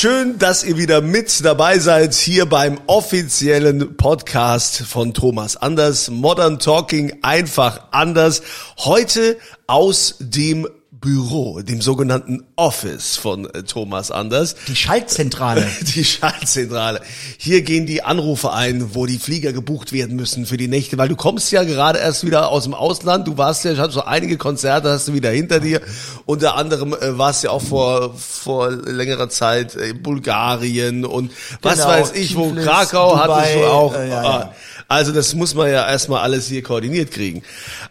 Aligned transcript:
Schön, 0.00 0.38
dass 0.38 0.64
ihr 0.64 0.78
wieder 0.78 1.02
mit 1.02 1.44
dabei 1.44 1.78
seid 1.78 2.14
hier 2.14 2.46
beim 2.46 2.80
offiziellen 2.86 3.98
Podcast 3.98 4.78
von 4.78 5.12
Thomas 5.12 5.58
Anders. 5.58 6.08
Modern 6.08 6.58
Talking 6.58 7.18
einfach 7.20 7.88
anders. 7.90 8.40
Heute 8.78 9.36
aus 9.66 10.14
dem 10.18 10.66
Büro, 11.00 11.60
dem 11.62 11.80
sogenannten 11.80 12.42
Office 12.56 13.16
von 13.16 13.46
äh, 13.54 13.62
Thomas 13.62 14.10
Anders. 14.10 14.54
Die 14.68 14.76
Schaltzentrale. 14.76 15.66
Die 15.94 16.04
Schaltzentrale. 16.04 17.00
Hier 17.38 17.62
gehen 17.62 17.86
die 17.86 18.02
Anrufe 18.02 18.52
ein, 18.52 18.94
wo 18.94 19.06
die 19.06 19.18
Flieger 19.18 19.52
gebucht 19.54 19.92
werden 19.92 20.14
müssen 20.16 20.44
für 20.44 20.58
die 20.58 20.68
Nächte, 20.68 20.98
weil 20.98 21.08
du 21.08 21.16
kommst 21.16 21.50
ja 21.52 21.62
gerade 21.64 21.98
erst 21.98 22.26
wieder 22.26 22.48
aus 22.50 22.64
dem 22.64 22.74
Ausland. 22.74 23.26
Du 23.26 23.38
warst 23.38 23.64
ja, 23.64 23.76
hast 23.78 23.92
so 23.94 24.04
einige 24.04 24.36
Konzerte 24.36 24.90
hast 24.90 25.08
du 25.08 25.14
wieder 25.14 25.30
hinter 25.30 25.58
dir. 25.60 25.80
Unter 26.26 26.56
anderem 26.56 26.92
äh, 26.92 27.16
warst 27.16 27.44
ja 27.44 27.50
auch 27.50 27.62
vor 27.62 28.14
vor 28.18 28.70
längerer 28.70 29.28
Zeit 29.30 29.74
in 29.76 30.02
Bulgarien 30.02 31.04
und 31.06 31.30
was 31.62 31.76
Genau, 31.78 31.88
weiß 31.88 32.12
ich, 32.12 32.36
wo 32.36 32.52
Krakau 32.52 33.16
hattest 33.16 33.54
du 33.54 33.58
Dubai, 33.60 33.68
auch. 33.70 33.94
äh, 33.94 34.08
ja, 34.10 34.20
Ah, 34.20 34.22
ja. 34.40 34.54
Also 34.90 35.12
das 35.12 35.34
muss 35.36 35.54
man 35.54 35.70
ja 35.70 35.88
erstmal 35.88 36.20
alles 36.22 36.48
hier 36.48 36.64
koordiniert 36.64 37.12
kriegen. 37.12 37.44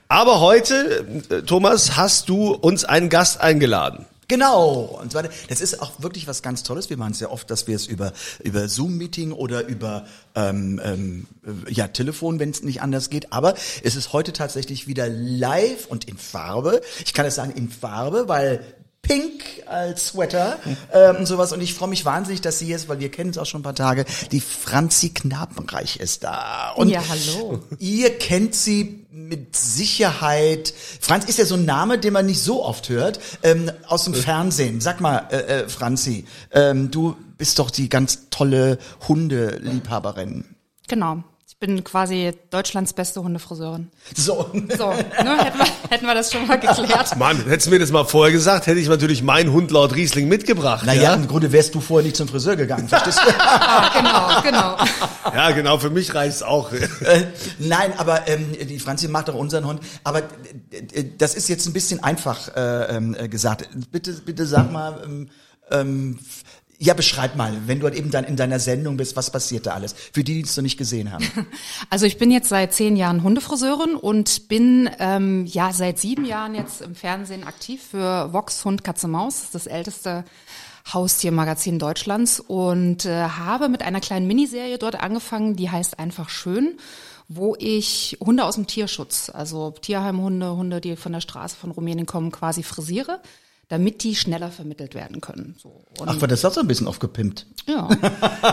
Aber 0.09 0.41
heute, 0.41 1.07
äh, 1.29 1.41
Thomas, 1.43 1.95
hast 1.95 2.27
du 2.27 2.53
uns 2.53 2.83
einen 2.83 3.07
Gast 3.07 3.39
eingeladen. 3.39 4.05
Genau. 4.27 4.99
Und 5.01 5.13
zwar, 5.13 5.23
das 5.23 5.61
ist 5.61 5.81
auch 5.81 5.93
wirklich 6.03 6.27
was 6.27 6.41
ganz 6.41 6.61
Tolles. 6.61 6.89
Wir 6.89 6.97
machen 6.97 7.13
es 7.13 7.21
ja 7.21 7.29
oft, 7.29 7.49
dass 7.49 7.67
wir 7.67 7.75
es 7.77 7.87
über, 7.87 8.11
über 8.43 8.67
Zoom-Meeting 8.67 9.31
oder 9.31 9.65
über 9.65 10.07
ähm, 10.35 10.81
ähm, 10.83 11.27
äh, 11.45 11.71
ja, 11.71 11.87
Telefon, 11.87 12.37
wenn 12.37 12.49
es 12.49 12.63
nicht 12.63 12.81
anders 12.81 13.09
geht. 13.09 13.31
Aber 13.31 13.55
es 13.81 13.95
ist 13.95 14.11
heute 14.11 14.33
tatsächlich 14.33 14.85
wieder 14.87 15.07
live 15.07 15.85
und 15.85 16.03
in 16.03 16.17
Farbe. 16.17 16.81
Ich 17.05 17.13
kann 17.13 17.25
es 17.25 17.35
sagen 17.35 17.53
in 17.55 17.69
Farbe, 17.69 18.27
weil 18.27 18.61
Pink 19.09 19.41
als 19.65 20.09
Sweater 20.09 20.59
ähm, 20.93 21.17
und 21.17 21.25
sowas. 21.25 21.51
Und 21.51 21.61
ich 21.61 21.73
freue 21.73 21.89
mich 21.89 22.05
wahnsinnig, 22.05 22.41
dass 22.41 22.59
sie 22.59 22.71
ist, 22.71 22.87
weil 22.87 22.99
wir 22.99 23.09
kennen 23.09 23.31
es 23.31 23.37
auch 23.39 23.45
schon 23.45 23.61
ein 23.61 23.63
paar 23.63 23.75
Tage. 23.75 24.05
Die 24.31 24.39
Franzi 24.39 25.09
Knabenreich 25.09 25.97
ist 25.97 26.23
da. 26.23 26.71
Und 26.75 26.89
Ja, 26.89 27.01
hallo. 27.09 27.59
Ihr 27.79 28.17
kennt 28.17 28.53
sie 28.53 29.07
mit 29.11 29.55
Sicherheit. 29.55 30.73
Franz 31.01 31.25
ist 31.25 31.39
ja 31.39 31.45
so 31.45 31.55
ein 31.55 31.65
Name, 31.65 31.97
den 31.97 32.13
man 32.13 32.27
nicht 32.27 32.41
so 32.41 32.63
oft 32.63 32.89
hört, 32.89 33.19
ähm, 33.41 33.71
aus 33.87 34.03
dem 34.03 34.13
Fernsehen. 34.13 34.79
Sag 34.79 35.01
mal, 35.01 35.27
äh, 35.31 35.37
äh, 35.37 35.69
Franzi, 35.69 36.25
ähm, 36.51 36.91
du 36.91 37.15
bist 37.37 37.57
doch 37.57 37.71
die 37.71 37.89
ganz 37.89 38.29
tolle 38.29 38.77
Hundeliebhaberin. 39.07 40.45
Genau. 40.87 41.23
Ich 41.61 41.67
bin 41.67 41.83
quasi 41.83 42.31
Deutschlands 42.51 42.93
beste 42.93 43.21
Hundefriseurin. 43.21 43.91
So. 44.15 44.49
So, 44.77 44.93
ne, 44.93 45.43
hätten, 45.43 45.57
wir, 45.57 45.65
hätten 45.89 46.05
wir 46.05 46.15
das 46.15 46.31
schon 46.31 46.47
mal 46.47 46.57
geklärt. 46.57 47.17
Mann, 47.17 47.43
hättest 47.49 47.67
du 47.67 47.71
mir 47.71 47.79
das 47.79 47.91
mal 47.91 48.05
vorher 48.05 48.31
gesagt, 48.31 48.65
hätte 48.65 48.79
ich 48.79 48.87
natürlich 48.87 49.23
meinen 49.23 49.51
Hund 49.51 49.69
laut 49.69 49.93
Riesling 49.93 50.29
mitgebracht. 50.29 50.85
Naja, 50.85 51.01
ja? 51.01 51.13
im 51.15 51.27
Grunde 51.27 51.51
wärst 51.51 51.75
du 51.75 51.81
vorher 51.81 52.05
nicht 52.05 52.15
zum 52.15 52.29
Friseur 52.29 52.55
gegangen, 52.55 52.87
verstehst 52.87 53.19
du? 53.19 53.29
Ah, 53.39 53.91
genau, 53.93 54.41
genau. 54.41 55.35
ja, 55.35 55.51
genau, 55.51 55.77
für 55.79 55.89
mich 55.89 56.15
reicht's 56.15 56.43
auch. 56.43 56.71
Äh, 56.71 57.25
Nein, 57.57 57.91
aber 57.97 58.29
ähm, 58.29 58.53
die 58.53 58.79
Franzi 58.79 59.09
macht 59.09 59.27
doch 59.27 59.35
unseren 59.35 59.65
Hund. 59.65 59.81
Aber 60.05 60.19
äh, 60.71 60.77
äh, 60.93 61.11
das 61.17 61.35
ist 61.35 61.49
jetzt 61.49 61.67
ein 61.67 61.73
bisschen 61.73 62.01
einfach 62.01 62.55
äh, 62.55 62.95
ähm, 62.95 63.17
äh, 63.19 63.27
gesagt. 63.27 63.67
Bitte, 63.91 64.13
bitte 64.13 64.45
sag 64.45 64.71
mal, 64.71 65.01
ähm, 65.03 65.29
ähm, 65.71 66.19
ja, 66.81 66.93
beschreib 66.93 67.35
mal, 67.35 67.67
wenn 67.67 67.81
du 67.81 67.87
halt 67.87 67.95
eben 67.95 68.09
dann 68.09 68.23
in 68.23 68.37
deiner 68.37 68.57
Sendung 68.57 68.95
bist, 68.95 69.17
was 69.17 69.31
passiert 69.31 69.65
da 69.65 69.73
alles? 69.73 69.93
Für 69.93 70.23
die, 70.23 70.35
die 70.35 70.41
es 70.41 70.55
noch 70.55 70.63
nicht 70.63 70.77
gesehen 70.77 71.11
haben. 71.11 71.25
Also 71.89 72.05
ich 72.05 72.17
bin 72.17 72.31
jetzt 72.31 72.49
seit 72.49 72.73
zehn 72.73 72.95
Jahren 72.95 73.23
Hundefriseurin 73.23 73.95
und 73.95 74.47
bin 74.47 74.89
ähm, 74.99 75.45
ja 75.45 75.73
seit 75.73 75.97
sieben 75.97 76.23
Jahren 76.23 76.55
jetzt 76.55 76.81
im 76.81 76.95
Fernsehen 76.95 77.43
aktiv 77.43 77.81
für 77.91 78.31
Vox 78.31 78.63
Hund 78.63 78.83
Katze 78.83 79.07
Maus, 79.07 79.49
das 79.51 79.65
älteste 79.65 80.23
Haustiermagazin 80.93 81.79
Deutschlands 81.79 82.39
und 82.39 83.05
äh, 83.05 83.23
habe 83.23 83.69
mit 83.69 83.81
einer 83.81 83.99
kleinen 83.99 84.27
Miniserie 84.27 84.77
dort 84.77 85.01
angefangen, 85.01 85.55
die 85.55 85.69
heißt 85.69 85.99
einfach 85.99 86.29
schön, 86.29 86.77
wo 87.27 87.55
ich 87.59 88.17
Hunde 88.19 88.45
aus 88.45 88.55
dem 88.55 88.67
Tierschutz, 88.67 89.29
also 89.29 89.71
Tierheimhunde, 89.71 90.55
Hunde, 90.55 90.81
die 90.81 90.95
von 90.95 91.13
der 91.13 91.21
Straße 91.21 91.55
von 91.55 91.71
Rumänien 91.71 92.05
kommen, 92.05 92.31
quasi 92.31 92.63
frisiere, 92.63 93.19
damit 93.69 94.03
die 94.03 94.15
schneller 94.15 94.49
vermittelt 94.49 94.95
werden 94.95 95.21
können. 95.21 95.55
So. 95.61 95.69
Und, 95.99 96.09
Ach, 96.09 96.19
war 96.19 96.27
das 96.27 96.43
auch 96.43 96.51
so 96.51 96.59
ein 96.59 96.67
bisschen 96.67 96.87
aufgepimpt? 96.87 97.45
ja. 97.67 97.87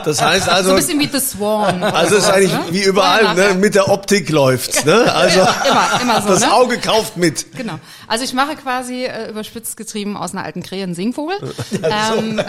Das 0.05 0.21
heißt 0.21 0.45
So 0.45 0.51
also, 0.51 0.71
ein 0.71 0.77
bisschen 0.77 1.01
wie 1.01 1.07
The 1.07 1.21
Swan. 1.21 1.83
also 1.83 2.17
es 2.17 2.25
ist 2.25 2.31
eigentlich 2.31 2.53
ne? 2.53 2.65
wie 2.71 2.83
überall, 2.83 3.35
ne? 3.35 3.55
mit 3.55 3.75
der 3.75 3.89
Optik 3.89 4.29
läuft's, 4.29 4.85
ne? 4.85 5.13
Also 5.13 5.41
Immer, 5.41 6.01
immer 6.03 6.23
so, 6.23 6.29
das 6.35 6.41
ne? 6.41 6.53
Auge 6.53 6.79
kauft 6.79 7.17
mit. 7.17 7.53
Genau. 7.57 7.79
Also 8.09 8.25
ich 8.25 8.35
mache 8.35 8.57
quasi 8.57 9.05
äh, 9.05 9.31
überspitzt 9.31 9.77
getrieben 9.77 10.17
aus 10.17 10.33
einer 10.33 10.45
alten 10.45 10.63
Krähe 10.63 10.83
einen 10.83 10.95
Singvogel. 10.95 11.37
ähm, 11.83 12.43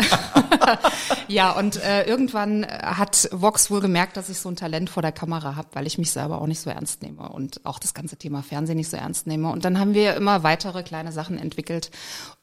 ja, 1.28 1.52
und 1.52 1.82
äh, 1.82 2.04
irgendwann 2.04 2.64
äh, 2.64 2.68
hat 2.68 3.30
Vox 3.32 3.72
wohl 3.72 3.80
gemerkt, 3.80 4.18
dass 4.18 4.30
ich 4.30 4.40
so 4.40 4.50
ein 4.50 4.56
Talent 4.58 4.90
vor 4.90 5.02
der 5.02 5.14
Kamera 5.14 5.56
habe, 5.56 5.70
weil 5.74 5.88
ich 5.88 5.98
mich 5.98 6.12
selber 6.12 6.42
auch 6.42 6.48
nicht 6.48 6.60
so 6.60 6.70
ernst 6.70 7.02
nehme 7.02 7.30
und 7.30 7.62
auch 7.66 7.80
das 7.80 7.94
ganze 7.94 8.18
Thema 8.18 8.44
Fernsehen 8.44 8.78
nicht 8.78 8.90
so 8.90 8.98
ernst 8.98 9.26
nehme. 9.26 9.50
Und 9.52 9.64
dann 9.64 9.80
haben 9.80 9.94
wir 9.94 10.16
immer 10.16 10.44
weitere 10.44 10.84
kleine 10.84 11.12
Sachen 11.14 11.38
entwickelt. 11.38 11.92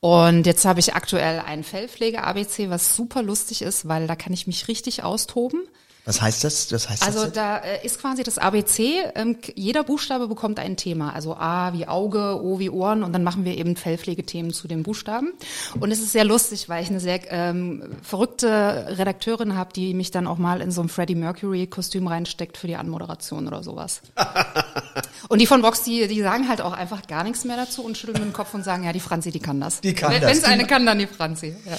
Und 0.01 0.14
jetzt 0.45 0.65
habe 0.65 0.81
ich 0.81 0.95
aktuell 0.95 1.41
ein 1.41 1.65
Fellpflege-ABC, 1.65 2.71
was 2.71 2.95
super 2.95 3.23
lustig 3.23 3.63
ist, 3.63 3.89
weil 3.89 4.07
da 4.07 4.17
kann 4.17 4.33
ich 4.33 4.47
mich 4.47 4.69
richtig 4.69 5.03
austoben. 5.03 5.63
Was 6.07 6.21
heißt 6.21 6.45
das? 6.45 6.69
Das 6.69 6.91
heißt 6.91 7.03
Also 7.03 7.25
das? 7.25 7.33
da 7.33 7.59
äh, 7.59 7.85
ist 7.85 7.99
quasi 7.99 8.23
das 8.23 8.37
ABC, 8.37 9.03
ähm, 9.15 9.39
jeder 9.55 9.85
Buchstabe 9.85 10.29
bekommt 10.29 10.59
ein 10.59 10.77
Thema. 10.77 11.15
Also 11.15 11.35
A 11.35 11.73
wie 11.73 11.87
Auge, 11.89 12.43
O 12.43 12.59
wie 12.59 12.69
Ohren 12.69 13.03
und 13.03 13.13
dann 13.15 13.25
machen 13.25 13.47
wir 13.47 13.57
eben 13.57 13.75
Fellpflegethemen 13.75 14.53
zu 14.53 14.69
den 14.69 14.83
Buchstaben. 14.83 15.33
Und 15.81 15.91
es 15.91 16.01
ist 16.01 16.13
sehr 16.13 16.25
lustig, 16.25 16.69
weil 16.69 16.83
ich 16.83 16.91
eine 16.91 17.01
sehr 17.01 17.21
ähm, 17.33 17.83
verrückte 18.03 18.87
Redakteurin 18.99 19.57
habe, 19.57 19.73
die 19.73 19.95
mich 19.95 20.11
dann 20.11 20.27
auch 20.27 20.37
mal 20.37 20.61
in 20.61 20.71
so 20.71 20.83
ein 20.83 20.91
Freddie 20.91 21.15
Mercury-Kostüm 21.15 22.07
reinsteckt 22.07 22.59
für 22.59 22.67
die 22.67 22.77
Anmoderation 22.77 23.49
oder 23.49 23.63
sowas. 23.63 24.03
und 25.29 25.41
die 25.41 25.47
von 25.47 25.63
Vox, 25.63 25.85
die, 25.85 26.07
die 26.07 26.21
sagen 26.21 26.49
halt 26.51 26.61
auch 26.61 26.73
einfach 26.75 27.07
gar 27.07 27.25
nichts 27.25 27.45
mehr 27.45 27.57
dazu 27.57 27.83
und 27.83 27.97
schütteln 27.97 28.19
mit 28.19 28.27
dem 28.29 28.33
Kopf 28.35 28.53
und 28.53 28.63
sagen, 28.63 28.85
ja, 28.85 28.93
die 28.93 29.01
Franzi, 29.01 29.31
die 29.31 29.41
kann 29.41 29.59
das. 29.59 29.81
Die 29.81 29.95
kann 29.95 30.13
Wenn 30.13 30.21
das. 30.21 30.39
es 30.39 30.45
eine 30.45 30.67
kann, 30.67 30.85
dann 30.85 30.99
die 30.99 31.07
Franzi. 31.07 31.57
Ja. 31.65 31.79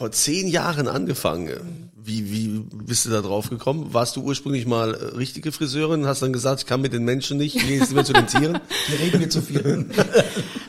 Vor 0.00 0.12
zehn 0.12 0.48
Jahren 0.48 0.88
angefangen. 0.88 1.90
Wie, 1.94 2.32
wie 2.32 2.64
bist 2.72 3.04
du 3.04 3.10
da 3.10 3.20
drauf 3.20 3.50
gekommen? 3.50 3.92
Warst 3.92 4.16
du 4.16 4.22
ursprünglich 4.22 4.64
mal 4.64 4.94
äh, 4.94 5.04
richtige 5.16 5.52
Friseurin? 5.52 6.06
Hast 6.06 6.22
dann 6.22 6.32
gesagt, 6.32 6.60
ich 6.62 6.66
kann 6.66 6.80
mit 6.80 6.94
den 6.94 7.04
Menschen 7.04 7.36
nicht, 7.36 7.54
ich 7.54 7.66
gehe 7.66 7.78
jetzt 7.78 7.90
lieber 7.90 8.02
zu 8.02 8.14
den 8.14 8.26
Tieren? 8.26 8.60
Hier 8.86 8.98
reden 8.98 9.20
wir 9.20 9.28
zu 9.28 9.42
viel. 9.42 9.90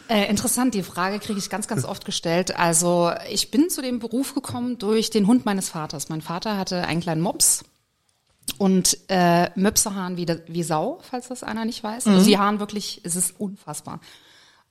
Äh, 0.09 0.29
interessant, 0.29 0.73
die 0.73 0.83
Frage 0.83 1.19
kriege 1.19 1.39
ich 1.39 1.49
ganz, 1.49 1.69
ganz 1.69 1.85
oft 1.85 2.03
gestellt. 2.03 2.59
Also 2.59 3.13
ich 3.31 3.49
bin 3.49 3.69
zu 3.69 3.81
dem 3.81 3.99
Beruf 3.99 4.35
gekommen 4.35 4.77
durch 4.77 5.09
den 5.09 5.25
Hund 5.25 5.45
meines 5.45 5.69
Vaters. 5.69 6.09
Mein 6.09 6.19
Vater 6.19 6.57
hatte 6.57 6.83
einen 6.85 6.99
kleinen 6.99 7.21
Mops 7.21 7.63
und 8.57 8.97
äh, 9.07 9.49
Möpsehaaren 9.57 10.17
wie, 10.17 10.25
wie 10.47 10.63
Sau, 10.63 10.99
falls 11.09 11.29
das 11.29 11.43
einer 11.43 11.63
nicht 11.63 11.81
weiß. 11.81 12.07
Also 12.07 12.25
die 12.25 12.37
Haaren 12.37 12.59
wirklich, 12.59 12.99
es 13.05 13.15
ist 13.15 13.39
unfassbar. 13.39 14.01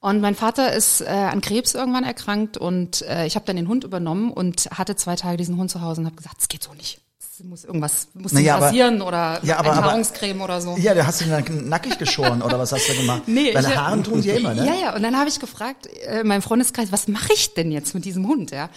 Und 0.00 0.20
mein 0.22 0.34
Vater 0.34 0.72
ist 0.72 1.02
äh, 1.02 1.06
an 1.08 1.40
Krebs 1.42 1.74
irgendwann 1.74 2.04
erkrankt 2.04 2.56
und 2.56 3.02
äh, 3.02 3.26
ich 3.26 3.34
habe 3.36 3.44
dann 3.44 3.56
den 3.56 3.68
Hund 3.68 3.84
übernommen 3.84 4.32
und 4.32 4.68
hatte 4.72 4.96
zwei 4.96 5.14
Tage 5.14 5.36
diesen 5.36 5.56
Hund 5.58 5.70
zu 5.70 5.82
Hause 5.82 6.00
und 6.00 6.06
habe 6.06 6.16
gesagt, 6.16 6.36
es 6.40 6.48
geht 6.48 6.62
so 6.62 6.72
nicht. 6.72 7.00
Es 7.20 7.44
muss 7.44 7.64
irgendwas, 7.64 8.08
muss 8.14 8.32
Naja, 8.32 8.56
rasieren 8.56 9.02
oder 9.02 9.40
Ja, 9.42 9.58
aber- 9.58 9.68
aber- 9.70 9.76
Enthaarungscreme 9.78 10.40
oder 10.40 10.60
so. 10.62 10.76
Ja, 10.78 10.94
du 10.94 11.06
hast 11.06 11.20
ihn 11.20 11.30
dann 11.30 11.68
nackig 11.68 11.98
geschoren 11.98 12.40
oder 12.40 12.58
was 12.58 12.72
hast 12.72 12.88
du 12.88 12.94
gemacht? 12.94 13.22
Nee, 13.26 13.52
Deine 13.52 13.68
ich- 13.68 13.76
Haaren 13.76 14.02
tun 14.04 14.22
sie 14.22 14.28
ja 14.30 14.36
immer, 14.36 14.54
ne? 14.54 14.66
Ja, 14.66 14.74
ja. 14.74 14.94
Und 14.96 15.02
dann 15.02 15.16
habe 15.18 15.28
ich 15.28 15.38
gefragt, 15.38 15.86
äh, 15.86 16.20
in 16.20 16.26
meinem 16.28 16.42
Freundeskreis, 16.42 16.92
was 16.92 17.06
mache 17.08 17.32
ich 17.34 17.52
denn 17.54 17.70
jetzt 17.70 17.94
mit 17.94 18.04
diesem 18.06 18.26
Hund, 18.26 18.50
ja? 18.52 18.70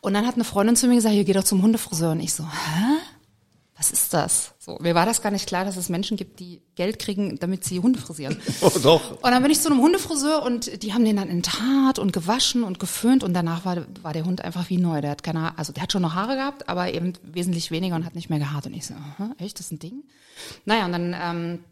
Und 0.00 0.14
dann 0.14 0.26
hat 0.26 0.34
eine 0.34 0.44
Freundin 0.44 0.74
zu 0.76 0.86
mir 0.88 0.96
gesagt, 0.96 1.14
hier 1.14 1.24
geh 1.24 1.32
doch 1.32 1.44
zum 1.44 1.62
Hundefriseur. 1.62 2.10
Und 2.12 2.20
ich 2.20 2.32
so, 2.34 2.42
hä? 2.44 2.84
Was 3.76 3.90
ist 3.90 4.14
das? 4.14 4.54
So, 4.60 4.78
mir 4.80 4.94
war 4.94 5.04
das 5.04 5.20
gar 5.20 5.32
nicht 5.32 5.48
klar, 5.48 5.64
dass 5.64 5.76
es 5.76 5.88
Menschen 5.88 6.16
gibt, 6.16 6.38
die 6.38 6.62
Geld 6.76 7.00
kriegen, 7.00 7.38
damit 7.40 7.64
sie 7.64 7.80
Hunde 7.80 7.98
frisieren. 7.98 8.40
Oh, 8.60 8.70
doch. 8.82 9.22
Und 9.22 9.30
dann 9.30 9.42
bin 9.42 9.50
ich 9.50 9.60
zu 9.60 9.68
einem 9.68 9.80
Hundefriseur 9.80 10.42
und 10.42 10.82
die 10.82 10.94
haben 10.94 11.04
den 11.04 11.16
dann 11.16 11.28
enthaart 11.28 11.98
und 11.98 12.12
gewaschen 12.12 12.62
und 12.62 12.78
geföhnt 12.78 13.24
und 13.24 13.34
danach 13.34 13.64
war, 13.64 13.84
war 14.00 14.12
der 14.12 14.24
Hund 14.24 14.42
einfach 14.42 14.70
wie 14.70 14.78
neu. 14.78 15.00
Der 15.00 15.10
hat 15.10 15.22
keine, 15.22 15.58
also 15.58 15.72
der 15.72 15.82
hat 15.82 15.92
schon 15.92 16.02
noch 16.02 16.14
Haare 16.14 16.36
gehabt, 16.36 16.68
aber 16.68 16.94
eben 16.94 17.14
wesentlich 17.22 17.70
weniger 17.70 17.96
und 17.96 18.06
hat 18.06 18.14
nicht 18.14 18.30
mehr 18.30 18.38
gehaart. 18.38 18.66
Und 18.66 18.74
ich 18.74 18.86
so, 18.86 18.94
aha, 18.94 19.34
echt, 19.38 19.58
das 19.58 19.66
ist 19.66 19.72
ein 19.72 19.78
Ding? 19.80 20.04
Naja, 20.64 20.86
und 20.86 20.92
dann 20.92 21.16
ähm, 21.20 21.64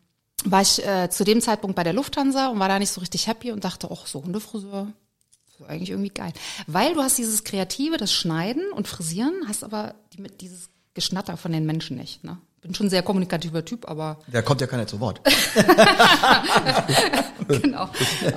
war 0.44 0.62
ich 0.62 0.84
äh, 0.84 1.08
zu 1.08 1.24
dem 1.24 1.40
Zeitpunkt 1.40 1.76
bei 1.76 1.84
der 1.84 1.92
Lufthansa 1.92 2.48
und 2.48 2.58
war 2.58 2.68
da 2.68 2.78
nicht 2.78 2.90
so 2.90 3.00
richtig 3.00 3.28
happy 3.28 3.52
und 3.52 3.64
dachte, 3.64 3.88
ach, 3.90 4.06
so 4.06 4.22
Hundefriseur, 4.24 4.92
ist 5.48 5.68
eigentlich 5.68 5.90
irgendwie 5.90 6.10
geil. 6.10 6.32
Weil 6.66 6.94
du 6.94 7.00
hast 7.00 7.16
dieses 7.16 7.44
Kreative, 7.44 7.96
das 7.96 8.12
Schneiden 8.12 8.72
und 8.72 8.88
Frisieren, 8.88 9.44
hast 9.46 9.62
aber 9.64 9.94
die, 10.12 10.22
dieses 10.40 10.68
Geschnatter 10.94 11.36
von 11.36 11.52
den 11.52 11.66
Menschen 11.66 11.96
nicht. 11.96 12.24
Ne? 12.24 12.38
Bin 12.60 12.74
schon 12.74 12.86
ein 12.86 12.90
sehr 12.90 13.02
kommunikativer 13.02 13.64
Typ, 13.64 13.88
aber 13.88 14.18
Da 14.30 14.42
kommt 14.42 14.60
ja 14.60 14.66
keiner 14.66 14.86
zu 14.86 15.00
Wort. 15.00 15.20
genau. 17.48 17.88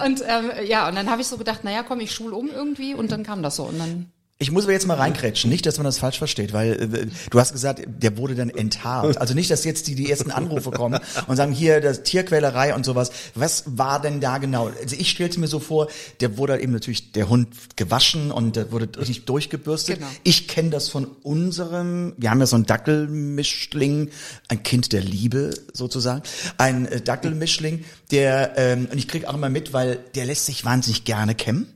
Und 0.04 0.24
ähm, 0.28 0.52
ja, 0.66 0.88
und 0.88 0.96
dann 0.96 1.10
habe 1.10 1.22
ich 1.22 1.28
so 1.28 1.38
gedacht, 1.38 1.64
naja, 1.64 1.84
komm, 1.84 2.00
ich 2.00 2.12
schul 2.12 2.34
um 2.34 2.50
irgendwie 2.50 2.96
und 2.96 3.12
dann 3.12 3.24
kam 3.24 3.44
das 3.44 3.58
so. 3.58 3.64
Und 3.64 3.78
dann 3.80 4.12
Ich 4.38 4.52
muss 4.52 4.66
aber 4.66 4.74
jetzt 4.74 4.86
mal 4.86 4.96
reinkrätschen, 4.96 5.50
nicht, 5.50 5.66
dass 5.66 5.78
man 5.78 5.86
das 5.86 5.98
falsch 5.98 6.18
versteht, 6.18 6.52
weil 6.52 6.74
äh, 6.94 7.08
du 7.30 7.40
hast 7.40 7.54
gesagt, 7.54 7.84
der 7.88 8.18
wurde 8.18 8.36
dann 8.36 8.50
enthaart. 8.50 9.18
Also 9.18 9.34
nicht, 9.34 9.50
dass 9.50 9.64
jetzt 9.64 9.88
die, 9.88 9.96
die 9.96 10.12
ersten 10.12 10.30
Anrufe 10.30 10.72
kommen 10.72 11.00
und 11.28 11.38
sagen, 11.38 11.54
hier, 11.54 11.80
das 11.80 12.04
Tierquälerei 12.04 12.76
und 12.76 12.84
sowas. 12.86 13.12
Was 13.34 13.64
war 13.66 14.02
denn 14.02 14.20
da 14.20 14.38
genau? 14.40 14.68
Also 14.82 14.98
ich 15.00 15.10
stellte 15.10 15.40
mir 15.40 15.48
so 15.48 15.60
vor, 15.62 15.88
der 16.20 16.38
wurde 16.38 16.60
eben 16.60 16.74
natürlich, 16.74 17.14
der 17.14 17.30
Hund 17.30 17.48
gewaschen 17.78 18.30
und 18.30 18.58
der 18.58 18.74
wurde 18.74 18.90
richtig 19.00 19.24
durchgebürstet. 19.24 20.00
Genau. 20.00 20.10
Ich 20.24 20.50
kenne 20.50 20.70
das 20.70 20.90
von 20.90 21.06
unserem, 21.24 22.12
wir 22.18 22.30
haben 22.30 22.42
ja 22.42 22.46
so 22.46 22.58
einen 22.58 22.66
Dackelmischling, 22.66 24.10
ein 24.50 24.64
Kind 24.64 24.92
der 24.92 25.02
Liebe 25.02 25.52
sozusagen, 25.72 26.24
ein 26.58 26.88
äh, 26.88 27.00
Dackelmischling, 27.00 27.86
der, 28.12 28.54
ähm, 28.58 28.90
und 28.92 28.98
ich 28.98 29.08
krieg 29.08 29.26
auch 29.28 29.34
immer 29.34 29.50
mit, 29.50 29.72
weil 29.72 29.98
der 30.16 30.26
lässt 30.26 30.46
sich 30.46 30.66
wahnsinnig 30.66 31.06
gerne 31.06 31.36
kämmen. 31.36 31.68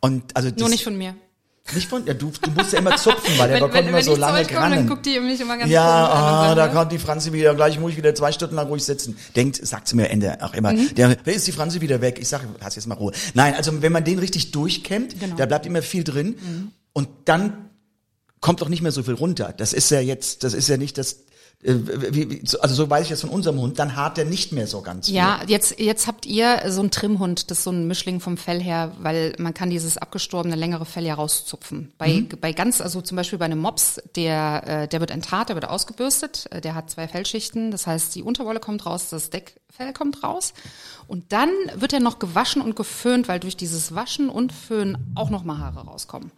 Und 0.00 0.36
also 0.36 0.48
Mhm. 0.48 0.54
nur 0.56 0.64
das- 0.64 0.70
nicht 0.70 0.82
von 0.82 0.98
mir. 0.98 1.14
Nicht 1.74 1.88
von, 1.88 2.06
ja, 2.06 2.14
du, 2.14 2.30
du 2.40 2.50
musst 2.50 2.72
ja 2.72 2.78
immer 2.80 2.96
zupfen, 2.96 3.38
weil 3.38 3.48
der 3.48 3.60
bekommt 3.60 3.88
immer 3.88 4.02
so 4.02 4.10
ich 4.10 4.14
zu 4.16 4.20
lange 4.20 4.38
komme, 4.44 4.52
dann 4.60 4.70
Grannen. 4.70 4.88
guckt 4.88 5.06
die 5.06 5.18
mich 5.20 5.40
immer 5.40 5.56
ganz 5.56 5.70
Ja, 5.70 5.84
ah, 6.08 6.54
da 6.54 6.66
ne? 6.66 6.72
kommt 6.72 6.92
die 6.92 6.98
Franzi 6.98 7.32
wieder, 7.32 7.54
gleich 7.54 7.78
muss 7.78 7.92
ich 7.92 7.96
wieder 7.96 8.14
zwei 8.14 8.32
Stunden 8.32 8.56
lang 8.56 8.66
ruhig 8.68 8.84
sitzen. 8.84 9.16
Denkt, 9.36 9.64
sagt 9.66 9.88
sie 9.88 9.96
mir 9.96 10.08
Ende 10.10 10.38
auch 10.42 10.54
immer, 10.54 10.72
Mhm. 10.72 10.94
der, 10.94 11.16
wer 11.24 11.34
ist 11.34 11.46
die 11.46 11.52
Franzi 11.52 11.80
wieder 11.80 12.00
weg? 12.00 12.18
Ich 12.20 12.28
sage, 12.28 12.46
hast 12.60 12.76
jetzt 12.76 12.86
mal 12.86 12.94
Ruhe. 12.94 13.12
Nein, 13.34 13.54
also 13.54 13.82
wenn 13.82 13.92
man 13.92 14.04
den 14.04 14.18
richtig 14.18 14.50
durchkämmt, 14.52 15.18
Genau. 15.20 15.36
da 15.36 15.46
bleibt 15.46 15.66
immer 15.66 15.82
viel 15.82 16.04
drin 16.04 16.36
und 16.92 17.08
dann 17.24 17.66
kommt 18.40 18.60
doch 18.62 18.68
nicht 18.68 18.82
mehr 18.82 18.92
so 18.92 19.02
viel 19.02 19.14
runter. 19.14 19.52
Das 19.56 19.72
ist 19.72 19.90
ja 19.90 20.00
jetzt, 20.00 20.44
das 20.44 20.54
ist 20.54 20.68
ja 20.68 20.76
nicht 20.76 20.96
das, 20.98 21.24
also 21.66 22.74
so 22.74 22.88
weiß 22.88 23.04
ich 23.04 23.10
das 23.10 23.20
von 23.20 23.28
unserem 23.28 23.60
Hund, 23.60 23.78
dann 23.78 23.94
hart 23.94 24.16
der 24.16 24.24
nicht 24.24 24.52
mehr 24.52 24.66
so 24.66 24.80
ganz 24.80 25.06
viel. 25.06 25.16
Ja, 25.16 25.42
jetzt, 25.46 25.78
jetzt 25.78 26.06
habt 26.06 26.24
ihr 26.24 26.62
so 26.68 26.80
einen 26.80 26.90
Trimmhund, 26.90 27.50
das 27.50 27.58
ist 27.58 27.64
so 27.64 27.70
ein 27.70 27.86
Mischling 27.86 28.20
vom 28.20 28.38
Fell 28.38 28.62
her, 28.62 28.92
weil 29.00 29.34
man 29.38 29.52
kann 29.52 29.68
dieses 29.68 29.98
abgestorbene 29.98 30.56
längere 30.56 30.86
Fell 30.86 31.04
ja 31.04 31.14
rauszupfen. 31.14 31.92
Bei, 31.98 32.24
bei 32.40 32.52
ganz, 32.52 32.80
also 32.80 33.02
zum 33.02 33.16
Beispiel 33.16 33.38
bei 33.38 33.44
einem 33.44 33.58
Mops, 33.58 34.00
der, 34.16 34.62
äh, 34.66 34.88
der 34.88 35.00
wird 35.00 35.10
enthaart, 35.10 35.50
der 35.50 35.56
wird 35.56 35.68
ausgebürstet, 35.68 36.46
äh, 36.50 36.62
der 36.62 36.74
hat 36.74 36.90
zwei 36.90 37.06
Fellschichten, 37.06 37.70
das 37.70 37.86
heißt, 37.86 38.14
die 38.14 38.22
Unterwolle 38.22 38.60
kommt 38.60 38.86
raus, 38.86 39.10
das 39.10 39.28
Deckfell 39.28 39.92
kommt 39.92 40.22
raus. 40.22 40.54
Und 41.08 41.30
dann 41.32 41.50
wird 41.74 41.92
er 41.92 42.00
noch 42.00 42.18
gewaschen 42.18 42.62
und 42.62 42.74
geföhnt, 42.74 43.28
weil 43.28 43.38
durch 43.38 43.56
dieses 43.58 43.94
Waschen 43.94 44.30
und 44.30 44.54
Föhnen 44.54 45.12
auch 45.14 45.28
noch 45.28 45.44
mal 45.44 45.58
Haare 45.58 45.80
rauskommen. 45.80 46.30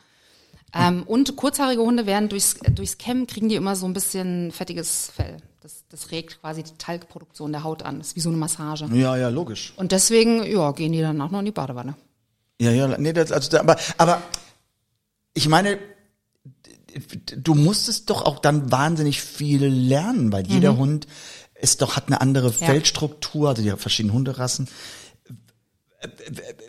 Ähm, 0.75 1.03
und 1.05 1.37
kurzhaarige 1.37 1.83
Hunde 1.83 2.07
werden 2.07 2.29
durchs, 2.29 2.57
durchs 2.75 2.99
Kämmen 2.99 3.27
kriegen 3.27 3.49
die 3.49 3.57
immer 3.57 3.77
so 3.77 3.87
ein 3.87 3.93
bisschen 3.93 4.53
fettiges 4.53 5.11
Fell. 5.15 5.37
Das, 5.61 5.85
das 5.89 6.11
regt 6.11 6.41
quasi 6.41 6.63
die 6.63 6.77
Talgproduktion 6.79 7.53
der 7.53 7.63
Haut 7.63 7.83
an. 7.83 7.99
Das 7.99 8.09
ist 8.09 8.17
wie 8.17 8.21
so 8.21 8.31
eine 8.31 8.39
Massage. 8.39 8.87
Ja, 8.93 9.17
ja, 9.17 9.29
logisch. 9.29 9.75
Und 9.77 9.93
deswegen, 9.93 10.43
ja, 10.45 10.73
gehen 10.73 10.93
die 10.93 11.01
dann 11.01 11.21
auch 11.21 11.31
noch 11.31 11.41
in 11.41 11.45
die 11.45 11.53
Badewanne. 11.53 11.95
Ja, 12.61 12.71
ja, 12.71 12.99
nee, 12.99 13.13
das, 13.13 13.33
also, 13.33 13.59
aber, 13.59 13.77
aber 13.99 14.23
ich 15.35 15.49
meine, 15.49 15.79
du 17.37 17.55
musstest 17.55 18.11
doch 18.11 18.23
auch 18.23 18.39
dann 18.39 18.71
wahnsinnig 18.71 19.23
viel 19.23 19.67
lernen, 19.67 20.33
weil 20.33 20.47
jeder 20.47 20.77
Hund 20.77 21.07
ist 21.55 21.81
doch, 21.83 21.97
hat 21.97 22.09
eine 22.09 22.21
andere 22.21 22.49
Ja. 22.49 22.67
Feldstruktur, 22.67 23.51
also 23.51 23.63
die 23.63 23.71
verschiedenen 23.71 24.15
Hunderassen. 24.15 24.69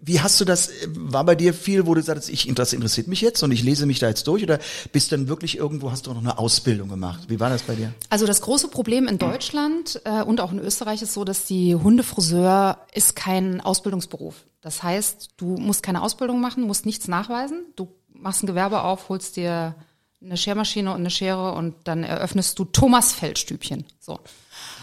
Wie 0.02 0.20
hast 0.22 0.40
du 0.40 0.46
das, 0.46 0.70
war 0.96 1.24
bei 1.24 1.36
dir 1.36 1.54
viel, 1.54 1.86
wo 1.88 1.94
du 1.96 2.02
sagst, 2.02 2.30
ich, 2.30 2.52
das 2.54 2.74
interessiert 2.74 3.08
mich 3.08 3.22
jetzt 3.22 3.42
und 3.44 3.52
ich 3.52 3.64
lese 3.64 3.86
mich 3.86 4.00
da 4.00 4.08
jetzt 4.08 4.28
durch 4.28 4.44
oder 4.44 4.60
bist 4.92 5.12
du 5.12 5.18
dann 5.18 5.28
wirklich 5.28 5.58
irgendwo, 5.58 5.92
hast 5.92 6.06
du 6.06 6.12
auch 6.12 6.16
noch 6.16 6.22
eine 6.22 6.38
Ausbildung 6.38 6.90
gemacht? 6.90 7.22
Wie 7.28 7.40
war 7.40 7.50
das 7.50 7.64
bei 7.64 7.76
dir? 7.76 7.94
Also 8.10 8.26
das 8.28 8.42
große 8.42 8.68
Problem 8.68 9.08
in 9.08 9.18
Deutschland 9.18 10.02
äh, 10.06 10.22
und 10.24 10.40
auch 10.42 10.52
in 10.52 10.60
Österreich 10.60 11.02
ist 11.02 11.14
so, 11.14 11.24
dass 11.24 11.46
die 11.46 11.76
Hundefriseur 11.76 12.78
ist 12.94 13.16
kein 13.16 13.62
Ausbildungsberuf. 13.62 14.36
Das 14.62 14.84
heißt, 14.84 15.30
du 15.38 15.58
musst 15.58 15.84
keine 15.84 16.02
Ausbildung 16.02 16.40
machen, 16.40 16.64
musst 16.64 16.86
nichts 16.86 17.08
nachweisen. 17.08 17.66
Du 17.76 17.90
machst 18.14 18.44
ein 18.44 18.48
Gewerbe 18.48 18.82
auf, 18.84 19.10
holst 19.10 19.36
dir 19.36 19.76
eine 20.24 20.38
Schermaschine 20.38 20.90
und 20.92 20.98
eine 20.98 21.10
Schere 21.10 21.52
und 21.54 21.76
dann 21.84 22.04
eröffnest 22.04 22.58
du 22.58 22.64
Thomas 22.66 23.14
Feldstübchen. 23.14 23.84
So. 24.00 24.20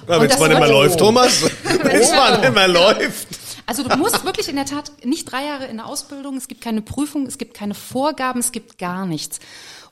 Ja, 0.07 0.21
wenn 0.21 0.29
es 0.31 0.39
mal 0.39 0.49
nicht 0.49 0.59
mehr 0.59 0.69
wird- 0.69 0.71
läuft, 0.71 0.99
Thomas. 0.99 1.43
Wenn 1.83 2.01
es 2.01 2.11
mal 2.11 2.41
nicht 2.41 2.55
mehr 2.55 2.69
läuft. 2.69 3.29
Also 3.71 3.85
du 3.85 3.97
musst 3.99 4.25
wirklich 4.25 4.49
in 4.49 4.57
der 4.57 4.65
Tat 4.65 4.91
nicht 5.05 5.31
drei 5.31 5.45
Jahre 5.45 5.67
in 5.67 5.77
der 5.77 5.87
Ausbildung, 5.87 6.37
es 6.37 6.49
gibt 6.49 6.61
keine 6.61 6.83
Prüfung, 6.83 7.25
es 7.27 7.39
gibt 7.39 7.55
keine 7.55 7.75
Vorgaben, 7.75 8.41
es 8.41 8.51
gibt 8.51 8.79
gar 8.79 9.07
nichts. 9.07 9.39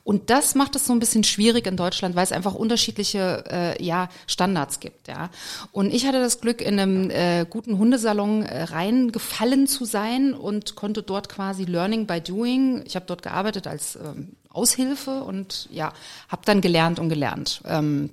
Und 0.03 0.29
das 0.29 0.53
macht 0.53 0.75
es 0.75 0.85
so 0.85 0.91
ein 0.91 0.99
bisschen 0.99 1.23
schwierig 1.23 1.65
in 1.65 1.77
Deutschland, 1.77 2.13
weil 2.13 2.25
es 2.25 2.33
einfach 2.33 2.55
unterschiedliche 2.55 3.45
äh, 3.49 3.81
ja, 3.81 4.09
Standards 4.27 4.81
gibt. 4.81 5.07
Ja. 5.07 5.29
Und 5.71 5.93
ich 5.93 6.05
hatte 6.05 6.19
das 6.19 6.41
Glück, 6.41 6.59
in 6.59 6.77
einem 6.77 7.09
äh, 7.09 7.45
guten 7.49 7.77
Hundesalon 7.77 8.43
äh, 8.43 8.63
reingefallen 8.63 9.65
zu 9.65 9.85
sein 9.85 10.33
und 10.33 10.75
konnte 10.75 11.01
dort 11.01 11.29
quasi 11.29 11.63
Learning 11.63 12.05
by 12.05 12.19
Doing. 12.19 12.83
Ich 12.85 12.97
habe 12.97 13.05
dort 13.05 13.21
gearbeitet 13.21 13.65
als 13.65 13.95
ähm, 13.95 14.33
Aushilfe 14.49 15.23
und 15.23 15.69
ja, 15.71 15.93
habe 16.27 16.41
dann 16.43 16.59
gelernt 16.59 16.99
und 16.99 17.07
gelernt. 17.07 17.61
Ähm, 17.63 18.09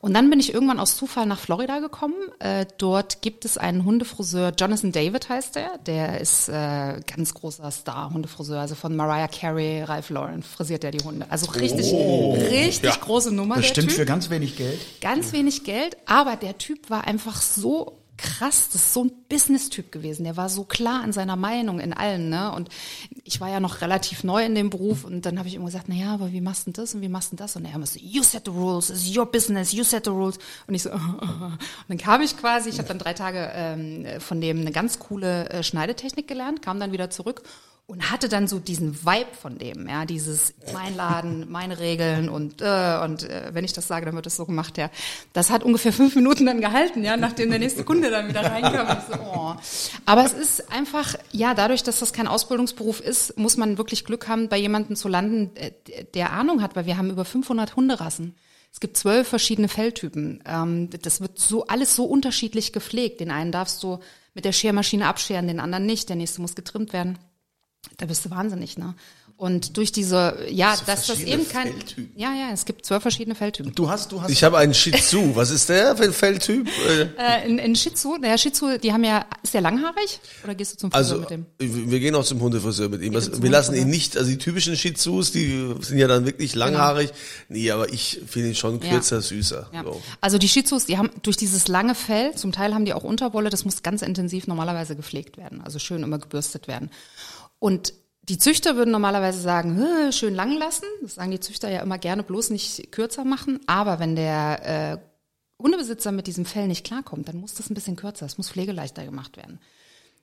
und 0.00 0.14
dann 0.14 0.30
bin 0.30 0.40
ich 0.40 0.52
irgendwann 0.52 0.80
aus 0.80 0.96
Zufall 0.96 1.26
nach 1.26 1.38
Florida 1.38 1.78
gekommen. 1.78 2.14
Äh, 2.38 2.66
dort 2.78 3.22
gibt 3.22 3.44
es 3.44 3.58
einen 3.58 3.84
Hundefriseur, 3.84 4.52
Jonathan 4.58 4.92
David 4.92 5.28
heißt 5.28 5.56
er. 5.56 5.78
Der 5.86 6.20
ist 6.20 6.48
äh, 6.48 7.00
ganz 7.06 7.34
großer 7.34 7.70
Star, 7.70 8.12
Hundefriseur. 8.12 8.60
Also 8.60 8.74
von 8.74 8.94
Mariah 8.96 9.28
Carey, 9.28 9.82
Ralph 9.82 10.10
Lauren 10.10 10.42
frisiert 10.42 10.84
er 10.84 10.90
die 10.90 11.04
Hunde. 11.04 11.26
Also 11.30 11.50
richtig, 11.52 11.92
richtig 11.92 13.00
große 13.00 13.34
Nummer. 13.34 13.56
Bestimmt 13.56 13.90
der 13.90 13.96
für 13.96 14.04
ganz 14.04 14.30
wenig 14.30 14.56
Geld. 14.56 14.78
Ganz 15.00 15.32
wenig 15.32 15.64
Geld, 15.64 15.96
aber 16.06 16.36
der 16.36 16.58
Typ 16.58 16.90
war 16.90 17.06
einfach 17.06 17.40
so 17.40 18.03
krass, 18.16 18.68
das 18.72 18.82
ist 18.82 18.94
so 18.94 19.04
ein 19.04 19.12
Business-Typ 19.28 19.90
gewesen. 19.90 20.24
Der 20.24 20.36
war 20.36 20.48
so 20.48 20.64
klar 20.64 21.04
in 21.04 21.12
seiner 21.12 21.36
Meinung 21.36 21.80
in 21.80 21.92
allem, 21.92 22.28
ne? 22.28 22.52
Und 22.52 22.68
ich 23.24 23.40
war 23.40 23.48
ja 23.48 23.60
noch 23.60 23.80
relativ 23.80 24.24
neu 24.24 24.44
in 24.44 24.54
dem 24.54 24.70
Beruf 24.70 25.04
und 25.04 25.26
dann 25.26 25.38
habe 25.38 25.48
ich 25.48 25.54
immer 25.54 25.66
gesagt, 25.66 25.86
na 25.88 25.94
ja, 25.94 26.14
aber 26.14 26.32
wie 26.32 26.40
machst 26.40 26.66
du 26.66 26.70
das 26.70 26.94
und 26.94 27.00
wie 27.00 27.08
machst 27.08 27.32
du 27.32 27.36
das? 27.36 27.56
Und 27.56 27.64
er 27.64 27.74
immer 27.74 27.86
so, 27.86 27.98
you 27.98 28.22
set 28.22 28.42
the 28.44 28.50
rules, 28.50 28.90
it's 28.90 29.16
your 29.16 29.26
business, 29.26 29.72
you 29.72 29.84
set 29.84 30.04
the 30.04 30.10
rules. 30.10 30.38
Und 30.66 30.74
ich 30.74 30.82
so, 30.82 30.90
und 30.92 31.58
dann 31.88 31.98
kam 31.98 32.22
ich 32.22 32.36
quasi, 32.36 32.68
ich 32.68 32.78
habe 32.78 32.88
dann 32.88 32.98
drei 32.98 33.14
Tage 33.14 33.50
ähm, 33.54 34.06
von 34.20 34.40
dem 34.40 34.60
eine 34.60 34.72
ganz 34.72 34.98
coole 34.98 35.48
äh, 35.50 35.62
Schneidetechnik 35.62 36.28
gelernt, 36.28 36.62
kam 36.62 36.80
dann 36.80 36.92
wieder 36.92 37.10
zurück 37.10 37.42
und 37.86 38.10
hatte 38.10 38.30
dann 38.30 38.48
so 38.48 38.58
diesen 38.58 39.04
Vibe 39.04 39.34
von 39.38 39.58
dem, 39.58 39.86
ja, 39.88 40.06
dieses 40.06 40.54
mein 40.72 40.96
Laden, 40.96 41.50
meine 41.50 41.78
Regeln 41.78 42.30
und 42.30 42.62
äh, 42.62 42.98
und 43.04 43.24
äh, 43.24 43.50
wenn 43.52 43.64
ich 43.64 43.74
das 43.74 43.86
sage, 43.86 44.06
dann 44.06 44.14
wird 44.14 44.24
das 44.24 44.36
so 44.36 44.46
gemacht, 44.46 44.78
ja. 44.78 44.90
Das 45.34 45.50
hat 45.50 45.62
ungefähr 45.62 45.92
fünf 45.92 46.14
Minuten 46.16 46.46
dann 46.46 46.62
gehalten, 46.62 47.04
ja, 47.04 47.18
nachdem 47.18 47.50
der 47.50 47.58
nächste 47.58 47.84
Kunde 47.84 48.10
dann 48.10 48.28
wieder 48.28 48.42
reinkam. 48.42 48.98
Ich 48.98 49.14
so, 49.14 49.20
oh. 49.20 49.54
Aber 50.06 50.24
es 50.24 50.32
ist 50.32 50.72
einfach, 50.72 51.14
ja, 51.30 51.52
dadurch, 51.52 51.82
dass 51.82 51.98
das 52.00 52.14
kein 52.14 52.26
Ausbildungsberuf 52.26 53.00
ist, 53.00 53.36
muss 53.36 53.58
man 53.58 53.76
wirklich 53.76 54.06
Glück 54.06 54.28
haben, 54.28 54.48
bei 54.48 54.56
jemandem 54.56 54.96
zu 54.96 55.08
landen, 55.08 55.54
äh, 55.56 55.72
der 56.14 56.32
Ahnung 56.32 56.62
hat, 56.62 56.76
weil 56.76 56.86
wir 56.86 56.96
haben 56.96 57.10
über 57.10 57.26
500 57.26 57.76
Hunderassen. 57.76 58.34
Es 58.72 58.80
gibt 58.80 58.96
zwölf 58.96 59.28
verschiedene 59.28 59.68
Felltypen. 59.68 60.42
Ähm, 60.46 60.88
das 61.02 61.20
wird 61.20 61.38
so 61.38 61.66
alles 61.66 61.94
so 61.94 62.06
unterschiedlich 62.06 62.72
gepflegt. 62.72 63.20
Den 63.20 63.30
einen 63.30 63.52
darfst 63.52 63.82
du 63.82 64.00
mit 64.32 64.46
der 64.46 64.52
Schermaschine 64.52 65.06
abscheren, 65.06 65.46
den 65.46 65.60
anderen 65.60 65.84
nicht. 65.84 66.08
Der 66.08 66.16
nächste 66.16 66.40
muss 66.40 66.54
getrimmt 66.56 66.92
werden. 66.94 67.18
Da 67.98 68.06
bist 68.06 68.24
du 68.24 68.30
wahnsinnig, 68.30 68.76
ne? 68.78 68.94
Und 69.36 69.76
durch 69.76 69.90
diese, 69.90 70.36
ja, 70.48 70.76
dass 70.86 71.08
das 71.08 71.18
eben 71.18 71.48
kein, 71.48 71.66
Felltypen. 71.72 72.12
ja, 72.14 72.32
ja, 72.34 72.50
es 72.52 72.64
gibt 72.66 72.86
zwölf 72.86 73.02
verschiedene 73.02 73.34
Felltypen. 73.34 73.74
Du 73.74 73.90
hast, 73.90 74.12
du 74.12 74.22
hast. 74.22 74.30
Ich 74.30 74.44
habe 74.44 74.58
einen 74.58 74.72
Shih 74.74 74.92
Tzu. 74.92 75.34
Was 75.34 75.50
ist 75.50 75.68
der 75.68 75.96
für 75.96 76.04
ein 76.04 76.12
Feldtyp? 76.12 76.68
Äh, 76.68 77.08
Äh, 77.18 77.48
in, 77.48 77.58
in 77.58 77.74
Shih 77.74 77.90
Tzu, 77.92 78.16
der 78.22 78.38
Shih 78.38 78.52
Tzu, 78.52 78.78
die 78.78 78.92
haben 78.92 79.02
ja, 79.02 79.26
ist 79.42 79.52
der 79.52 79.60
langhaarig? 79.60 80.20
Oder 80.44 80.54
gehst 80.54 80.74
du 80.74 80.76
zum 80.78 80.92
Friseur 80.92 81.18
Also, 81.18 81.20
mit 81.20 81.30
dem? 81.30 81.46
wir 81.90 81.98
gehen 81.98 82.14
auch 82.14 82.24
zum 82.24 82.40
Hundefriseur 82.40 82.88
mit 82.88 83.02
ihm. 83.02 83.10
Geht 83.12 83.16
Also, 83.28 83.42
wir 83.42 83.50
lassen 83.50 83.74
ihn 83.74 83.88
nicht, 83.90 84.16
also 84.16 84.30
die 84.30 84.38
typischen 84.38 84.76
Shih 84.76 84.94
Tzus, 84.94 85.32
die 85.32 85.74
sind 85.80 85.98
ja 85.98 86.06
dann 86.06 86.26
wirklich 86.26 86.54
langhaarig. 86.54 87.10
Nee, 87.48 87.72
aber 87.72 87.92
ich 87.92 88.20
finde 88.28 88.50
ihn 88.50 88.54
schon 88.54 88.80
Ja. 88.82 88.88
kürzer, 88.90 89.20
süßer. 89.20 89.68
Ja. 89.72 89.82
So. 89.82 90.00
Also 90.20 90.38
die 90.38 90.48
Shih 90.48 90.62
Tzus, 90.62 90.86
die 90.86 90.96
haben 90.96 91.10
durch 91.24 91.36
dieses 91.36 91.66
lange 91.66 91.96
Fell, 91.96 92.36
zum 92.36 92.52
Teil 92.52 92.72
haben 92.72 92.84
die 92.84 92.94
auch 92.94 93.02
Unterwolle, 93.02 93.50
das 93.50 93.64
muss 93.64 93.82
ganz 93.82 94.00
intensiv 94.02 94.46
normalerweise 94.46 94.94
gepflegt 94.94 95.38
werden, 95.38 95.60
also 95.60 95.80
schön 95.80 96.04
immer 96.04 96.20
gebürstet 96.20 96.68
werden. 96.68 96.88
Und 97.64 97.94
Die 98.26 98.38
Züchter 98.38 98.76
würden 98.76 98.90
normalerweise 98.90 99.38
sagen, 99.38 99.76
"Hä, 99.76 100.10
schön 100.10 100.34
lang 100.34 100.56
lassen. 100.58 100.86
Das 101.02 101.16
sagen 101.16 101.30
die 101.30 101.40
Züchter 101.40 101.70
ja 101.70 101.80
immer 101.82 101.98
gerne, 101.98 102.22
bloß 102.22 102.48
nicht 102.50 102.90
kürzer 102.90 103.22
machen. 103.22 103.60
Aber 103.66 103.98
wenn 103.98 104.16
der 104.16 104.94
äh, 104.94 105.62
Hundebesitzer 105.62 106.10
mit 106.10 106.26
diesem 106.26 106.46
Fell 106.46 106.66
nicht 106.68 106.86
klarkommt, 106.86 107.28
dann 107.28 107.36
muss 107.36 107.52
das 107.52 107.68
ein 107.68 107.74
bisschen 107.74 107.96
kürzer. 107.96 108.24
Es 108.24 108.38
muss 108.38 108.48
pflegeleichter 108.48 109.04
gemacht 109.04 109.36
werden. 109.36 109.60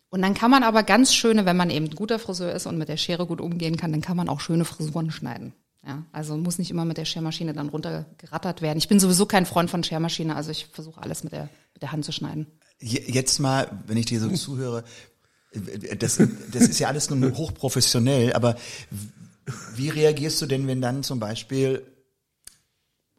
Und 0.10 0.24
dann 0.24 0.34
kann 0.34 0.50
man 0.50 0.64
aber 0.64 0.82
ganz 0.82 1.14
schöne, 1.14 1.46
wenn 1.46 1.56
man 1.56 1.70
eben 1.70 1.86
ein 1.90 1.96
guter 1.96 2.18
Friseur 2.18 2.52
ist 2.54 2.66
und 2.66 2.80
mit 2.80 2.90
der 2.90 2.98
Schere 2.98 3.28
gut 3.28 3.40
umgehen 3.40 3.78
kann, 3.78 3.92
dann 3.92 4.02
kann 4.02 4.18
man 4.18 4.30
auch 4.30 4.40
schöne 4.40 4.66
Frisuren 4.66 5.12
schneiden. 5.12 5.54
Ja, 5.86 6.04
also 6.12 6.36
muss 6.38 6.58
nicht 6.58 6.72
immer 6.72 6.86
mit 6.86 6.98
der 6.98 7.06
Schermaschine 7.06 7.54
dann 7.54 7.70
runtergerattert 7.70 8.64
werden. 8.64 8.80
Ich 8.80 8.88
bin 8.88 9.00
sowieso 9.00 9.28
kein 9.28 9.46
Freund 9.46 9.70
von 9.70 9.84
Schermaschine, 9.84 10.36
also 10.36 10.50
ich 10.50 10.66
versuche 10.66 11.02
alles 11.04 11.24
mit 11.24 11.34
der, 11.34 11.50
mit 11.74 11.84
der 11.84 11.92
Hand 11.92 12.04
zu 12.04 12.12
schneiden. 12.12 12.48
Je- 12.80 13.04
Jetzt 13.08 13.38
mal, 13.40 13.80
wenn 13.86 13.98
ich 13.98 14.08
dir 14.08 14.20
so 14.20 14.30
zuhöre, 14.36 14.84
das, 16.00 16.18
das 16.52 16.64
ist 16.64 16.80
ja 16.80 16.88
alles 16.88 17.10
nur 17.10 17.38
hochprofessionell, 17.38 18.34
aber 18.34 18.56
wie 19.76 19.90
reagierst 19.90 20.42
du 20.42 20.46
denn, 20.46 20.68
wenn 20.68 20.82
dann 20.82 21.04
zum 21.04 21.20
Beispiel 21.20 21.86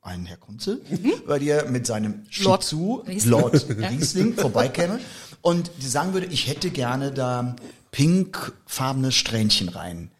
ein 0.00 0.26
Herr 0.26 0.36
Kunze 0.36 0.80
bei 1.26 1.38
dir 1.38 1.66
mit 1.68 1.86
seinem 1.86 2.24
Shih 2.28 2.44
Lord 2.44 2.64
Tzu. 2.64 3.04
Lord 3.24 3.66
Riesling 3.90 4.34
vorbeikäme 4.34 4.98
und 5.42 5.70
sagen 5.80 6.12
würde, 6.12 6.26
ich 6.26 6.48
hätte 6.48 6.70
gerne 6.70 7.12
da 7.12 7.54
pinkfarbenes 7.92 9.14
Strähnchen 9.14 9.68
rein. 9.68 10.10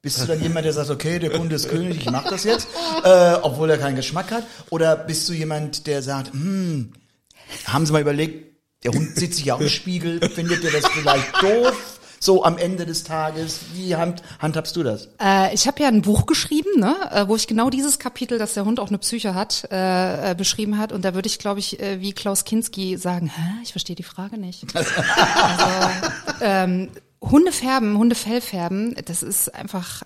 Bist 0.00 0.20
du 0.20 0.26
dann 0.26 0.40
jemand, 0.40 0.64
der 0.64 0.72
sagt, 0.72 0.90
okay, 0.90 1.18
der 1.18 1.30
Kunde 1.30 1.56
ist 1.56 1.68
König, 1.68 1.98
ich 1.98 2.10
mach 2.10 2.28
das 2.28 2.44
jetzt, 2.44 2.68
äh, 3.04 3.34
obwohl 3.42 3.68
er 3.68 3.78
keinen 3.78 3.96
Geschmack 3.96 4.30
hat? 4.30 4.44
Oder 4.70 4.96
bist 4.96 5.28
du 5.28 5.32
jemand, 5.32 5.86
der 5.86 6.02
sagt, 6.02 6.32
hm, 6.32 6.92
haben 7.64 7.84
Sie 7.84 7.92
mal 7.92 8.00
überlegt, 8.00 8.57
der 8.84 8.92
Hund 8.92 9.16
sieht 9.16 9.34
sich 9.34 9.46
ja 9.46 9.54
auch 9.54 9.60
im 9.60 9.68
Spiegel, 9.68 10.20
findet 10.28 10.64
er 10.64 10.70
das 10.70 10.86
vielleicht 10.88 11.42
doof? 11.42 11.98
So 12.20 12.44
am 12.44 12.58
Ende 12.58 12.84
des 12.84 13.04
Tages, 13.04 13.60
wie 13.74 13.94
hand, 13.94 14.22
handhabst 14.40 14.74
du 14.74 14.82
das? 14.82 15.08
Äh, 15.22 15.54
ich 15.54 15.68
habe 15.68 15.80
ja 15.82 15.88
ein 15.88 16.02
Buch 16.02 16.26
geschrieben, 16.26 16.80
ne, 16.80 16.96
äh, 17.12 17.28
wo 17.28 17.36
ich 17.36 17.46
genau 17.46 17.70
dieses 17.70 18.00
Kapitel, 18.00 18.38
dass 18.38 18.54
der 18.54 18.64
Hund 18.64 18.80
auch 18.80 18.88
eine 18.88 18.98
Psyche 18.98 19.34
hat, 19.34 19.68
äh, 19.70 20.32
äh, 20.32 20.34
beschrieben 20.34 20.78
hat. 20.78 20.90
Und 20.90 21.04
da 21.04 21.14
würde 21.14 21.28
ich, 21.28 21.38
glaube 21.38 21.60
ich, 21.60 21.78
äh, 21.78 22.00
wie 22.00 22.12
Klaus 22.12 22.44
Kinski 22.44 22.96
sagen, 22.96 23.28
Hä, 23.28 23.62
ich 23.62 23.70
verstehe 23.70 23.94
die 23.94 24.02
Frage 24.02 24.36
nicht. 24.36 24.66
also, 24.74 24.90
ähm, 26.40 26.90
Hunde 27.20 27.52
färben, 27.52 27.96
Hundefell 27.96 28.40
färben, 28.40 28.96
das 29.04 29.22
ist 29.22 29.54
einfach, 29.54 30.02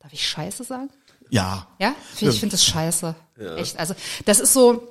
darf 0.00 0.12
ich 0.12 0.28
Scheiße 0.28 0.64
sagen? 0.64 0.90
Ja. 1.30 1.66
Ja, 1.78 1.94
ich 2.20 2.40
finde 2.40 2.54
das 2.54 2.64
scheiße. 2.64 3.14
Echt. 3.56 3.78
Also 3.78 3.94
das 4.24 4.40
ist 4.40 4.52
so, 4.52 4.88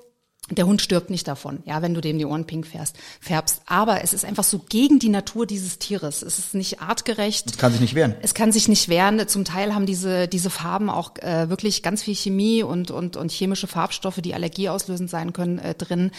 der 0.50 0.66
Hund 0.66 0.82
stirbt 0.82 1.10
nicht 1.10 1.28
davon, 1.28 1.60
ja, 1.66 1.82
wenn 1.82 1.94
du 1.94 2.00
dem 2.00 2.18
die 2.18 2.26
Ohren 2.26 2.46
pink 2.46 2.66
fährst, 2.66 2.96
färbst. 3.20 3.62
Aber 3.66 4.04
es 4.04 4.14
ist 4.14 4.24
einfach 4.24 4.46
so 4.46 4.60
gegen 4.60 4.98
die 4.98 5.10
Natur 5.10 5.46
dieses 5.46 5.78
Tieres. 5.78 6.22
Es 6.22 6.40
ist 6.40 6.54
nicht 6.54 6.82
artgerecht. 6.82 7.58
Kann 7.58 7.74
sich 7.74 7.82
nicht 7.82 7.96
wehren. 7.96 8.16
Es 8.22 8.34
kann 8.34 8.52
sich 8.52 8.70
nicht 8.70 8.88
wehren. 8.88 9.28
Zum 9.28 9.44
Teil 9.44 9.76
haben 9.76 9.86
diese, 9.86 10.28
diese 10.28 10.50
Farben 10.50 10.90
auch 10.90 11.18
äh, 11.18 11.50
wirklich 11.50 11.84
ganz 11.84 12.04
viel 12.04 12.16
Chemie 12.16 12.64
und, 12.64 12.92
und, 12.92 13.18
und 13.18 13.32
chemische 13.32 13.68
Farbstoffe, 13.68 14.22
die 14.22 14.34
allergieauslösend 14.34 15.10
sein 15.10 15.34
können, 15.34 15.60
äh, 15.60 15.76
drin. 15.76 16.12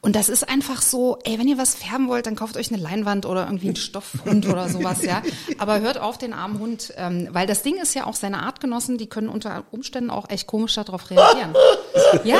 Und 0.00 0.14
das 0.14 0.28
ist 0.28 0.48
einfach 0.48 0.80
so, 0.80 1.18
ey, 1.24 1.38
wenn 1.40 1.48
ihr 1.48 1.58
was 1.58 1.74
färben 1.74 2.08
wollt, 2.08 2.26
dann 2.26 2.36
kauft 2.36 2.56
euch 2.56 2.72
eine 2.72 2.80
Leinwand 2.80 3.26
oder 3.26 3.46
irgendwie 3.46 3.68
einen 3.68 3.76
Stoffhund 3.76 4.46
oder 4.46 4.68
sowas, 4.68 5.02
ja. 5.02 5.22
Aber 5.58 5.80
hört 5.80 5.98
auf 5.98 6.18
den 6.18 6.32
armen 6.32 6.60
Hund, 6.60 6.92
ähm, 6.96 7.28
weil 7.32 7.46
das 7.48 7.62
Ding 7.62 7.80
ist 7.82 7.94
ja 7.94 8.06
auch 8.06 8.14
seine 8.14 8.42
Artgenossen, 8.42 8.96
die 8.96 9.08
können 9.08 9.28
unter 9.28 9.64
Umständen 9.72 10.10
auch 10.10 10.30
echt 10.30 10.46
komisch 10.46 10.74
darauf 10.74 11.10
reagieren. 11.10 11.54
Ja. 12.24 12.38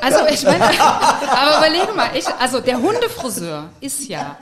Also 0.00 0.26
ich 0.34 0.44
meine, 0.44 0.64
aber 0.80 1.58
überlege 1.58 1.92
mal, 1.92 2.16
ich, 2.16 2.26
also 2.26 2.60
der 2.60 2.80
Hundefriseur 2.80 3.70
ist 3.80 4.08
ja 4.08 4.36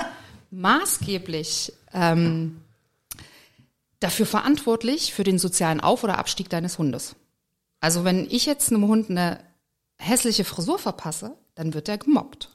maßgeblich 0.51 1.73
ähm, 1.93 2.63
dafür 4.01 4.27
verantwortlich 4.27 5.15
für 5.15 5.25
den 5.25 5.39
sozialen 5.39 5.81
Auf- 5.81 6.05
oder 6.05 6.19
Abstieg 6.19 6.49
deines 6.51 6.79
Hundes. 6.79 7.15
Also 7.81 8.05
wenn 8.05 8.27
ich 8.31 8.47
jetzt 8.47 8.71
einem 8.71 8.87
Hund 8.87 9.11
eine 9.11 9.41
hässliche 9.99 10.45
Frisur 10.45 10.79
verpasse, 10.79 11.37
dann 11.55 11.75
wird 11.75 11.89
er 11.89 11.99
gemobbt. 11.99 12.49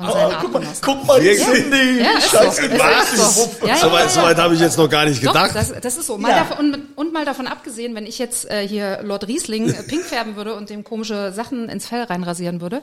Von 0.00 0.12
seinen 0.12 0.32
Artgenossen. 0.34 0.82
guck 0.82 1.06
mal, 1.06 1.22
Wirklich? 1.22 1.46
Cindy, 1.46 2.00
Ja, 2.00 2.18
ist 2.18 2.30
so. 2.30 2.68
gemacht. 2.68 3.12
ist 3.14 3.34
so. 3.34 3.50
Ja, 3.62 3.68
ja, 3.68 3.76
Soweit 3.76 3.92
ja, 3.92 4.00
ja. 4.04 4.08
soweit 4.08 4.36
habe 4.38 4.54
ich 4.54 4.60
jetzt 4.60 4.78
noch 4.78 4.88
gar 4.88 5.04
nicht 5.06 5.24
Doch, 5.24 5.32
gedacht. 5.32 5.54
das, 5.54 5.72
das 5.80 5.96
ist 5.96 6.06
so. 6.06 6.18
Mal 6.18 6.30
Ja. 6.30 6.38
davon, 6.44 6.72
und, 6.74 6.96
und 6.96 7.12
mal 7.12 7.24
davon 7.24 7.46
abgesehen, 7.46 7.94
wenn 7.94 8.06
ich 8.06 8.18
jetzt 8.18 8.50
äh, 8.50 8.66
hier 8.66 9.00
Lord 9.02 9.26
Riesling 9.28 9.68
äh, 9.70 9.82
pink 9.82 10.02
färben 10.04 10.36
würde 10.36 10.54
und 10.54 10.70
dem 10.70 10.84
komische 10.84 11.32
Sachen 11.32 11.68
ins 11.68 11.86
Fell 11.86 12.02
reinrasieren 12.02 12.60
würde, 12.60 12.82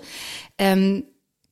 ähm, 0.58 1.04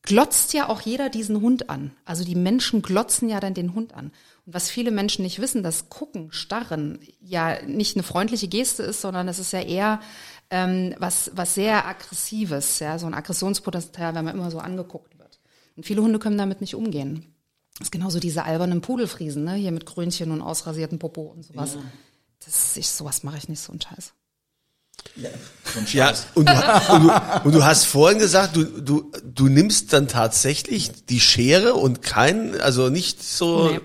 glotzt 0.04 0.54
ja 0.54 0.70
auch 0.70 0.82
jeder 0.82 1.10
diesen 1.10 1.42
Hund 1.42 1.70
an. 1.70 1.92
Also 2.06 2.24
die 2.24 2.36
Menschen 2.36 2.82
glotzen 2.84 3.28
ja 3.28 3.40
dann 3.40 3.54
den 3.56 3.74
Hund 3.74 3.96
an. 3.96 4.12
Und 4.46 4.54
was 4.54 4.70
viele 4.70 4.92
Menschen 4.92 5.24
nicht 5.24 5.42
wissen, 5.42 5.64
dass 5.64 5.90
Gucken, 5.90 6.32
Starren 6.32 7.00
ja 7.20 7.60
nicht 7.66 7.96
eine 7.96 8.04
freundliche 8.04 8.48
Geste 8.48 8.84
ist, 8.84 9.02
sondern 9.02 9.28
es 9.28 9.40
ist 9.40 9.52
ja 9.52 9.62
eher 9.62 10.00
ähm, 10.52 10.94
was, 11.00 11.32
was 11.34 11.56
sehr 11.56 11.88
Aggressives, 11.88 12.78
ja, 12.78 13.00
so 13.00 13.08
ein 13.08 13.16
Aggressionspotenzial, 13.16 14.14
wenn 14.14 14.26
man 14.26 14.36
immer 14.36 14.52
so 14.52 14.60
angeguckt. 14.60 15.15
Und 15.76 15.86
viele 15.86 16.02
Hunde 16.02 16.20
können 16.20 16.38
damit 16.38 16.62
nicht 16.62 16.76
umgehen. 16.76 17.34
Das 17.78 17.88
ist 17.88 17.92
genauso 17.92 18.20
diese 18.20 18.44
albernen 18.44 18.82
Pudelfriesen, 18.82 19.44
ne? 19.44 19.56
Hier 19.56 19.72
mit 19.72 19.86
Krönchen 19.86 20.32
und 20.32 20.42
ausrasierten 20.42 21.00
Popo 21.00 21.22
und 21.24 21.44
sowas. 21.44 21.78
Das 22.46 22.78
ich, 22.78 22.88
sowas 22.88 23.24
mache 23.24 23.38
ich 23.38 23.50
nicht, 23.50 23.60
so 23.60 23.74
ein 23.74 23.82
Scheiß. 23.82 24.14
Ja, 25.92 26.14
und 26.36 26.48
du, 26.50 26.94
und, 26.94 27.04
du, 27.04 27.42
und 27.44 27.56
du 27.56 27.64
hast 27.64 27.86
vorhin 27.86 28.18
gesagt, 28.18 28.56
du, 28.56 28.64
du, 28.64 29.12
du 29.24 29.48
nimmst 29.48 29.94
dann 29.94 30.08
tatsächlich 30.08 31.06
die 31.06 31.20
Schere 31.20 31.76
und 31.76 32.02
kein, 32.02 32.60
also 32.62 32.90
nicht 32.90 33.22
so, 33.24 33.78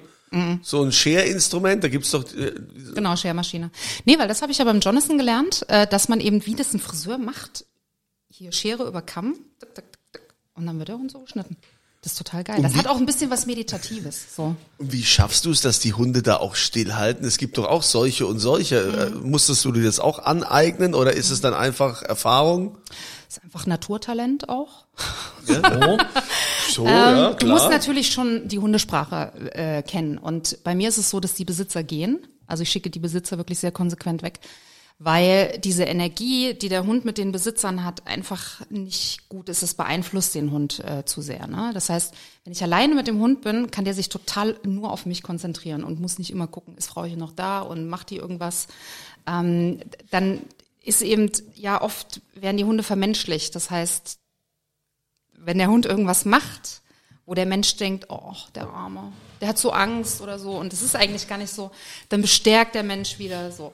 so 0.62 0.82
ein 0.82 0.92
Scherinstrument, 0.92 1.82
da 1.82 1.88
gibt's 1.88 2.12
doch, 2.12 2.24
äh, 2.34 2.54
Genau, 2.94 3.16
Schermaschine. 3.16 3.70
Nee, 4.04 4.18
weil 4.18 4.28
das 4.28 4.42
habe 4.42 4.52
ich 4.52 4.58
ja 4.58 4.64
beim 4.64 4.80
Jonathan 4.80 5.18
gelernt, 5.18 5.68
äh, 5.68 5.86
dass 5.86 6.08
man 6.08 6.20
eben, 6.20 6.46
wie 6.46 6.54
das 6.54 6.72
ein 6.72 6.80
Friseur 6.80 7.18
macht, 7.18 7.66
hier 8.28 8.52
Schere 8.52 8.86
über 8.86 9.02
Kamm, 9.02 9.34
tick, 9.58 9.74
tick, 9.74 9.92
tick, 9.92 10.00
tick, 10.12 10.34
und 10.54 10.66
dann 10.66 10.78
wird 10.78 10.88
der 10.88 10.96
Hund 10.96 11.10
so 11.10 11.18
geschnitten. 11.18 11.56
Das 12.02 12.12
ist 12.12 12.18
total 12.18 12.44
geil. 12.44 12.62
Das 12.62 12.74
hat 12.76 12.86
auch 12.86 12.96
ein 12.96 13.04
bisschen 13.04 13.30
was 13.30 13.44
Meditatives. 13.44 14.34
So. 14.34 14.56
wie 14.78 15.04
schaffst 15.04 15.44
du 15.44 15.50
es, 15.50 15.60
dass 15.60 15.80
die 15.80 15.92
Hunde 15.92 16.22
da 16.22 16.36
auch 16.36 16.54
stillhalten? 16.54 17.26
Es 17.26 17.36
gibt 17.36 17.58
doch 17.58 17.66
auch 17.66 17.82
solche 17.82 18.26
und 18.26 18.38
solche. 18.38 18.76
Äh, 18.78 19.10
Musstest 19.10 19.64
du 19.66 19.72
dir 19.72 19.82
das 19.82 20.00
auch 20.00 20.18
aneignen 20.18 20.94
oder 20.94 21.12
ist 21.12 21.28
es 21.30 21.42
dann 21.42 21.52
einfach 21.52 22.02
Erfahrung? 22.02 22.78
Das 23.28 23.36
ist 23.36 23.44
einfach 23.44 23.66
Naturtalent 23.66 24.48
auch. 24.48 24.86
So, 26.72 26.84
ja, 26.84 27.30
Ähm, 27.30 27.36
Du 27.38 27.46
musst 27.48 27.68
natürlich 27.68 28.12
schon 28.12 28.46
die 28.48 28.58
Hundesprache 28.60 29.32
äh, 29.54 29.82
kennen. 29.82 30.18
Und 30.18 30.58
bei 30.62 30.74
mir 30.74 30.88
ist 30.88 30.98
es 30.98 31.10
so, 31.10 31.18
dass 31.20 31.34
die 31.34 31.44
Besitzer 31.44 31.82
gehen. 31.82 32.20
Also 32.46 32.62
ich 32.62 32.70
schicke 32.70 32.90
die 32.90 32.98
Besitzer 33.00 33.38
wirklich 33.38 33.58
sehr 33.58 33.72
konsequent 33.72 34.22
weg, 34.22 34.40
weil 35.02 35.58
diese 35.64 35.84
Energie, 35.84 36.52
die 36.52 36.68
der 36.68 36.84
Hund 36.84 37.06
mit 37.06 37.16
den 37.16 37.32
Besitzern 37.32 37.86
hat, 37.86 38.06
einfach 38.06 38.60
nicht 38.68 39.30
gut 39.30 39.48
ist. 39.48 39.62
Es 39.62 39.72
beeinflusst 39.72 40.34
den 40.34 40.50
Hund 40.50 40.84
äh, 40.84 41.06
zu 41.06 41.22
sehr. 41.22 41.46
Ne? 41.46 41.70
Das 41.72 41.88
heißt, 41.88 42.12
wenn 42.44 42.52
ich 42.52 42.62
alleine 42.62 42.94
mit 42.94 43.06
dem 43.06 43.18
Hund 43.18 43.40
bin, 43.40 43.70
kann 43.70 43.86
der 43.86 43.94
sich 43.94 44.10
total 44.10 44.60
nur 44.62 44.92
auf 44.92 45.06
mich 45.06 45.22
konzentrieren 45.22 45.84
und 45.84 46.00
muss 46.00 46.18
nicht 46.18 46.30
immer 46.30 46.46
gucken, 46.46 46.76
ist 46.76 46.88
Frau 46.88 47.06
hier 47.06 47.16
noch 47.16 47.32
da 47.32 47.60
und 47.60 47.88
macht 47.88 48.10
die 48.10 48.18
irgendwas. 48.18 48.68
Ähm, 49.26 49.80
dann 50.10 50.42
ist 50.82 51.00
eben, 51.00 51.32
ja, 51.54 51.80
oft 51.80 52.20
werden 52.34 52.58
die 52.58 52.66
Hunde 52.66 52.82
vermenschlicht. 52.82 53.54
Das 53.54 53.70
heißt, 53.70 54.18
wenn 55.32 55.56
der 55.56 55.70
Hund 55.70 55.86
irgendwas 55.86 56.26
macht, 56.26 56.82
wo 57.24 57.32
der 57.32 57.46
Mensch 57.46 57.74
denkt, 57.76 58.10
oh, 58.10 58.34
der 58.54 58.68
Arme, 58.68 59.12
der 59.40 59.48
hat 59.48 59.56
so 59.56 59.72
Angst 59.72 60.20
oder 60.20 60.38
so, 60.38 60.58
und 60.58 60.74
das 60.74 60.82
ist 60.82 60.94
eigentlich 60.94 61.26
gar 61.26 61.38
nicht 61.38 61.54
so, 61.54 61.70
dann 62.10 62.20
bestärkt 62.20 62.74
der 62.74 62.82
Mensch 62.82 63.18
wieder 63.18 63.50
so. 63.50 63.72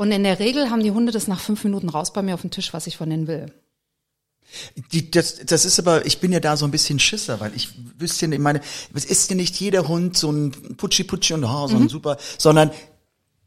Und 0.00 0.12
in 0.12 0.24
der 0.24 0.38
Regel 0.38 0.70
haben 0.70 0.82
die 0.82 0.92
Hunde 0.92 1.12
das 1.12 1.28
nach 1.28 1.40
fünf 1.40 1.62
Minuten 1.62 1.90
raus 1.90 2.14
bei 2.14 2.22
mir 2.22 2.32
auf 2.32 2.40
dem 2.40 2.50
Tisch, 2.50 2.72
was 2.72 2.86
ich 2.86 2.96
von 2.96 3.10
denen 3.10 3.26
will. 3.26 3.52
Die, 4.92 5.10
das, 5.10 5.44
das 5.44 5.66
ist 5.66 5.78
aber, 5.78 6.06
ich 6.06 6.20
bin 6.20 6.32
ja 6.32 6.40
da 6.40 6.56
so 6.56 6.64
ein 6.64 6.70
bisschen 6.70 6.98
Schisser, 6.98 7.38
weil 7.38 7.54
ich 7.54 7.68
wüsste 7.98 8.24
ja, 8.24 8.32
ich 8.32 8.38
meine, 8.38 8.62
es 8.94 9.04
ist 9.04 9.28
ja 9.28 9.36
nicht 9.36 9.60
jeder 9.60 9.88
Hund 9.88 10.16
so 10.16 10.32
ein 10.32 10.52
Putschi-Putschi 10.78 11.34
und 11.34 11.44
oh, 11.44 11.66
so 11.68 11.76
ein 11.76 11.90
super, 11.90 12.16
sondern 12.38 12.70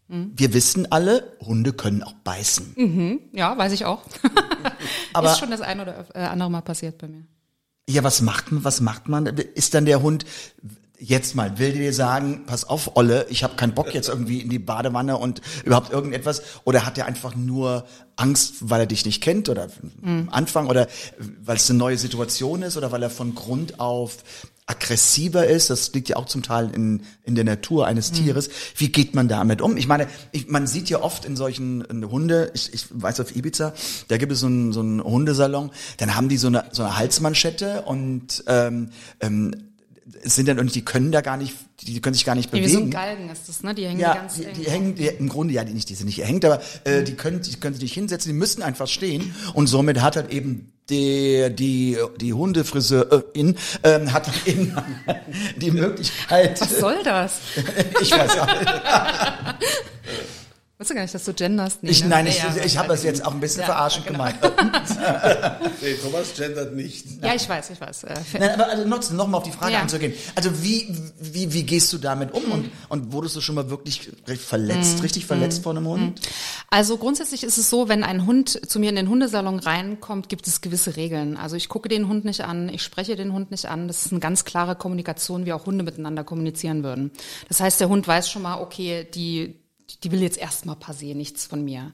wir 0.08 0.54
wissen 0.54 0.92
alle, 0.92 1.36
Hunde 1.40 1.74
können 1.74 2.04
auch 2.04 2.14
beißen. 2.24 3.32
Ja, 3.34 3.58
weiß 3.58 3.72
ich 3.72 3.86
auch. 3.86 4.04
Aber- 5.14 5.32
ist 5.32 5.40
schon 5.40 5.50
das 5.50 5.62
ein 5.62 5.80
oder 5.80 6.06
äh, 6.14 6.20
andere 6.20 6.52
Mal 6.52 6.62
passiert 6.62 7.00
bei 7.00 7.08
mir. 7.08 7.24
Ja, 7.90 8.04
was 8.04 8.22
macht 8.22 8.52
man, 8.52 8.64
was 8.64 8.80
macht 8.80 9.10
man? 9.10 9.26
Ist 9.26 9.74
dann 9.74 9.86
der 9.86 10.04
Hund, 10.04 10.24
jetzt 11.04 11.36
mal, 11.36 11.60
will 11.60 11.74
dir 11.74 11.94
sagen, 11.94 12.44
pass 12.46 12.64
auf, 12.64 12.96
Olle, 12.96 13.26
ich 13.30 13.44
habe 13.44 13.56
keinen 13.56 13.74
Bock 13.74 13.94
jetzt 13.94 14.08
irgendwie 14.08 14.40
in 14.40 14.50
die 14.50 14.60
Badewanne 14.60 15.18
und 15.18 15.42
überhaupt 15.66 15.92
irgendetwas? 15.92 16.42
Oder 16.64 16.86
hat 16.86 16.98
er 16.98 17.06
einfach 17.06 17.36
nur 17.36 17.86
Angst, 18.16 18.70
weil 18.70 18.82
er 18.82 18.86
dich 18.86 19.06
nicht 19.06 19.22
kennt 19.22 19.50
oder 19.50 19.68
am 20.04 20.30
Anfang 20.32 20.68
oder 20.68 20.88
weil 21.44 21.58
es 21.58 21.70
eine 21.70 21.80
neue 21.80 21.98
Situation 21.98 22.62
ist 22.62 22.78
oder 22.78 22.92
weil 22.92 23.04
er 23.04 23.10
von 23.10 23.36
Grund 23.36 23.80
auf 23.80 24.18
aggressiver 24.66 25.46
ist, 25.46 25.70
das 25.70 25.92
liegt 25.94 26.08
ja 26.08 26.16
auch 26.16 26.26
zum 26.26 26.42
Teil 26.42 26.72
in, 26.74 27.02
in 27.24 27.36
der 27.36 27.44
Natur 27.44 27.86
eines 27.86 28.14
Tieres. 28.14 28.50
Wie 28.78 28.90
geht 28.90 29.14
man 29.14 29.28
damit 29.28 29.62
um? 29.62 29.76
Ich 29.76 29.88
meine, 29.88 30.08
ich, 30.32 30.48
man 30.48 30.68
sieht 30.68 30.90
ja 30.90 31.02
oft 31.02 31.26
in 31.26 31.36
solchen 31.36 31.82
in 31.82 32.10
Hunde, 32.10 32.50
ich, 32.54 32.74
ich 32.74 32.86
weiß 32.90 33.20
auf 33.20 33.36
Ibiza, 33.36 33.74
da 34.08 34.18
gibt 34.18 34.32
es 34.32 34.40
so 34.40 34.48
einen, 34.48 34.72
so 34.72 34.80
einen 34.80 35.04
Hundesalon, 35.04 35.72
dann 35.98 36.16
haben 36.16 36.30
die 36.30 36.38
so 36.38 36.48
eine, 36.48 36.64
so 36.72 36.84
eine 36.84 36.96
Halsmanschette 36.96 37.82
und 37.82 38.46
ähm, 38.48 38.92
ähm, 39.20 39.73
es 40.24 40.36
sind 40.36 40.48
dann 40.48 40.58
irgendwie, 40.58 40.80
die 40.80 40.86
können 40.86 41.12
da 41.12 41.22
gar 41.22 41.38
nicht, 41.38 41.56
die 41.82 42.00
können 42.02 42.14
sich 42.14 42.26
gar 42.26 42.36
nicht 42.36 42.52
Wie 42.54 42.62
bewegen. 42.62 42.74
so 42.74 42.80
ein 42.80 42.92
Galgen 42.92 43.30
ist 43.30 43.50
das, 43.50 43.64
ne? 43.64 43.74
Die 43.74 43.86
hängen 43.86 44.00
Ja, 44.00 44.14
ganz 44.16 44.36
die, 44.36 44.46
die 44.46 44.70
hängen, 44.70 44.96
die, 44.96 45.08
im 45.08 45.30
Grunde, 45.30 45.54
ja, 45.54 45.64
die 45.64 45.74
nicht, 45.74 45.90
die 45.90 45.96
sind 45.96 46.08
nicht 46.08 46.24
hängt, 46.24 46.46
aber 46.46 46.62
äh, 46.86 47.04
die 47.04 47.16
können, 47.16 47.42
die 47.42 47.56
können 47.56 47.74
sich 47.76 47.84
nicht 47.84 47.94
hinsetzen, 47.94 48.32
die 48.32 48.38
müssen 48.38 48.62
einfach 48.64 48.88
stehen 48.88 49.36
und 49.54 49.68
somit 49.68 50.02
hat 50.02 50.16
halt 50.16 50.32
eben 50.32 50.72
der, 50.90 51.50
die, 51.50 51.98
die 52.20 52.34
Hundefriseurin 52.34 53.58
ähm, 53.84 54.12
hat 54.14 54.28
halt 54.28 54.48
eben 54.48 54.76
die 55.58 55.72
Möglichkeit. 55.72 56.60
Was 56.60 56.80
soll 56.80 56.98
das? 57.04 57.40
ich 58.02 58.12
weiß 58.12 58.38
auch. 58.40 58.48
Weißt 60.80 60.90
du 60.90 60.96
gar 60.96 61.04
nicht, 61.04 61.14
dass 61.14 61.24
du 61.24 61.34
genderst? 61.34 61.84
Nee, 61.84 61.92
Ich, 61.92 62.02
ne? 62.02 62.10
nein, 62.10 62.26
ich, 62.28 62.40
ja, 62.40 62.56
ich 62.66 62.78
habe 62.80 62.88
das 62.88 63.04
jetzt 63.04 63.24
auch 63.24 63.32
ein 63.34 63.40
bisschen 63.40 63.60
Ja, 63.62 63.68
verarschend 63.68 64.08
genau. 64.08 64.26
gemeint. 64.26 64.38
Nee, 65.82 65.94
Thomas 66.02 66.34
gendert 66.36 66.74
nicht. 66.74 67.06
Ja, 67.22 67.36
ich 67.36 67.48
weiß, 67.48 67.70
ich 67.72 67.80
weiß. 67.80 68.06
Äh, 68.06 68.16
Nein, 68.40 68.50
aber 68.52 68.70
also 68.70 68.90
trotzdem 68.90 69.18
noch 69.18 69.28
mal 69.28 69.38
auf 69.38 69.44
die 69.44 69.52
Frage 69.52 69.74
Ja. 69.74 69.82
einzugehen. 69.82 70.14
Also 70.34 70.64
wie, 70.64 70.88
wie, 71.20 71.54
wie 71.54 71.64
gehst 71.64 71.92
du 71.94 71.98
damit 72.00 72.34
um 72.34 72.44
und, 72.52 72.72
und 72.90 73.12
wurdest 73.14 73.36
du 73.36 73.42
schon 73.42 73.56
mal 73.56 73.70
wirklich 73.70 74.10
verletzt, 74.40 74.96
Mhm. 74.98 75.02
richtig 75.02 75.26
verletzt 75.26 75.62
von 75.64 75.78
einem 75.78 75.88
Hund? 75.88 76.22
Also 76.70 76.98
grundsätzlich 76.98 77.44
ist 77.44 77.58
es 77.58 77.70
so, 77.70 77.88
wenn 77.88 78.04
ein 78.04 78.26
Hund 78.26 78.70
zu 78.70 78.80
mir 78.80 78.90
in 78.90 78.96
den 78.96 79.10
Hundesalon 79.10 79.60
reinkommt, 79.60 80.28
gibt 80.30 80.48
es 80.48 80.62
gewisse 80.62 80.96
Regeln. 80.96 81.38
Also 81.38 81.56
ich 81.56 81.70
gucke 81.70 81.88
den 81.90 82.08
Hund 82.08 82.26
nicht 82.26 82.42
an, 82.46 82.70
ich 82.70 82.82
spreche 82.82 83.16
den 83.16 83.32
Hund 83.34 83.52
nicht 83.52 83.66
an. 83.68 83.88
Das 83.88 84.06
ist 84.06 84.12
eine 84.12 84.20
ganz 84.22 84.44
klare 84.46 84.76
Kommunikation, 84.76 85.46
wie 85.46 85.54
auch 85.54 85.66
Hunde 85.68 85.84
miteinander 85.84 86.24
kommunizieren 86.24 86.84
würden. 86.84 87.12
Das 87.48 87.60
heißt, 87.60 87.80
der 87.80 87.90
Hund 87.90 88.08
weiß 88.08 88.30
schon 88.30 88.42
mal, 88.42 88.60
okay, 88.60 89.06
die 89.14 89.60
die 90.04 90.12
will 90.12 90.22
jetzt 90.22 90.38
erstmal 90.38 90.78
se 90.92 91.14
nichts 91.14 91.46
von 91.46 91.64
mir. 91.64 91.94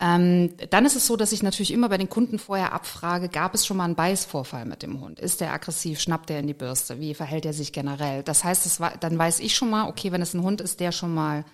Ähm, 0.00 0.54
dann 0.70 0.86
ist 0.86 0.96
es 0.96 1.06
so, 1.06 1.16
dass 1.16 1.32
ich 1.32 1.42
natürlich 1.42 1.72
immer 1.72 1.88
bei 1.88 1.98
den 1.98 2.08
Kunden 2.08 2.38
vorher 2.38 2.72
abfrage, 2.72 3.28
gab 3.28 3.54
es 3.54 3.66
schon 3.66 3.76
mal 3.76 3.84
einen 3.84 3.94
Beißvorfall 3.94 4.64
mit 4.64 4.82
dem 4.82 5.00
Hund? 5.00 5.20
Ist 5.20 5.40
der 5.40 5.52
aggressiv? 5.52 6.00
Schnappt 6.00 6.30
er 6.30 6.40
in 6.40 6.46
die 6.46 6.54
Bürste? 6.54 7.00
Wie 7.00 7.14
verhält 7.14 7.46
er 7.46 7.52
sich 7.52 7.72
generell? 7.72 8.22
Das 8.22 8.44
heißt, 8.44 8.66
das 8.66 8.80
dann 9.00 9.18
weiß 9.18 9.40
ich 9.40 9.54
schon 9.54 9.70
mal, 9.70 9.88
okay, 9.88 10.12
wenn 10.12 10.22
es 10.22 10.34
ein 10.34 10.42
Hund 10.42 10.60
ist, 10.60 10.80
der 10.80 10.92
schon 10.92 11.14
mal 11.14 11.44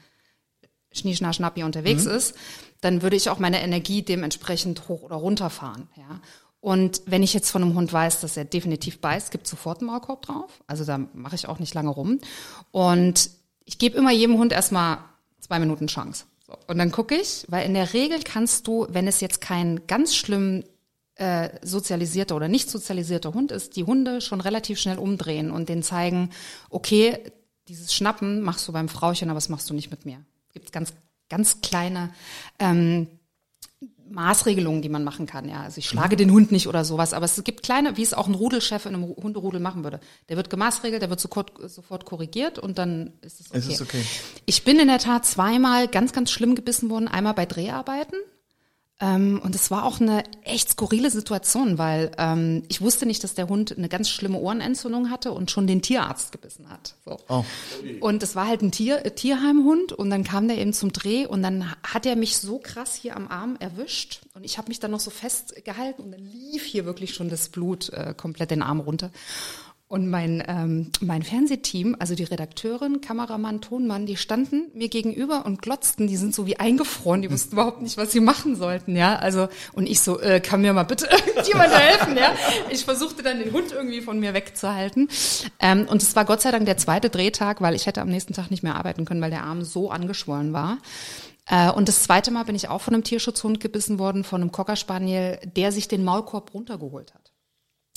Schnie, 0.92 1.16
Schna, 1.16 1.32
Schnappi 1.32 1.62
unterwegs 1.62 2.04
ist, 2.04 2.34
dann 2.80 3.02
würde 3.02 3.16
ich 3.16 3.30
auch 3.30 3.38
meine 3.38 3.62
Energie 3.62 4.02
dementsprechend 4.02 4.88
hoch 4.88 5.02
oder 5.02 5.16
runter 5.16 5.50
fahren. 5.50 5.88
Ja. 5.96 6.20
Und 6.60 7.02
wenn 7.06 7.22
ich 7.22 7.34
jetzt 7.34 7.50
von 7.50 7.62
einem 7.62 7.74
Hund 7.74 7.92
weiß, 7.92 8.20
dass 8.20 8.36
er 8.36 8.44
definitiv 8.44 9.00
beißt, 9.00 9.30
gibt 9.30 9.48
sofort 9.48 9.80
einen 9.80 9.88
Maulkorb 9.88 10.22
drauf. 10.22 10.62
Also 10.66 10.84
da 10.84 10.98
mache 11.12 11.34
ich 11.34 11.48
auch 11.48 11.58
nicht 11.58 11.74
lange 11.74 11.90
rum. 11.90 12.20
Und 12.70 13.30
ich 13.64 13.78
gebe 13.78 13.98
immer 13.98 14.12
jedem 14.12 14.38
Hund 14.38 14.52
erstmal 14.52 14.98
zwei 15.52 15.58
Minuten 15.58 15.86
Chance. 15.86 16.24
So. 16.46 16.56
Und 16.66 16.78
dann 16.78 16.90
gucke 16.90 17.14
ich, 17.14 17.44
weil 17.48 17.66
in 17.66 17.74
der 17.74 17.92
Regel 17.92 18.20
kannst 18.24 18.66
du, 18.66 18.86
wenn 18.88 19.06
es 19.06 19.20
jetzt 19.20 19.42
kein 19.42 19.86
ganz 19.86 20.16
schlimm 20.16 20.64
äh, 21.16 21.50
sozialisierter 21.60 22.34
oder 22.34 22.48
nicht 22.48 22.70
sozialisierter 22.70 23.34
Hund 23.34 23.52
ist, 23.52 23.76
die 23.76 23.84
Hunde 23.84 24.22
schon 24.22 24.40
relativ 24.40 24.80
schnell 24.80 24.96
umdrehen 24.96 25.50
und 25.50 25.68
denen 25.68 25.82
zeigen, 25.82 26.30
okay, 26.70 27.18
dieses 27.68 27.92
Schnappen 27.92 28.40
machst 28.40 28.66
du 28.66 28.72
beim 28.72 28.88
Frauchen, 28.88 29.28
aber 29.28 29.36
das 29.36 29.50
machst 29.50 29.68
du 29.68 29.74
nicht 29.74 29.90
mit 29.90 30.06
mir. 30.06 30.24
Gibt 30.54 30.72
ganz, 30.72 30.94
ganz 31.28 31.60
kleine 31.60 32.14
ähm, 32.58 33.08
Maßregelungen, 34.12 34.82
die 34.82 34.88
man 34.88 35.04
machen 35.04 35.26
kann. 35.26 35.48
Ja, 35.48 35.62
also 35.62 35.78
ich 35.78 35.88
schlage 35.88 36.16
den 36.16 36.30
Hund 36.30 36.52
nicht 36.52 36.68
oder 36.68 36.84
sowas, 36.84 37.12
aber 37.12 37.24
es 37.24 37.42
gibt 37.44 37.62
kleine, 37.62 37.96
wie 37.96 38.02
es 38.02 38.14
auch 38.14 38.28
ein 38.28 38.34
Rudelchef 38.34 38.86
in 38.86 38.94
einem 38.94 39.04
Ru- 39.04 39.22
Hunderudel 39.22 39.60
machen 39.60 39.84
würde. 39.84 40.00
Der 40.28 40.36
wird 40.36 40.50
gemaßregelt, 40.50 41.02
der 41.02 41.10
wird 41.10 41.20
sofort, 41.20 41.52
sofort 41.70 42.04
korrigiert 42.04 42.58
und 42.58 42.78
dann 42.78 43.12
ist 43.22 43.40
es 43.40 43.50
okay. 43.50 43.58
Es 43.58 43.66
ist 43.68 43.80
okay. 43.82 44.02
Ich 44.46 44.64
bin 44.64 44.78
in 44.78 44.88
der 44.88 44.98
Tat 44.98 45.26
zweimal 45.26 45.88
ganz, 45.88 46.12
ganz 46.12 46.30
schlimm 46.30 46.54
gebissen 46.54 46.90
worden. 46.90 47.08
Einmal 47.08 47.34
bei 47.34 47.46
Dreharbeiten. 47.46 48.16
Ähm, 49.02 49.40
und 49.42 49.56
es 49.56 49.72
war 49.72 49.84
auch 49.84 50.00
eine 50.00 50.22
echt 50.44 50.70
skurrile 50.70 51.10
Situation, 51.10 51.76
weil 51.76 52.12
ähm, 52.18 52.62
ich 52.68 52.80
wusste 52.80 53.04
nicht, 53.04 53.24
dass 53.24 53.34
der 53.34 53.48
Hund 53.48 53.76
eine 53.76 53.88
ganz 53.88 54.08
schlimme 54.08 54.38
Ohrenentzündung 54.38 55.10
hatte 55.10 55.32
und 55.32 55.50
schon 55.50 55.66
den 55.66 55.82
Tierarzt 55.82 56.30
gebissen 56.30 56.70
hat. 56.70 56.94
So. 57.04 57.18
Oh. 57.28 57.44
Und 57.98 58.22
es 58.22 58.36
war 58.36 58.46
halt 58.46 58.62
ein 58.62 58.70
Tier, 58.70 59.04
äh, 59.04 59.10
Tierheimhund 59.10 59.92
und 59.92 60.08
dann 60.08 60.22
kam 60.22 60.46
der 60.46 60.58
eben 60.58 60.72
zum 60.72 60.92
Dreh 60.92 61.26
und 61.26 61.42
dann 61.42 61.74
hat 61.82 62.06
er 62.06 62.14
mich 62.14 62.38
so 62.38 62.60
krass 62.60 62.94
hier 62.94 63.16
am 63.16 63.26
Arm 63.26 63.56
erwischt 63.58 64.20
und 64.34 64.44
ich 64.44 64.56
habe 64.56 64.68
mich 64.68 64.78
dann 64.78 64.92
noch 64.92 65.00
so 65.00 65.10
festgehalten 65.10 66.02
und 66.02 66.12
dann 66.12 66.24
lief 66.24 66.64
hier 66.64 66.84
wirklich 66.84 67.12
schon 67.12 67.28
das 67.28 67.48
Blut 67.48 67.88
äh, 67.88 68.14
komplett 68.16 68.52
den 68.52 68.62
Arm 68.62 68.78
runter. 68.78 69.10
Und 69.92 70.08
mein, 70.08 70.42
ähm, 70.48 70.90
mein 71.02 71.22
Fernsehteam, 71.22 71.96
also 71.98 72.14
die 72.14 72.24
Redakteurin, 72.24 73.02
Kameramann, 73.02 73.60
Tonmann, 73.60 74.06
die 74.06 74.16
standen 74.16 74.70
mir 74.72 74.88
gegenüber 74.88 75.44
und 75.44 75.60
glotzten, 75.60 76.06
die 76.06 76.16
sind 76.16 76.34
so 76.34 76.46
wie 76.46 76.58
eingefroren, 76.58 77.20
die 77.20 77.30
wussten 77.30 77.56
überhaupt 77.56 77.82
nicht, 77.82 77.98
was 77.98 78.10
sie 78.10 78.20
machen 78.20 78.56
sollten, 78.56 78.96
ja. 78.96 79.16
Also, 79.16 79.50
und 79.74 79.86
ich 79.86 80.00
so, 80.00 80.18
äh, 80.18 80.40
kann 80.40 80.62
mir 80.62 80.72
mal 80.72 80.84
bitte 80.84 81.10
irgendjemand 81.26 81.74
helfen, 81.78 82.16
ja. 82.16 82.34
Ich 82.70 82.86
versuchte 82.86 83.22
dann 83.22 83.38
den 83.38 83.52
Hund 83.52 83.70
irgendwie 83.70 84.00
von 84.00 84.18
mir 84.18 84.32
wegzuhalten. 84.32 85.10
Ähm, 85.60 85.86
und 85.90 86.02
es 86.02 86.16
war 86.16 86.24
Gott 86.24 86.40
sei 86.40 86.52
Dank 86.52 86.64
der 86.64 86.78
zweite 86.78 87.10
Drehtag, 87.10 87.60
weil 87.60 87.74
ich 87.74 87.84
hätte 87.84 88.00
am 88.00 88.08
nächsten 88.08 88.32
Tag 88.32 88.50
nicht 88.50 88.62
mehr 88.62 88.76
arbeiten 88.76 89.04
können, 89.04 89.20
weil 89.20 89.28
der 89.28 89.44
Arm 89.44 89.62
so 89.62 89.90
angeschwollen 89.90 90.54
war. 90.54 90.78
Äh, 91.46 91.70
und 91.70 91.86
das 91.86 92.02
zweite 92.04 92.30
Mal 92.30 92.46
bin 92.46 92.54
ich 92.54 92.70
auch 92.70 92.80
von 92.80 92.94
einem 92.94 93.04
Tierschutzhund 93.04 93.60
gebissen 93.60 93.98
worden, 93.98 94.24
von 94.24 94.40
einem 94.40 94.52
Cocker 94.52 94.76
Spaniel, 94.76 95.38
der 95.44 95.70
sich 95.70 95.86
den 95.86 96.02
Maulkorb 96.02 96.54
runtergeholt 96.54 97.12
hat. 97.12 97.21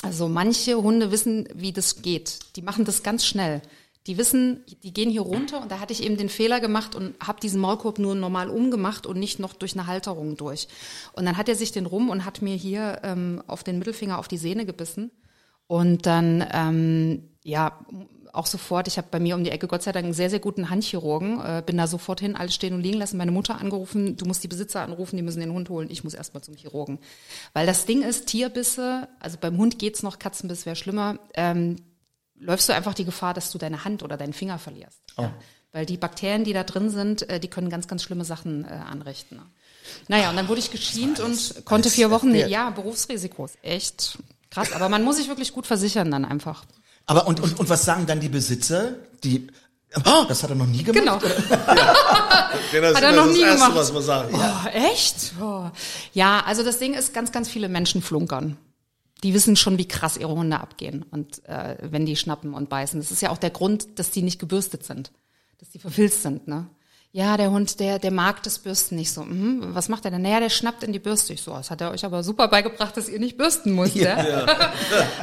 Also 0.06 0.28
manche 0.28 0.76
Hunde 0.76 1.10
wissen, 1.10 1.48
wie 1.56 1.74
das 1.74 2.04
geht. 2.04 2.56
Die 2.56 2.62
machen 2.62 2.86
das 2.86 3.02
ganz 3.02 3.26
schnell. 3.26 3.64
Die 4.06 4.20
wissen, 4.20 4.64
die 4.84 4.94
gehen 4.94 5.10
hier 5.10 5.22
runter 5.22 5.64
und 5.64 5.72
da 5.72 5.80
hatte 5.80 5.94
ich 5.94 6.04
eben 6.04 6.16
den 6.16 6.30
Fehler 6.30 6.60
gemacht 6.60 6.94
und 6.94 7.16
habe 7.20 7.40
diesen 7.40 7.60
Maulkorb 7.60 7.98
nur 7.98 8.14
normal 8.14 8.52
umgemacht 8.52 9.08
und 9.08 9.18
nicht 9.18 9.40
noch 9.40 9.54
durch 9.54 9.74
eine 9.74 9.88
Halterung 9.88 10.38
durch. 10.38 10.68
Und 11.14 11.26
dann 11.26 11.38
hat 11.38 11.50
er 11.50 11.56
sich 11.56 11.72
den 11.72 11.88
rum 11.88 12.12
und 12.12 12.24
hat 12.24 12.44
mir 12.44 12.56
hier 12.56 13.00
ähm, 13.02 13.42
auf 13.48 13.64
den 13.64 13.80
Mittelfinger 13.80 14.20
auf 14.20 14.28
die 14.28 14.38
Sehne 14.38 14.68
gebissen. 14.68 15.10
Und 15.66 16.06
dann, 16.06 16.46
ähm, 16.54 17.24
ja, 17.44 17.80
auch 18.36 18.46
sofort, 18.46 18.88
ich 18.88 18.98
habe 18.98 19.08
bei 19.10 19.20
mir 19.20 19.36
um 19.36 19.44
die 19.44 19.52
Ecke 19.52 19.68
Gott 19.68 19.84
sei 19.84 19.92
Dank 19.92 20.06
einen 20.06 20.14
sehr, 20.14 20.30
sehr 20.30 20.40
guten 20.40 20.70
Handchirurgen, 20.70 21.40
äh, 21.40 21.64
bin 21.66 21.78
da 21.78 21.88
sofort 21.88 22.20
hin, 22.20 22.36
alles 22.36 22.56
stehen 22.56 22.74
und 22.74 22.82
liegen 22.82 22.98
lassen, 22.98 23.18
meine 23.18 23.32
Mutter 23.32 23.60
angerufen, 23.60 24.18
du 24.18 24.26
musst 24.26 24.44
die 24.44 24.48
Besitzer 24.48 24.82
anrufen, 24.82 25.18
die 25.18 25.24
müssen 25.24 25.40
den 25.40 25.52
Hund 25.52 25.70
holen, 25.70 25.90
ich 25.90 26.04
muss 26.04 26.14
erstmal 26.14 26.44
zum 26.44 26.56
Chirurgen. 26.56 27.00
Weil 27.54 27.66
das 27.66 27.86
Ding 27.86 28.04
ist, 28.04 28.28
Tierbisse, 28.28 29.08
also 29.20 29.38
beim 29.40 29.58
Hund 29.58 29.80
geht's 29.80 30.04
noch, 30.04 30.20
Katzenbiss 30.20 30.66
wäre 30.66 30.76
schlimmer, 30.76 31.20
ähm, 31.34 31.78
läufst 32.38 32.70
du 32.70 32.74
einfach 32.74 32.94
die 32.94 33.06
Gefahr, 33.06 33.34
dass 33.34 33.52
du 33.52 33.58
deine 33.58 33.86
Hand 33.86 34.04
oder 34.04 34.18
deinen 34.18 34.34
Finger 34.34 34.60
verlierst. 34.60 35.00
Ja. 35.18 35.34
Weil 35.72 35.86
die 35.86 35.98
Bakterien, 35.98 36.44
die 36.44 36.54
da 36.54 36.64
drin 36.64 36.90
sind, 36.90 37.30
äh, 37.30 37.40
die 37.40 37.50
können 37.50 37.70
ganz, 37.70 37.88
ganz 37.88 38.04
schlimme 38.04 38.26
Sachen 38.26 38.66
äh, 38.66 38.68
anrichten. 38.70 39.42
Naja, 40.08 40.30
und 40.30 40.36
dann 40.36 40.48
wurde 40.48 40.60
ich 40.60 40.72
geschient 40.72 41.20
und 41.20 41.66
konnte 41.66 41.90
vier 41.90 42.12
Wochen, 42.12 42.34
ja. 42.34 42.48
ja, 42.48 42.70
Berufsrisiko, 42.70 43.46
ist 43.46 43.58
echt 43.62 44.18
krass. 44.50 44.72
Aber 44.72 44.90
man 44.90 45.04
muss 45.04 45.18
sich 45.18 45.28
wirklich 45.28 45.54
gut 45.54 45.68
versichern 45.68 46.10
dann 46.12 46.26
einfach. 46.26 46.66
Aber 47.06 47.28
und, 47.28 47.40
und, 47.40 47.60
und 47.60 47.70
was 47.70 47.86
sagen 47.86 48.06
dann 48.06 48.20
die 48.20 48.30
Besitzer? 48.30 48.96
Die, 49.24 49.48
oh, 50.06 50.26
das 50.28 50.44
hat 50.44 50.50
er 50.50 50.56
noch 50.56 50.66
nie 50.66 50.84
gemacht. 50.84 51.22
Genau. 51.24 51.36
Genau, 52.72 52.88
das 52.88 52.96
Hat 52.98 53.04
er 53.04 53.12
noch 53.12 53.26
das 53.28 53.36
nie 53.36 53.42
Erste, 53.42 53.58
gemacht. 53.58 53.76
was 53.76 53.94
man 53.94 54.02
sagt. 54.02 54.34
Oh, 54.34 54.68
echt? 54.70 55.34
Oh. 55.42 55.70
Ja, 56.14 56.42
also 56.46 56.64
das 56.64 56.80
Ding 56.80 56.94
ist, 56.94 57.14
ganz, 57.14 57.32
ganz 57.32 57.50
viele 57.50 57.70
Menschen 57.70 58.02
flunkern. 58.02 58.58
Die 59.24 59.34
wissen 59.34 59.56
schon, 59.56 59.78
wie 59.78 59.88
krass 59.88 60.18
ihre 60.18 60.34
Hunde 60.34 60.60
abgehen 60.60 61.04
und 61.12 61.44
äh, 61.48 61.78
wenn 61.82 62.06
die 62.06 62.16
schnappen 62.16 62.54
und 62.54 62.70
beißen. 62.70 63.00
Das 63.00 63.12
ist 63.12 63.22
ja 63.22 63.30
auch 63.30 63.38
der 63.38 63.50
Grund, 63.50 64.00
dass 64.00 64.12
die 64.12 64.22
nicht 64.22 64.40
gebürstet 64.40 64.86
sind, 64.86 65.12
dass 65.60 65.70
die 65.70 65.80
verfilzt 65.80 66.22
sind. 66.24 66.48
Ne? 66.48 66.68
Ja, 67.16 67.38
der 67.38 67.50
Hund, 67.50 67.80
der, 67.80 67.98
der 67.98 68.12
mag 68.12 68.44
das 68.44 68.60
Bürsten 68.60 68.98
nicht 68.98 69.10
so. 69.10 69.24
Mhm, 69.24 69.74
was 69.74 69.88
macht 69.88 70.04
er 70.04 70.12
denn? 70.12 70.22
Naja, 70.22 70.42
der 70.42 70.50
schnappt 70.50 70.84
in 70.84 70.92
die 70.92 71.00
Bürste. 71.00 71.32
Ich 71.32 71.44
so, 71.44 71.54
das 71.54 71.72
hat 71.72 71.80
er 71.80 71.92
euch 71.92 72.04
aber 72.04 72.24
super 72.24 72.50
beigebracht, 72.50 72.98
dass 72.98 73.08
ihr 73.08 73.20
nicht 73.20 73.38
bürsten 73.38 73.74
müsst. 73.74 73.96
Ja. 73.96 74.18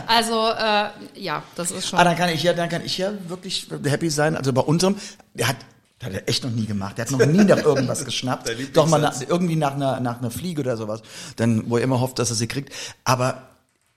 also 0.06 0.52
äh, 0.52 1.20
ja, 1.20 1.42
das 1.54 1.70
ist 1.70 1.86
schon. 1.88 1.98
Ah, 1.98 2.04
dann 2.04 2.16
kann 2.16 2.30
ich 2.30 2.42
ja, 2.42 2.54
dann 2.54 2.70
kann 2.70 2.82
ich 2.82 2.96
ja 2.96 3.12
wirklich 3.28 3.66
happy 3.84 4.08
sein. 4.08 4.38
Also 4.38 4.54
bei 4.54 4.62
unserem, 4.62 4.96
der 5.34 5.48
hat, 5.48 5.56
der 6.00 6.06
hat 6.06 6.14
er 6.14 6.28
echt 6.30 6.42
noch 6.44 6.50
nie 6.50 6.64
gemacht. 6.64 6.96
Der 6.96 7.04
hat 7.04 7.12
noch 7.12 7.26
nie 7.26 7.44
nach 7.44 7.58
irgendwas 7.62 8.06
geschnappt. 8.06 8.50
Doch 8.72 8.88
mal 8.88 8.98
nach, 8.98 9.20
irgendwie 9.28 9.56
nach 9.56 9.74
einer, 9.74 10.00
nach 10.00 10.18
einer 10.18 10.30
Fliege 10.30 10.62
oder 10.62 10.78
sowas. 10.78 11.02
Dann, 11.36 11.68
wo 11.68 11.76
er 11.76 11.84
immer 11.84 12.00
hofft, 12.00 12.18
dass 12.18 12.30
er 12.30 12.36
sie 12.36 12.48
kriegt. 12.48 12.72
Aber 13.04 13.48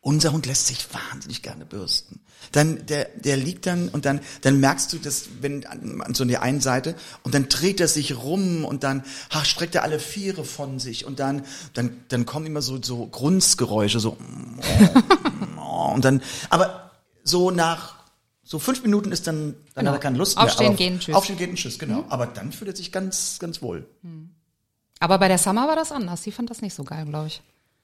unser 0.02 0.34
Hund 0.34 0.48
lässt 0.48 0.68
sich 0.68 0.86
wahnsinnig 0.92 1.42
gerne 1.44 1.64
bürsten. 1.64 2.20
Dann, 2.52 2.86
der, 2.86 3.10
der 3.16 3.38
liegt 3.38 3.66
dann 3.66 3.90
und 3.90 4.06
dann, 4.06 4.20
dann 4.42 4.60
merkst 4.60 4.92
du 4.94 4.98
das, 4.98 5.26
wenn, 5.42 5.66
an, 5.66 6.02
an 6.02 6.14
so 6.14 6.26
der 6.26 6.42
einen 6.42 6.62
Seite 6.62 6.96
und 7.24 7.34
dann 7.34 7.50
dreht 7.50 7.80
er 7.80 7.88
sich 7.88 8.18
rum 8.18 8.66
und 8.66 8.84
dann, 8.84 9.04
ach, 9.30 9.46
streckt 9.46 9.76
er 9.76 9.84
alle 9.84 10.00
Viere 10.00 10.46
von 10.46 10.80
sich 10.80 11.06
und 11.06 11.20
dann, 11.20 11.44
dann, 11.74 12.04
dann 12.10 12.26
kommen 12.26 12.46
immer 12.46 12.62
so, 12.62 12.82
so 12.82 13.06
Grunzgeräusche, 13.08 14.00
so, 14.00 14.18
und 15.94 16.06
dann, 16.06 16.22
aber 16.50 16.92
so 17.24 17.52
nach, 17.52 17.96
so 18.44 18.60
fünf 18.60 18.84
Minuten 18.84 19.12
ist 19.12 19.26
dann, 19.28 19.56
dann 19.74 19.86
Genau. 19.86 19.90
hat 19.92 19.98
er 19.98 20.02
keine 20.02 20.18
Lust 20.18 20.36
mehr. 20.38 20.46
Aufstehen, 20.46 20.68
aber, 20.68 20.76
gehen, 20.76 21.00
tschüss. 21.00 21.16
Aufstehen, 21.16 21.38
gehen, 21.38 21.56
tschüss, 21.56 21.80
genau. 21.80 22.06
Aber 22.10 22.28
dann 22.28 22.52
fühlt 22.52 22.70
er 22.70 22.76
sich 22.76 22.92
ganz, 22.92 23.38
ganz 23.40 23.62
wohl. 23.62 23.88
Aber 25.00 25.18
bei 25.18 25.28
der 25.28 25.40
Summer 25.40 25.68
war 25.68 25.76
das 25.76 25.92
anders. 25.92 26.22
Sie 26.24 26.32
fand 26.32 26.50
das 26.52 26.62
nicht 26.62 26.76
so 26.76 26.84
geil, 26.84 27.06
glaube 27.06 27.28
ich. 27.28 27.42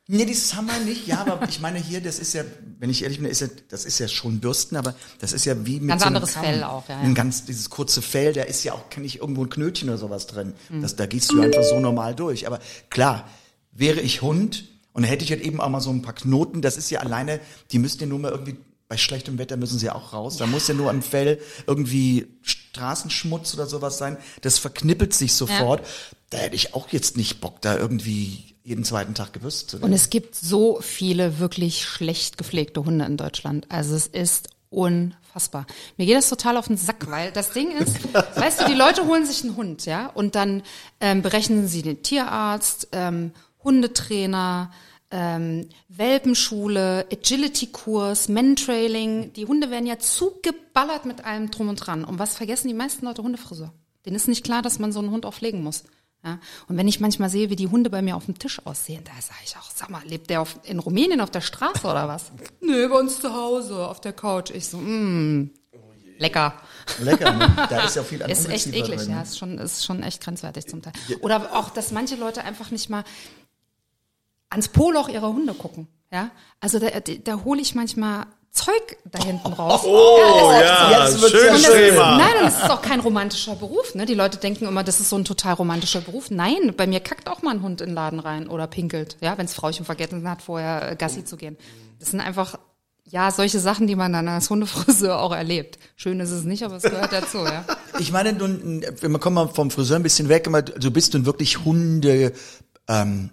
Nee, 0.08 0.26
dieses 0.26 0.56
Hammer 0.56 0.78
nicht, 0.80 1.08
ja, 1.08 1.26
aber 1.26 1.48
ich 1.48 1.62
meine 1.62 1.78
hier, 1.78 2.02
das 2.02 2.20
ist 2.20 2.34
ja, 2.34 2.44
wenn 2.80 2.90
ich 2.90 3.04
ehrlich 3.04 3.20
bin, 3.20 3.30
ist 3.30 3.42
ja, 3.42 3.48
das 3.70 3.86
ist 3.86 4.00
ja 4.00 4.08
schon 4.08 4.40
Bürsten, 4.40 4.76
aber 4.76 4.96
das 5.20 5.32
ist 5.32 5.46
ja 5.46 5.66
wie 5.66 5.80
mit 5.80 5.90
Ganz 5.90 6.02
so 6.02 6.08
einem 6.08 6.16
anderes 6.18 6.34
Kamm. 6.34 6.44
Fell 6.44 6.64
auch, 6.64 6.90
ja, 6.90 6.96
ja. 6.96 7.02
Ein 7.02 7.14
ganz, 7.14 7.46
dieses 7.46 7.70
kurze 7.70 8.02
Fell, 8.02 8.34
da 8.34 8.44
ist 8.44 8.64
ja 8.64 8.74
auch, 8.74 8.90
kann 8.90 9.06
ich 9.06 9.20
irgendwo 9.20 9.44
ein 9.44 9.50
Knötchen 9.50 9.90
oder 9.90 10.00
sowas 10.00 10.28
drin. 10.28 10.54
Mhm. 10.70 10.82
Das, 10.82 10.96
da 10.96 11.06
gehst 11.06 11.32
du 11.32 11.40
einfach 11.40 11.64
so 11.64 11.80
normal 11.80 12.16
durch. 12.16 12.48
Aber 12.48 12.60
klar, 12.90 13.30
wäre 13.72 14.02
ich 14.02 14.22
Hund 14.22 14.66
und 14.92 15.04
hätte 15.04 15.24
ich 15.24 15.32
halt 15.32 15.42
eben 15.42 15.62
auch 15.62 15.70
mal 15.70 15.82
so 15.82 15.92
ein 15.92 16.02
paar 16.02 16.16
Knoten, 16.16 16.62
das 16.62 16.78
ist 16.78 16.90
ja 16.90 17.00
alleine, 17.00 17.40
die 17.72 17.80
müssten 17.80 18.02
ja 18.02 18.08
nur 18.08 18.20
mal 18.20 18.32
irgendwie 18.32 18.58
bei 18.91 18.97
schlechtem 18.97 19.38
Wetter 19.38 19.56
müssen 19.56 19.80
sie 19.80 19.89
auch 19.89 20.12
raus. 20.12 20.36
Da 20.36 20.45
muss 20.47 20.67
ja 20.67 20.73
nur 20.73 20.89
am 20.89 21.01
Fell 21.01 21.39
irgendwie 21.65 22.27
Straßenschmutz 22.41 23.54
oder 23.54 23.65
sowas 23.65 23.97
sein. 23.97 24.17
Das 24.41 24.58
verknippelt 24.58 25.13
sich 25.13 25.34
sofort. 25.34 25.88
Da 26.30 26.39
hätte 26.39 26.58
ich 26.58 26.73
auch 26.73 26.89
jetzt 26.89 27.15
nicht 27.15 27.39
Bock, 27.39 27.62
da 27.62 27.77
irgendwie 27.77 28.54
jeden 28.65 28.84
zweiten 28.84 29.13
Tag 29.13 29.32
gewürzt 29.32 29.69
zu 29.69 29.77
Und 29.77 29.84
werden. 29.84 29.93
es 29.93 30.10
gibt 30.10 30.36
so 30.36 30.82
viele 30.82 31.39
wirklich 31.39 31.86
schlecht 31.86 32.38
gepflegte 32.38 32.84
Hunde 32.84 33.06
in 33.06 33.15
Deutschland. 33.15 33.65
Also 33.69 33.95
es 33.95 34.08
ist 34.08 34.49
unfassbar. 34.69 35.67
Mir 35.95 36.06
geht 36.06 36.17
das 36.17 36.27
total 36.27 36.58
auf 36.58 36.67
den 36.67 36.75
Sack, 36.75 37.10
weil 37.10 37.32
das 37.32 37.51
Ding 37.51 37.71
ist, 37.71 37.95
weißt 38.36 38.60
du, 38.60 38.65
die 38.65 38.73
Leute 38.73 39.08
holen 39.08 39.25
sich 39.25 39.45
einen 39.45 39.56
Hund, 39.56 39.86
ja, 39.86 40.08
und 40.08 40.36
dann 40.36 40.63
ähm, 40.99 41.21
berechnen 41.21 41.69
sie 41.69 41.82
den 41.82 42.04
Tierarzt, 42.04 42.89
ähm, 42.91 43.32
Hundetrainer, 43.63 44.69
ähm, 45.12 45.67
Welpenschule, 45.89 47.06
Agility-Kurs, 47.12 48.30
Mentrailing. 48.30 49.34
Die 49.34 49.45
Hunde 49.45 49.69
werden 49.69 49.86
ja 49.86 50.00
zugeballert 50.00 51.06
mit 51.06 51.26
allem 51.26 51.52
drum 51.52 51.69
und 51.69 51.76
dran. 51.76 52.04
Und 52.06 52.17
was 52.19 52.36
vergessen 52.36 52.67
die 52.67 52.74
meisten 52.74 53.06
Leute? 53.06 53.21
Hundefriseur. 53.21 53.74
Denen 54.06 54.15
ist 54.15 54.28
nicht 54.28 54.43
klar, 54.43 54.62
dass 54.62 54.80
man 54.80 54.91
so 54.91 55.00
einen 55.00 55.12
Hund 55.12 55.26
auch 55.26 55.34
pflegen 55.34 55.63
muss. 55.63 55.84
Ja? 56.24 56.39
Und 56.67 56.78
wenn 56.78 56.88
ich 56.88 57.00
manchmal 57.00 57.30
sehe, 57.30 57.50
wie 57.50 57.56
die 57.56 57.67
Hunde 57.67 57.89
bei 57.89 58.02
mir 58.02 58.15
auf 58.15 58.26
dem 58.26 58.39
Tisch 58.39 58.65
aussehen, 58.65 59.04
da 59.04 59.12
sage 59.21 59.39
ich 59.45 59.56
auch, 59.58 59.69
sag 59.74 59.89
mal, 59.89 60.02
lebt 60.06 60.30
der 60.30 60.41
auf, 60.41 60.60
in 60.63 60.80
Rumänien 60.80 61.21
auf 61.21 61.32
der 61.32 61.41
Straße 61.41 61.86
oder 61.86 62.08
was? 62.08 62.32
Nö, 62.62 62.88
bei 62.89 63.00
uns 63.00 63.19
zu 63.19 63.34
Hause, 63.34 63.88
auf 63.88 64.02
der 64.02 64.13
Couch. 64.13 64.52
Ich 64.52 64.67
so, 64.67 64.78
mh, 64.78 65.50
lecker. 66.17 66.54
Lecker, 67.00 67.34
ne? 67.34 67.67
Da 67.69 67.84
ist 67.84 67.95
ja 67.95 68.04
viel 68.04 68.24
an 68.24 68.30
Ist 68.30 68.50
echt 68.50 68.67
eklig, 68.67 69.02
drin, 69.02 69.10
ja, 69.10 69.17
ne? 69.17 69.24
ist 69.24 69.38
schon, 69.38 69.58
ist 69.58 69.86
schon 69.86 70.04
echt 70.04 70.21
grenzwertig 70.21 70.67
zum 70.67 70.82
Teil. 70.82 70.93
Oder 71.21 71.56
auch, 71.56 71.69
dass 71.69 71.91
manche 71.91 72.15
Leute 72.15 72.43
einfach 72.43 72.71
nicht 72.71 72.89
mal 72.89 73.04
ans 74.52 74.68
Poloch 74.70 75.10
ihrer 75.10 75.30
Hunde 75.30 75.56
gucken, 75.56 75.88
ja. 76.12 76.30
Also 76.60 76.78
da, 76.78 76.90
da, 76.90 77.00
da 77.24 77.44
hole 77.44 77.62
ich 77.62 77.74
manchmal 77.74 78.28
Zeug 78.52 78.98
da 79.10 79.24
hinten 79.24 79.54
raus. 79.54 79.82
Oh, 79.86 80.18
ist 80.52 80.62
ja, 80.62 81.06
Jetzt 81.06 81.22
wird's 81.22 81.32
schönes 81.32 81.46
ja 81.46 81.54
und 81.54 81.64
das 81.64 81.72
schön. 81.72 81.84
ist, 81.86 81.90
Thema. 81.94 82.18
nein, 82.18 82.34
und 82.42 82.48
es 82.50 82.58
ist 82.58 82.70
auch 82.70 82.82
kein 82.82 83.00
romantischer 83.00 83.56
Beruf. 83.56 83.96
Ne? 83.96 84.06
Die 84.06 84.14
Leute 84.14 84.38
denken 84.40 84.66
immer, 84.68 84.84
das 84.84 85.00
ist 85.00 85.10
so 85.10 85.16
ein 85.16 85.24
total 85.24 85.54
romantischer 85.54 86.02
Beruf. 86.02 86.30
Nein, 86.32 86.74
bei 86.76 86.86
mir 86.86 87.00
kackt 87.00 87.30
auch 87.30 87.42
mal 87.44 87.52
ein 87.56 87.62
Hund 87.62 87.80
in 87.80 87.88
den 87.90 87.96
Laden 87.96 88.20
rein 88.20 88.50
oder 88.50 88.68
pinkelt, 88.68 89.16
ja, 89.22 89.38
wenn 89.38 89.46
es 89.46 89.54
Frauchen 89.54 89.86
vergessen 89.86 90.30
hat, 90.30 90.42
vorher 90.42 90.92
äh, 90.92 90.96
Gassi 90.98 91.24
zu 91.24 91.38
gehen. 91.38 91.56
Das 92.00 92.12
sind 92.12 92.20
einfach, 92.20 92.60
ja, 93.06 93.32
solche 93.32 93.60
Sachen, 93.60 93.88
die 93.88 93.96
man 93.96 94.12
dann 94.12 94.28
als 94.28 94.50
Hundefriseur 94.50 95.22
auch 95.22 95.32
erlebt. 95.34 95.80
Schön 95.96 96.20
ist 96.20 96.32
es 96.32 96.44
nicht, 96.44 96.64
aber 96.64 96.76
es 96.76 96.84
gehört 96.84 97.14
dazu, 97.14 97.38
ja. 97.40 97.64
Ich 98.00 98.12
meine, 98.12 98.34
nun, 98.34 98.84
wir 99.00 99.20
kommen 99.20 99.36
mal 99.36 99.48
vom 99.48 99.72
Friseur 99.72 99.96
ein 99.98 100.04
bisschen 100.04 100.28
weg, 100.28 100.48
aber 100.48 100.62
du 100.62 100.92
bist 100.92 101.14
nun 101.14 101.26
wirklich 101.26 101.64
Hunde, 101.64 102.34
ähm, 102.90 103.30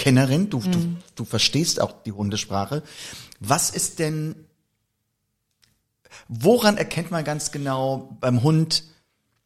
Kennerin, 0.00 0.48
du, 0.48 0.60
du, 0.60 0.96
du 1.14 1.26
verstehst 1.26 1.78
auch 1.78 2.02
die 2.04 2.12
Hundesprache. 2.12 2.82
Was 3.38 3.68
ist 3.68 3.98
denn, 3.98 4.34
woran 6.26 6.78
erkennt 6.78 7.10
man 7.10 7.22
ganz 7.22 7.52
genau 7.52 8.16
beim 8.18 8.42
Hund, 8.42 8.84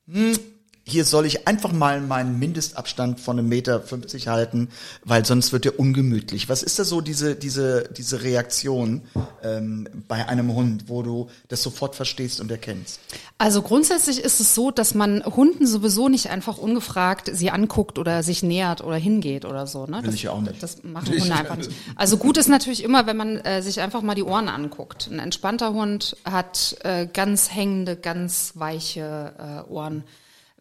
hm, 0.06 0.38
hier 0.86 1.04
soll 1.06 1.24
ich 1.24 1.48
einfach 1.48 1.72
mal 1.72 2.00
meinen 2.00 2.38
Mindestabstand 2.38 3.18
von 3.18 3.38
einem 3.38 3.48
Meter 3.48 3.80
50 3.80 4.28
halten, 4.28 4.68
weil 5.02 5.24
sonst 5.24 5.52
wird 5.52 5.64
er 5.64 5.78
ungemütlich. 5.78 6.50
Was 6.50 6.62
ist 6.62 6.78
da 6.78 6.84
so 6.84 7.00
diese, 7.00 7.34
diese, 7.34 7.88
diese 7.96 8.22
Reaktion 8.22 9.02
ähm, 9.42 9.88
bei 10.06 10.28
einem 10.28 10.54
Hund, 10.54 10.84
wo 10.88 11.02
du 11.02 11.30
das 11.48 11.62
sofort 11.62 11.94
verstehst 11.94 12.38
und 12.40 12.50
erkennst? 12.50 13.00
Also 13.38 13.62
grundsätzlich 13.62 14.20
ist 14.20 14.40
es 14.40 14.54
so, 14.54 14.70
dass 14.70 14.94
man 14.94 15.24
Hunden 15.24 15.66
sowieso 15.66 16.10
nicht 16.10 16.28
einfach 16.28 16.58
ungefragt 16.58 17.30
sie 17.32 17.50
anguckt 17.50 17.98
oder 17.98 18.22
sich 18.22 18.42
nähert 18.42 18.84
oder 18.84 18.96
hingeht 18.96 19.46
oder 19.46 19.66
so. 19.66 19.86
Ne? 19.86 19.96
Will 19.96 20.02
das, 20.04 20.14
ich 20.14 20.28
auch 20.28 20.42
nicht. 20.42 20.62
Das 20.62 20.84
machen 20.84 21.08
Hunde 21.08 21.34
einfach 21.34 21.56
nicht. 21.56 21.70
Also 21.96 22.18
gut 22.18 22.36
ist 22.36 22.48
natürlich 22.48 22.84
immer, 22.84 23.06
wenn 23.06 23.16
man 23.16 23.38
äh, 23.38 23.62
sich 23.62 23.80
einfach 23.80 24.02
mal 24.02 24.14
die 24.14 24.22
Ohren 24.22 24.48
anguckt. 24.48 25.08
Ein 25.10 25.18
entspannter 25.18 25.72
Hund 25.72 26.16
hat 26.24 26.76
äh, 26.84 27.06
ganz 27.06 27.50
hängende, 27.50 27.96
ganz 27.96 28.52
weiche 28.54 29.32
äh, 29.66 29.70
Ohren. 29.70 30.04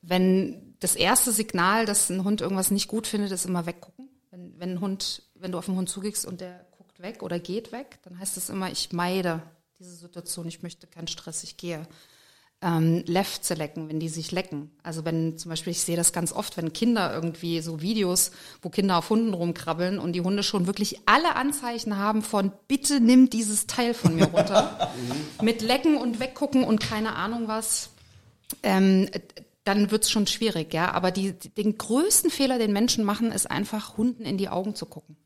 Wenn 0.05 0.75
das 0.79 0.95
erste 0.95 1.31
Signal, 1.31 1.85
dass 1.85 2.09
ein 2.09 2.25
Hund 2.25 2.41
irgendwas 2.41 2.71
nicht 2.71 2.89
gut 2.89 3.07
findet, 3.07 3.31
ist 3.31 3.45
immer 3.45 3.65
weggucken. 3.65 4.09
Wenn, 4.31 4.59
wenn 4.59 4.71
ein 4.71 4.81
Hund, 4.81 5.23
wenn 5.35 5.51
du 5.53 5.57
auf 5.57 5.69
einen 5.69 5.77
Hund 5.77 5.89
zugehst 5.89 6.25
und 6.25 6.41
der 6.41 6.65
guckt 6.77 7.01
weg 7.01 7.23
oder 7.23 7.39
geht 7.39 7.71
weg, 7.71 7.99
dann 8.03 8.19
heißt 8.19 8.35
es 8.35 8.49
immer, 8.49 8.69
ich 8.69 8.91
meide 8.91 9.41
diese 9.79 9.95
Situation, 9.95 10.47
ich 10.47 10.61
möchte 10.61 10.87
keinen 10.87 11.07
Stress, 11.07 11.43
ich 11.43 11.55
gehe 11.55 11.87
ähm, 12.61 13.03
Lefze 13.07 13.53
lecken, 13.53 13.89
wenn 13.89 13.99
die 13.99 14.09
sich 14.09 14.31
lecken. 14.31 14.71
Also 14.83 15.05
wenn 15.05 15.37
zum 15.37 15.49
Beispiel, 15.49 15.71
ich 15.71 15.81
sehe 15.81 15.97
das 15.97 16.11
ganz 16.13 16.33
oft, 16.33 16.57
wenn 16.57 16.73
Kinder 16.73 17.13
irgendwie 17.13 17.61
so 17.61 17.81
Videos, 17.81 18.31
wo 18.61 18.69
Kinder 18.69 18.97
auf 18.97 19.09
Hunden 19.09 19.33
rumkrabbeln 19.33 19.99
und 19.99 20.13
die 20.13 20.21
Hunde 20.21 20.43
schon 20.43 20.67
wirklich 20.67 20.99
alle 21.05 21.35
Anzeichen 21.35 21.97
haben 21.97 22.21
von 22.21 22.51
bitte 22.67 22.99
nimm 22.99 23.29
dieses 23.29 23.67
Teil 23.67 23.93
von 23.93 24.15
mir 24.15 24.25
runter. 24.25 24.91
mit 25.41 25.61
Lecken 25.61 25.97
und 25.97 26.19
Weggucken 26.19 26.63
und 26.63 26.79
keine 26.79 27.15
Ahnung 27.15 27.47
was. 27.47 27.89
Ähm, 28.61 29.09
dann 29.63 29.91
wird's 29.91 30.09
schon 30.09 30.27
schwierig, 30.27 30.73
ja. 30.73 30.91
Aber 30.91 31.11
die, 31.11 31.33
den 31.33 31.77
größten 31.77 32.29
Fehler, 32.29 32.57
den 32.57 32.73
Menschen 32.73 33.03
machen, 33.03 33.31
ist 33.31 33.49
einfach 33.49 33.97
Hunden 33.97 34.23
in 34.23 34.37
die 34.37 34.49
Augen 34.49 34.75
zu 34.75 34.85
gucken. 34.85 35.17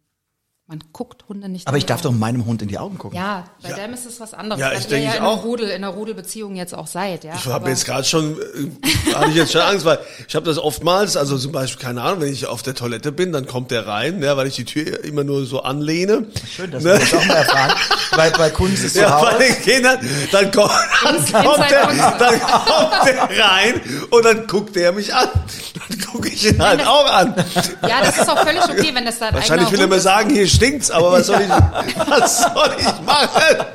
Man 0.69 0.83
guckt 0.91 1.23
Hunde 1.29 1.47
nicht. 1.47 1.65
Aber 1.65 1.77
ich 1.77 1.85
darf 1.85 2.01
doch 2.01 2.11
meinem 2.11 2.45
Hund 2.45 2.61
in 2.61 2.67
die 2.67 2.77
Augen 2.77 2.97
gucken. 2.97 3.17
Ja, 3.17 3.45
bei 3.63 3.71
dem 3.71 3.93
ist 3.93 4.05
es 4.05 4.19
was 4.19 4.33
anderes, 4.33 4.59
Ja, 4.59 4.67
weil 4.71 4.79
ich 4.79 4.83
ihr 4.83 4.89
denke 4.89 5.05
ja 5.05 5.11
ich 5.11 5.17
in 5.19 5.23
einer 5.23 5.31
auch. 5.31 5.45
Rudel, 5.45 5.69
in 5.69 5.75
einer 5.81 5.93
Rudelbeziehung 5.93 6.57
jetzt 6.57 6.75
auch 6.75 6.87
seid, 6.87 7.23
ja. 7.23 7.35
Ich 7.37 7.45
habe 7.45 7.69
jetzt 7.69 7.85
gerade 7.85 8.03
schon, 8.03 8.37
äh, 8.37 9.13
hatte 9.13 9.29
ich 9.29 9.37
jetzt 9.37 9.53
schon 9.53 9.61
Angst, 9.61 9.85
weil 9.85 9.99
ich 10.27 10.35
habe 10.35 10.45
das 10.45 10.57
oftmals, 10.57 11.15
also 11.15 11.37
zum 11.37 11.53
Beispiel, 11.53 11.81
keine 11.81 12.01
Ahnung, 12.01 12.19
wenn 12.19 12.33
ich 12.33 12.47
auf 12.47 12.63
der 12.63 12.75
Toilette 12.75 13.13
bin, 13.13 13.31
dann 13.31 13.47
kommt 13.47 13.71
der 13.71 13.87
rein, 13.87 14.21
ja, 14.21 14.35
weil 14.35 14.47
ich 14.47 14.55
die 14.55 14.65
Tür 14.65 15.05
immer 15.05 15.23
nur 15.23 15.45
so 15.45 15.61
anlehne. 15.61 16.25
Schön, 16.53 16.69
dass 16.69 16.83
Ne? 16.83 16.91
wir 16.95 16.99
das 16.99 17.13
auch 17.13 17.25
mal 17.25 17.33
erfahren. 17.35 17.71
bei, 18.17 18.29
bei 18.31 18.49
Kunst 18.49 18.83
ist 18.83 18.97
Ja, 18.97 19.21
bei 19.21 19.35
den 19.37 19.61
Kindern, 19.61 19.99
dann 20.33 20.51
kommt, 20.51 20.71
dann 21.01 21.45
kommt, 21.45 21.71
der, 21.71 21.87
dann 22.19 22.41
kommt 22.41 23.05
der 23.05 23.29
rein 23.45 23.81
und 24.09 24.25
dann 24.25 24.45
guckt 24.47 24.75
der 24.75 24.91
mich 24.91 25.15
an. 25.15 25.29
Dann 25.87 25.99
gucke 26.11 26.27
ich 26.27 26.45
ihn 26.45 26.61
halt 26.61 26.85
auch 26.85 27.09
an. 27.09 27.35
Ja, 27.87 28.01
das 28.01 28.17
ist 28.17 28.29
auch 28.29 28.39
völlig 28.45 28.63
okay, 28.63 28.91
wenn 28.93 29.05
das 29.05 29.19
dein 29.19 29.33
Wahrscheinlich 29.33 29.71
will 29.71 29.79
er 29.79 29.87
mir 29.87 29.99
sagen, 30.01 30.31
hier 30.31 30.47
stinkt's, 30.57 30.91
aber 30.91 31.11
was 31.13 31.27
soll 31.27 31.41
ich, 31.41 31.49
was 32.07 32.41
soll 32.41 32.75
ich 32.77 33.01
machen? 33.05 33.65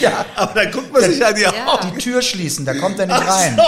Ja, 0.00 0.24
Aber 0.36 0.52
dann 0.54 0.70
guckt 0.70 0.92
man 0.92 1.02
sich 1.02 1.24
an 1.24 1.34
die 1.34 1.42
Ja. 1.42 1.52
Augen. 1.66 1.92
die 1.94 1.98
Tür 2.02 2.20
schließen, 2.20 2.64
da 2.66 2.74
kommt 2.74 2.98
er 2.98 3.06
nicht 3.06 3.26
rein. 3.26 3.58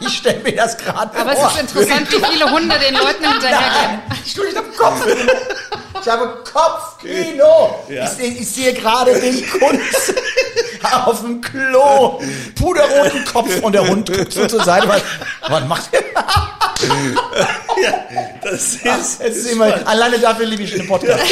Ich 0.00 0.16
stelle 0.18 0.40
mir 0.40 0.54
das 0.56 0.76
gerade 0.78 1.12
vor. 1.12 1.20
Aber 1.20 1.32
es 1.32 1.52
ist 1.54 1.60
interessant, 1.60 2.10
wie 2.10 2.24
viele 2.32 2.50
Hunde 2.50 2.78
den 2.78 2.94
Leuten 2.94 3.24
hinterhergehen. 3.30 4.00
Ich, 4.24 4.36
ich 4.36 4.56
habe 4.56 4.68
Kopfkino. 4.76 5.32
Ich 6.02 6.08
habe 6.08 6.44
Kopfkino. 6.50 7.84
Ja. 7.88 8.04
Ich, 8.04 8.10
sehe, 8.10 8.28
ich 8.32 8.48
sehe 8.48 8.72
gerade 8.74 9.18
den 9.20 9.44
Kunst 9.50 10.14
auf 11.04 11.20
dem 11.22 11.40
Klo. 11.40 12.20
Puderroten 12.54 13.24
Kopf 13.24 13.60
und 13.62 13.72
der 13.72 13.86
Hund 13.88 14.10
guckt 14.12 14.32
so 14.32 14.46
zur 14.46 14.64
Seite. 14.64 14.88
Was, 14.88 15.02
was 15.48 15.64
macht 15.64 15.88
er? 15.92 16.02
Das 18.42 18.52
ist, 18.52 18.84
Jetzt 18.84 19.20
ist 19.20 19.50
immer, 19.50 19.86
alleine 19.86 20.18
dafür 20.18 20.46
liebe 20.46 20.62
ich 20.62 20.72
den 20.72 20.86
Podcast. 20.86 21.22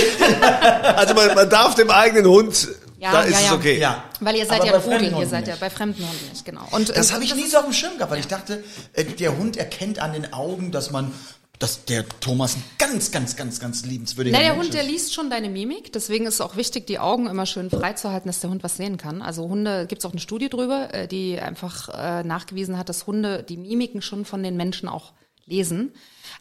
also 0.96 1.14
man, 1.14 1.35
man 1.35 1.48
darf 1.48 1.74
dem 1.74 1.90
eigenen 1.90 2.27
Hund, 2.27 2.68
Ja, 3.05 3.12
da 3.12 3.21
ja, 3.23 3.29
ist 3.29 3.37
es 3.37 3.45
ja. 3.45 3.55
okay. 3.55 3.79
Ja. 3.79 4.05
Weil 4.21 4.37
ihr 4.37 4.47
seid 4.47 4.62
Aber 4.62 4.67
ja 4.67 4.73
bei 4.73 4.79
ein 4.79 4.83
Rudel, 4.85 4.99
fremden 4.99 5.11
ihr 5.11 5.17
Hunden 5.19 5.31
seid 5.31 5.47
ja 5.47 5.53
nicht. 5.53 5.61
bei 5.61 5.69
fremden 5.71 6.09
Hunden 6.09 6.29
nicht, 6.31 6.45
genau. 6.47 6.62
Und 6.71 6.88
Das 6.97 7.12
habe 7.12 7.23
ich 7.23 7.35
nie 7.35 7.47
so 7.47 7.59
auf 7.59 7.64
dem 7.64 7.75
Schirm 7.75 7.97
gehabt, 7.99 8.11
weil 8.11 8.21
ich 8.21 8.29
dachte, 8.29 8.64
äh, 8.95 9.05
der 9.05 9.37
Hund 9.37 9.59
erkennt 9.59 9.99
an 9.99 10.14
den 10.14 10.33
Augen, 10.33 10.71
dass 10.73 10.90
man, 10.90 11.12
dass 11.59 11.85
der 11.85 12.09
Thomas 12.21 12.57
ein 12.57 12.64
ganz, 12.79 13.11
ganz, 13.11 13.37
ganz, 13.37 13.61
ganz 13.61 13.85
liebenswürdiger 13.85 14.35
Na, 14.35 14.43
der 14.43 14.55
Mensch 14.55 14.64
Hund, 14.64 14.75
der 14.75 14.85
ist. 14.85 14.90
liest 14.90 15.12
schon 15.14 15.29
deine 15.29 15.51
Mimik, 15.51 15.93
deswegen 15.93 16.25
ist 16.25 16.35
es 16.35 16.40
auch 16.40 16.57
wichtig, 16.57 16.87
die 16.87 16.99
Augen 16.99 17.27
immer 17.27 17.45
schön 17.45 17.69
freizuhalten, 17.69 18.27
dass 18.27 18.40
der 18.40 18.49
Hund 18.49 18.64
was 18.64 18.79
sehen 18.79 18.97
kann. 18.97 19.21
Also 19.21 19.47
Hunde, 19.51 19.85
gibt's 19.87 20.07
auch 20.07 20.12
eine 20.12 20.21
Studie 20.21 20.49
drüber, 20.49 20.95
äh, 20.95 21.07
die 21.07 21.38
einfach 21.38 21.90
äh, 21.90 22.23
nachgewiesen 22.25 22.79
hat, 22.79 22.88
dass 22.88 23.07
Hunde 23.07 23.43
die 23.43 23.59
Mimiken 23.59 24.01
schon 24.01 24.25
von 24.25 24.43
den 24.43 24.57
Menschen 24.57 24.88
auch 24.88 25.12
lesen. 25.46 25.92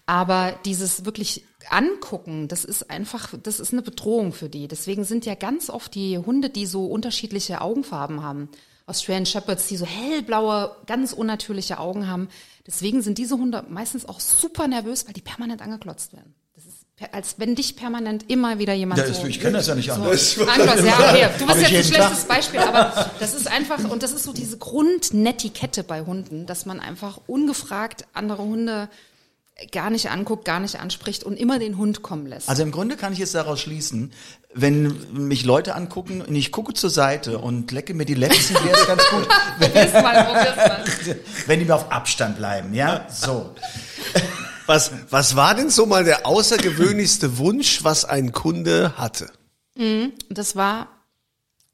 Aber 0.05 0.53
dieses 0.65 1.05
wirklich 1.05 1.45
angucken, 1.69 2.47
das 2.47 2.65
ist 2.65 2.89
einfach, 2.89 3.33
das 3.41 3.59
ist 3.59 3.73
eine 3.73 3.81
Bedrohung 3.81 4.33
für 4.33 4.49
die. 4.49 4.67
Deswegen 4.67 5.03
sind 5.03 5.25
ja 5.25 5.35
ganz 5.35 5.69
oft 5.69 5.95
die 5.95 6.17
Hunde, 6.17 6.49
die 6.49 6.65
so 6.65 6.85
unterschiedliche 6.85 7.61
Augenfarben 7.61 8.23
haben, 8.23 8.49
Australian 8.85 9.25
Shepherds, 9.25 9.67
die 9.67 9.77
so 9.77 9.85
hellblaue, 9.85 10.75
ganz 10.87 11.13
unnatürliche 11.13 11.79
Augen 11.79 12.07
haben. 12.07 12.27
Deswegen 12.67 13.01
sind 13.01 13.17
diese 13.17 13.37
Hunde 13.37 13.65
meistens 13.69 14.05
auch 14.05 14.19
super 14.19 14.67
nervös, 14.67 15.05
weil 15.05 15.13
die 15.13 15.21
permanent 15.21 15.61
angeklotzt 15.61 16.13
werden. 16.13 16.35
Als 17.12 17.36
wenn 17.38 17.56
dich 17.56 17.75
permanent 17.75 18.29
immer 18.29 18.60
wieder 18.60 18.73
jemand 18.73 18.99
Ja, 18.99 19.12
so 19.12 19.25
ich 19.25 19.39
kenne 19.39 19.58
das 19.58 19.67
ja 19.67 19.75
nicht 19.75 19.91
anders. 19.91 20.38
Anglos, 20.39 20.86
ja, 20.86 20.99
okay. 21.10 21.27
Du 21.39 21.47
bist 21.47 21.62
jetzt 21.62 21.73
ein 21.73 21.84
schlechtes 21.84 22.19
Tag. 22.19 22.27
Beispiel, 22.27 22.60
aber 22.60 23.12
das 23.19 23.34
ist 23.34 23.47
einfach, 23.47 23.84
und 23.89 24.03
das 24.03 24.12
ist 24.12 24.23
so 24.23 24.32
diese 24.32 24.58
Grundnetiquette 24.58 25.84
bei 25.84 26.01
Hunden, 26.01 26.45
dass 26.45 26.65
man 26.65 26.79
einfach 26.79 27.19
ungefragt 27.25 28.06
andere 28.13 28.43
Hunde 28.43 28.89
gar 29.71 29.89
nicht 29.89 30.10
anguckt, 30.10 30.45
gar 30.45 30.60
nicht 30.60 30.79
anspricht 30.79 31.23
und 31.23 31.38
immer 31.38 31.60
den 31.60 31.77
Hund 31.77 32.03
kommen 32.03 32.27
lässt. 32.27 32.49
Also 32.49 32.63
im 32.63 32.71
Grunde 32.71 32.95
kann 32.95 33.13
ich 33.13 33.19
jetzt 33.19 33.36
daraus 33.36 33.60
schließen, 33.60 34.12
wenn 34.53 34.95
mich 35.12 35.45
Leute 35.45 35.75
angucken 35.75 36.21
und 36.21 36.36
ich 36.36 36.51
gucke 36.51 36.73
zur 36.73 36.89
Seite 36.89 37.39
und 37.39 37.71
lecke 37.71 37.93
mir 37.93 38.06
die 38.06 38.13
Letzten, 38.13 38.56
wäre 38.56 38.79
es 38.79 38.88
ganz 38.88 39.03
gut, 39.10 39.27
probier's 39.60 39.93
mal, 39.93 40.25
probier's 40.25 40.56
mal. 40.56 41.19
wenn 41.47 41.60
die 41.60 41.65
mir 41.65 41.75
auf 41.75 41.91
Abstand 41.91 42.38
bleiben, 42.38 42.73
ja? 42.73 43.08
So. 43.10 43.51
Was, 44.65 44.91
was 45.10 45.36
war 45.36 45.56
denn 45.56 45.69
so 45.69 45.86
mal 45.86 46.04
der 46.04 46.26
außergewöhnlichste 46.26 47.38
Wunsch, 47.38 47.84
was 47.84 48.06
ein 48.06 48.32
Kunde 48.32 48.97
hatte? 48.97 49.32
Das 50.30 50.56
war 50.56 50.88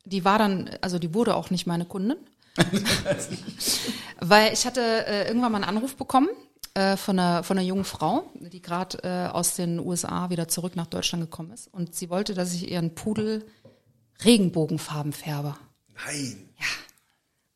Die 0.06 0.26
war 0.26 0.40
dann, 0.40 0.70
also 0.82 0.98
die 1.00 1.14
wurde 1.14 1.36
auch 1.36 1.50
nicht 1.52 1.68
meine 1.68 1.86
Kundin. 1.86 2.18
Weil 4.20 4.54
ich 4.54 4.66
hatte 4.66 4.82
äh, 4.82 5.28
irgendwann 5.28 5.52
mal 5.52 5.58
einen 5.64 5.78
Anruf 5.78 5.96
bekommen 5.96 6.30
äh, 6.74 6.98
von, 6.98 7.20
einer, 7.20 7.44
von 7.44 7.58
einer 7.58 7.68
jungen 7.68 7.86
Frau, 7.86 8.32
die 8.36 8.62
gerade 8.62 8.98
äh, 9.04 9.28
aus 9.32 9.56
den 9.56 9.80
USA 9.80 10.30
wieder 10.30 10.48
zurück 10.48 10.76
nach 10.76 10.88
Deutschland 10.88 11.24
gekommen 11.24 11.52
ist. 11.52 11.68
Und 11.72 11.96
sie 11.96 12.10
wollte, 12.10 12.34
dass 12.34 12.54
ich 12.54 12.72
ihren 12.72 12.96
Pudel 12.96 13.46
Regenbogenfarben 14.26 15.14
färbe. 15.14 15.56
Nein. 16.06 16.50
Ja. 16.58 16.66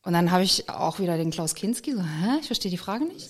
Und 0.03 0.13
dann 0.13 0.31
habe 0.31 0.43
ich 0.43 0.69
auch 0.69 0.99
wieder 0.99 1.17
den 1.17 1.31
Klaus 1.31 1.55
Kinski 1.55 1.93
so, 1.93 2.01
hä, 2.01 2.39
ich 2.39 2.47
verstehe 2.47 2.71
die 2.71 2.77
Frage 2.77 3.05
nicht. 3.05 3.29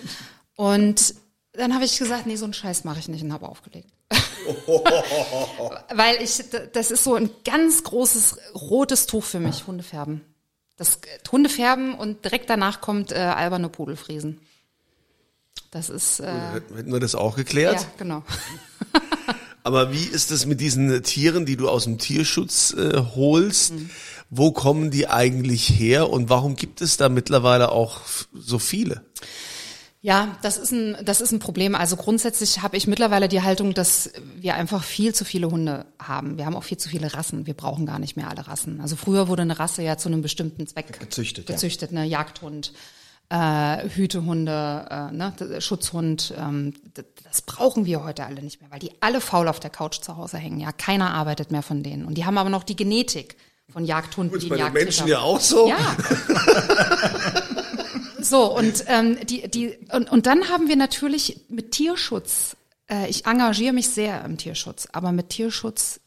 Und 0.56 1.14
dann 1.52 1.74
habe 1.74 1.84
ich 1.84 1.98
gesagt, 1.98 2.26
nee, 2.26 2.36
so 2.36 2.44
einen 2.44 2.54
Scheiß 2.54 2.84
mache 2.84 3.00
ich 3.00 3.08
nicht 3.08 3.22
und 3.22 3.32
habe 3.32 3.48
aufgelegt. 3.48 3.88
Weil 5.94 6.22
ich, 6.22 6.42
das 6.72 6.90
ist 6.90 7.04
so 7.04 7.14
ein 7.14 7.30
ganz 7.44 7.82
großes 7.84 8.38
rotes 8.54 9.06
Tuch 9.06 9.24
für 9.24 9.40
mich, 9.40 9.66
Hundefärben. 9.66 10.22
Das 10.76 10.96
äh, 10.96 11.28
Hundefärben 11.30 11.94
und 11.94 12.24
direkt 12.24 12.48
danach 12.50 12.80
kommt 12.80 13.12
äh, 13.12 13.16
alberne 13.16 13.68
Pudelfriesen. 13.68 14.40
Das 15.70 15.88
ist, 15.88 16.20
äh, 16.20 16.32
Hätten 16.74 16.92
wir 16.92 17.00
das 17.00 17.14
auch 17.14 17.36
geklärt? 17.36 17.80
ja, 17.80 17.86
genau. 17.98 18.22
Aber 19.62 19.92
wie 19.92 20.04
ist 20.04 20.30
es 20.30 20.46
mit 20.46 20.60
diesen 20.60 21.02
Tieren, 21.02 21.44
die 21.46 21.56
du 21.56 21.68
aus 21.68 21.84
dem 21.84 21.98
Tierschutz 21.98 22.72
äh, 22.72 23.02
holst? 23.14 23.74
Mhm. 23.74 23.90
Wo 24.30 24.52
kommen 24.52 24.90
die 24.90 25.08
eigentlich 25.08 25.68
her 25.68 26.08
und 26.08 26.30
warum 26.30 26.56
gibt 26.56 26.80
es 26.80 26.96
da 26.96 27.08
mittlerweile 27.08 27.72
auch 27.72 28.00
so 28.32 28.58
viele? 28.58 29.04
Ja, 30.02 30.34
das 30.40 30.56
ist 30.56 30.72
ein, 30.72 30.96
das 31.04 31.20
ist 31.20 31.30
ein 31.30 31.40
Problem. 31.40 31.74
Also 31.74 31.96
grundsätzlich 31.96 32.62
habe 32.62 32.76
ich 32.76 32.86
mittlerweile 32.86 33.28
die 33.28 33.42
Haltung, 33.42 33.74
dass 33.74 34.10
wir 34.34 34.54
einfach 34.54 34.82
viel 34.82 35.14
zu 35.14 35.26
viele 35.26 35.50
Hunde 35.50 35.84
haben. 35.98 36.38
Wir 36.38 36.46
haben 36.46 36.56
auch 36.56 36.64
viel 36.64 36.78
zu 36.78 36.88
viele 36.88 37.12
Rassen. 37.12 37.46
Wir 37.46 37.52
brauchen 37.52 37.84
gar 37.84 37.98
nicht 37.98 38.16
mehr 38.16 38.30
alle 38.30 38.48
Rassen. 38.48 38.80
Also 38.80 38.96
früher 38.96 39.28
wurde 39.28 39.42
eine 39.42 39.58
Rasse 39.58 39.82
ja 39.82 39.98
zu 39.98 40.08
einem 40.08 40.22
bestimmten 40.22 40.66
Zweck 40.66 40.98
Gezüchtet, 40.98 41.50
ja. 41.50 41.54
gezüchtet, 41.54 41.92
ne 41.92 42.06
Jagdhund, 42.06 42.72
äh, 43.28 43.88
Hütehunde, 43.90 44.86
äh, 44.90 45.12
ne, 45.12 45.60
Schutzhund. 45.60 46.32
Ähm, 46.38 46.72
das 47.24 47.42
brauchen 47.42 47.84
wir 47.84 48.02
heute 48.02 48.24
alle 48.24 48.42
nicht 48.42 48.62
mehr, 48.62 48.70
weil 48.70 48.80
die 48.80 48.92
alle 49.00 49.20
faul 49.20 49.48
auf 49.48 49.60
der 49.60 49.70
Couch 49.70 50.00
zu 50.00 50.16
Hause 50.16 50.38
hängen. 50.38 50.60
Ja, 50.60 50.72
keiner 50.72 51.12
arbeitet 51.12 51.50
mehr 51.50 51.62
von 51.62 51.82
denen. 51.82 52.06
Und 52.06 52.14
die 52.14 52.24
haben 52.24 52.38
aber 52.38 52.48
noch 52.48 52.64
die 52.64 52.76
Genetik 52.76 53.36
von 53.70 53.84
Jagdhunden, 53.84 54.34
Ist 54.34 54.44
die 54.44 54.48
bei 54.48 54.56
den 54.56 54.72
Menschen 54.72 55.08
ja 55.08 55.18
auch 55.18 55.40
so? 55.40 55.68
ja. 55.68 55.76
so, 58.30 58.56
und, 58.56 58.84
ähm, 58.86 59.18
die, 59.26 59.48
die, 59.48 59.76
und, 59.92 60.10
und 60.10 60.26
dann 60.26 60.48
haben 60.48 60.68
wir 60.68 60.76
natürlich 60.76 61.40
mit 61.48 61.72
Tierschutz, 61.72 62.56
äh, 62.88 63.08
ich 63.10 63.26
engagiere 63.26 63.72
mich 63.72 63.88
sehr 63.88 64.24
im 64.24 64.38
Tierschutz, 64.38 64.86
aber 64.92 65.10
mit 65.10 65.30
Tierschutz 65.30 65.98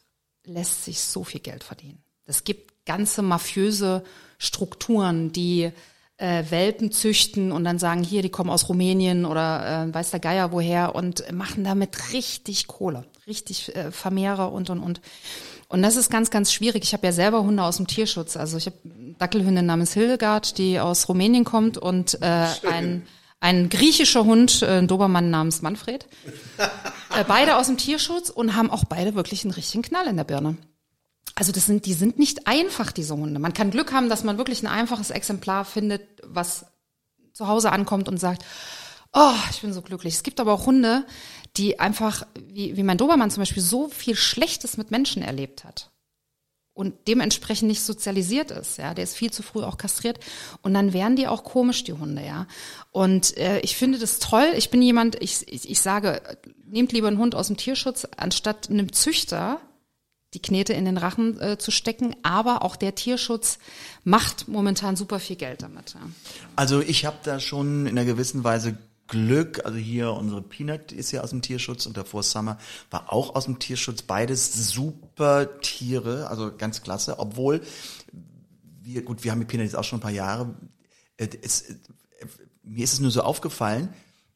lässt 0.45 0.85
sich 0.85 1.01
so 1.01 1.25
viel 1.25 1.41
Geld 1.41 1.65
verdienen. 1.65 2.01
Es 2.25 2.45
gibt 2.45 2.85
ganze 2.85 3.21
mafiöse 3.21 4.05
Strukturen, 4.37 5.33
die 5.33 5.71
äh, 6.15 6.43
Welpen 6.49 6.93
züchten 6.93 7.51
und 7.51 7.65
dann 7.65 7.77
sagen, 7.77 8.03
hier, 8.03 8.21
die 8.21 8.29
kommen 8.29 8.49
aus 8.49 8.69
Rumänien 8.69 9.25
oder 9.25 9.89
äh, 9.89 9.93
weiß 9.93 10.11
der 10.11 10.21
Geier 10.21 10.53
woher 10.53 10.95
und 10.95 11.29
machen 11.33 11.65
damit 11.65 12.13
richtig 12.13 12.67
Kohle, 12.67 13.05
richtig 13.27 13.75
äh, 13.75 13.91
Vermehrer 13.91 14.53
und 14.53 14.69
und 14.69 14.79
und. 14.79 15.01
Und 15.73 15.81
das 15.81 15.95
ist 15.95 16.11
ganz, 16.11 16.29
ganz 16.29 16.53
schwierig. 16.53 16.83
Ich 16.83 16.93
habe 16.93 17.07
ja 17.07 17.11
selber 17.11 17.41
Hunde 17.41 17.63
aus 17.63 17.77
dem 17.77 17.87
Tierschutz. 17.87 18.37
Also 18.37 18.57
ich 18.57 18.67
habe 18.67 18.77
eine 18.85 19.15
Dackelhündin 19.17 19.65
namens 19.65 19.91
Hildegard, 19.95 20.59
die 20.59 20.79
aus 20.79 21.09
Rumänien 21.09 21.45
kommt 21.45 21.79
und 21.79 22.21
äh, 22.21 22.45
ein, 22.69 23.07
ein 23.39 23.69
griechischer 23.69 24.23
Hund, 24.23 24.61
äh, 24.61 24.77
ein 24.77 24.87
Dobermann 24.87 25.31
namens 25.31 25.63
Manfred. 25.63 26.05
äh, 26.59 27.23
beide 27.27 27.57
aus 27.57 27.65
dem 27.65 27.77
Tierschutz 27.77 28.29
und 28.29 28.55
haben 28.55 28.69
auch 28.69 28.83
beide 28.83 29.15
wirklich 29.15 29.45
einen 29.45 29.53
richtigen 29.53 29.81
Knall 29.81 30.05
in 30.05 30.15
der 30.15 30.25
Birne. 30.25 30.57
Also 31.33 31.51
das 31.51 31.65
sind, 31.65 31.87
die 31.87 31.93
sind 31.93 32.19
nicht 32.19 32.45
einfach, 32.45 32.91
diese 32.91 33.15
Hunde. 33.15 33.39
Man 33.39 33.55
kann 33.55 33.71
Glück 33.71 33.93
haben, 33.93 34.09
dass 34.09 34.23
man 34.23 34.37
wirklich 34.37 34.61
ein 34.61 34.67
einfaches 34.67 35.09
Exemplar 35.09 35.65
findet, 35.65 36.03
was 36.23 36.67
zu 37.33 37.47
Hause 37.47 37.71
ankommt 37.71 38.07
und 38.07 38.19
sagt, 38.19 38.45
oh, 39.11 39.33
ich 39.49 39.61
bin 39.61 39.73
so 39.73 39.81
glücklich. 39.81 40.13
Es 40.13 40.21
gibt 40.21 40.39
aber 40.39 40.53
auch 40.53 40.67
Hunde, 40.67 41.03
die 41.57 41.79
einfach, 41.79 42.25
wie, 42.47 42.75
wie 42.75 42.83
mein 42.83 42.97
Dobermann 42.97 43.31
zum 43.31 43.41
Beispiel, 43.41 43.63
so 43.63 43.87
viel 43.89 44.15
Schlechtes 44.15 44.77
mit 44.77 44.91
Menschen 44.91 45.21
erlebt 45.21 45.63
hat 45.63 45.91
und 46.73 46.95
dementsprechend 47.07 47.67
nicht 47.67 47.83
sozialisiert 47.83 48.51
ist, 48.51 48.77
ja, 48.77 48.93
der 48.93 49.03
ist 49.03 49.15
viel 49.15 49.31
zu 49.31 49.43
früh 49.43 49.63
auch 49.63 49.77
kastriert 49.77 50.19
und 50.61 50.73
dann 50.73 50.93
werden 50.93 51.15
die 51.15 51.27
auch 51.27 51.43
komisch 51.43 51.83
die 51.83 51.93
Hunde, 51.93 52.25
ja. 52.25 52.47
Und 52.91 53.37
äh, 53.37 53.59
ich 53.59 53.75
finde 53.75 53.99
das 53.99 54.19
toll. 54.19 54.51
Ich 54.57 54.71
bin 54.71 54.81
jemand, 54.81 55.21
ich, 55.21 55.47
ich, 55.47 55.69
ich 55.69 55.79
sage, 55.81 56.21
nehmt 56.65 56.91
lieber 56.91 57.07
einen 57.07 57.19
Hund 57.19 57.35
aus 57.35 57.47
dem 57.47 57.57
Tierschutz 57.57 58.07
anstatt 58.17 58.69
einem 58.69 58.91
Züchter 58.91 59.61
die 60.33 60.41
Knete 60.41 60.73
in 60.73 60.85
den 60.85 60.97
Rachen 60.97 61.39
äh, 61.39 61.57
zu 61.59 61.69
stecken, 61.69 62.15
aber 62.23 62.63
auch 62.63 62.75
der 62.75 62.95
Tierschutz 62.95 63.59
macht 64.03 64.47
momentan 64.47 64.95
super 64.95 65.19
viel 65.19 65.35
Geld 65.35 65.61
damit. 65.61 65.93
Ja. 65.93 66.01
Also 66.55 66.81
ich 66.81 67.05
habe 67.05 67.17
da 67.23 67.39
schon 67.39 67.85
in 67.85 67.97
einer 67.97 68.05
gewissen 68.05 68.43
Weise 68.43 68.75
Glück. 69.07 69.65
Also 69.65 69.77
hier 69.77 70.11
unsere 70.13 70.41
Peanut 70.41 70.91
ist 70.91 71.11
ja 71.11 71.21
aus 71.21 71.31
dem 71.31 71.41
Tierschutz 71.41 71.85
und 71.85 71.97
davor 71.97 72.23
Summer 72.23 72.57
war 72.89 73.11
auch 73.11 73.35
aus 73.35 73.45
dem 73.45 73.59
Tierschutz. 73.59 74.01
Beides 74.01 74.69
super 74.69 75.59
Tiere, 75.61 76.27
also 76.29 76.51
ganz 76.55 76.81
klasse. 76.81 77.19
Obwohl 77.19 77.61
wir, 78.81 79.03
gut, 79.03 79.23
wir 79.23 79.31
haben 79.31 79.39
die 79.39 79.45
Peanut 79.45 79.65
jetzt 79.65 79.75
auch 79.75 79.83
schon 79.83 79.99
ein 79.99 80.03
paar 80.03 80.11
Jahre. 80.11 80.53
Äh, 81.17 81.27
Es, 81.41 81.61
äh, 81.61 81.75
mir 82.63 82.83
ist 82.83 82.93
es 82.93 82.99
nur 82.99 83.11
so 83.11 83.21
aufgefallen, 83.21 83.93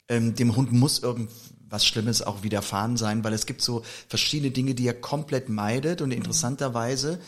ähm, 0.09 0.35
dem 0.35 0.55
Hund 0.55 0.71
muss 0.71 0.99
irgendwas 0.99 1.85
Schlimmes 1.85 2.21
auch 2.21 2.43
widerfahren 2.43 2.97
sein, 2.97 3.23
weil 3.23 3.33
es 3.33 3.45
gibt 3.45 3.61
so 3.61 3.83
verschiedene 4.07 4.51
Dinge, 4.51 4.75
die 4.75 4.87
er 4.87 4.93
komplett 4.93 5.49
meidet 5.49 6.01
und 6.01 6.11
interessanterweise 6.11 7.19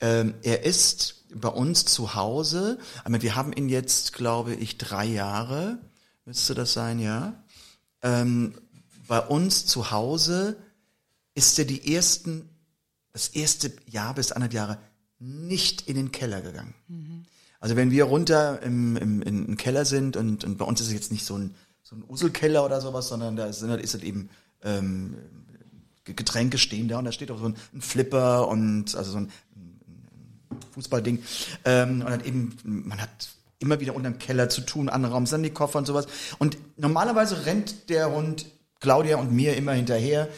ähm, 0.00 0.34
er 0.42 0.64
ist 0.64 1.24
bei 1.34 1.48
uns 1.48 1.84
zu 1.84 2.14
Hause, 2.14 2.78
aber 3.04 3.20
wir 3.20 3.34
haben 3.34 3.52
ihn 3.52 3.68
jetzt, 3.68 4.12
glaube 4.12 4.54
ich, 4.54 4.78
drei 4.78 5.04
Jahre, 5.04 5.78
müsste 6.28 6.54
das 6.54 6.74
sein, 6.74 6.98
ja. 6.98 7.42
Ähm, 8.02 8.52
bei 9.06 9.18
uns 9.18 9.64
zu 9.64 9.90
Hause 9.90 10.58
ist 11.34 11.58
er 11.58 11.64
die 11.64 11.94
ersten, 11.94 12.50
das 13.14 13.28
erste 13.28 13.72
Jahr 13.86 14.12
bis 14.12 14.32
anderthalb 14.32 14.52
Jahre 14.52 14.78
nicht 15.18 15.88
in 15.88 15.96
den 15.96 16.12
Keller 16.12 16.42
gegangen. 16.42 16.74
Also 17.60 17.76
wenn 17.76 17.90
wir 17.90 18.04
runter 18.04 18.60
im, 18.60 18.98
im, 18.98 19.22
im, 19.22 19.46
im 19.46 19.56
Keller 19.56 19.86
sind 19.86 20.18
und, 20.18 20.44
und 20.44 20.58
bei 20.58 20.66
uns 20.66 20.82
ist 20.82 20.88
es 20.88 20.92
jetzt 20.92 21.12
nicht 21.12 21.24
so 21.24 21.38
ein, 21.38 21.54
so 21.82 21.96
ein 21.96 22.04
Uselkeller 22.06 22.62
oder 22.62 22.82
sowas, 22.82 23.08
sondern 23.08 23.34
da 23.34 23.46
ist, 23.46 23.62
ist 23.62 23.94
es 23.94 24.02
eben 24.02 24.28
ähm, 24.62 25.16
Getränke 26.04 26.58
stehen 26.58 26.88
da 26.88 26.98
und 26.98 27.06
da 27.06 27.12
steht 27.12 27.30
auch 27.30 27.38
so 27.38 27.46
ein, 27.46 27.56
ein 27.72 27.80
Flipper 27.80 28.48
und 28.48 28.94
also 28.94 29.12
so 29.12 29.18
ein, 29.18 29.32
Fußballding. 30.72 31.22
Ähm, 31.64 32.02
und 32.02 32.10
dann 32.10 32.24
eben, 32.24 32.54
man 32.64 33.00
hat 33.00 33.30
immer 33.58 33.80
wieder 33.80 33.94
unterm 33.94 34.18
Keller 34.18 34.48
zu 34.48 34.60
tun, 34.60 34.88
andere 34.88 35.12
Raum 35.12 35.26
sind 35.26 35.42
die 35.42 35.50
Koffer 35.50 35.78
und 35.78 35.86
sowas. 35.86 36.06
Und 36.38 36.56
normalerweise 36.76 37.46
rennt 37.46 37.88
der 37.88 38.12
Hund 38.12 38.46
Claudia 38.80 39.16
und 39.16 39.32
mir 39.32 39.56
immer 39.56 39.72
hinterher. 39.72 40.28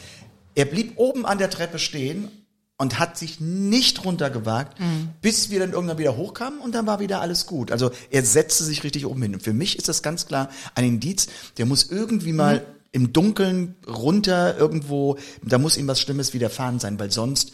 Er 0.55 0.65
blieb 0.65 0.93
oben 0.97 1.25
an 1.25 1.37
der 1.37 1.49
Treppe 1.49 1.79
stehen 1.79 2.29
und 2.77 2.97
hat 2.97 3.15
sich 3.15 3.39
nicht 3.39 4.03
runtergewagt, 4.03 4.79
bis 5.21 5.51
wir 5.51 5.59
dann 5.59 5.71
irgendwann 5.71 5.99
wieder 5.99 6.17
hochkamen 6.17 6.59
und 6.59 6.73
dann 6.73 6.87
war 6.87 6.99
wieder 6.99 7.21
alles 7.21 7.45
gut. 7.45 7.71
Also 7.71 7.91
er 8.09 8.25
setzte 8.25 8.63
sich 8.63 8.83
richtig 8.83 9.05
oben 9.05 9.21
hin. 9.21 9.35
Und 9.35 9.43
für 9.43 9.53
mich 9.53 9.77
ist 9.77 9.87
das 9.87 10.01
ganz 10.01 10.25
klar 10.25 10.49
ein 10.73 10.85
Indiz, 10.85 11.27
der 11.57 11.67
muss 11.67 11.91
irgendwie 11.91 12.33
mal 12.33 12.65
im 12.91 13.13
Dunkeln 13.13 13.75
runter 13.87 14.57
irgendwo, 14.57 15.17
da 15.43 15.59
muss 15.59 15.77
ihm 15.77 15.87
was 15.87 16.01
Schlimmes 16.01 16.33
widerfahren 16.33 16.79
sein, 16.79 16.99
weil 16.99 17.11
sonst 17.11 17.53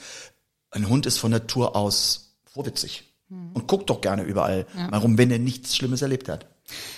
ein 0.71 0.87
Hund 0.87 1.05
ist 1.05 1.17
von 1.17 1.31
Natur 1.31 1.75
aus 1.75 2.37
vorwitzig 2.45 3.06
und 3.29 3.67
guckt 3.67 3.89
doch 3.89 4.01
gerne 4.01 4.23
überall 4.23 4.65
mal 4.89 4.97
rum, 4.97 5.17
wenn 5.17 5.31
er 5.31 5.39
nichts 5.39 5.75
Schlimmes 5.75 6.01
erlebt 6.01 6.29
hat. 6.29 6.47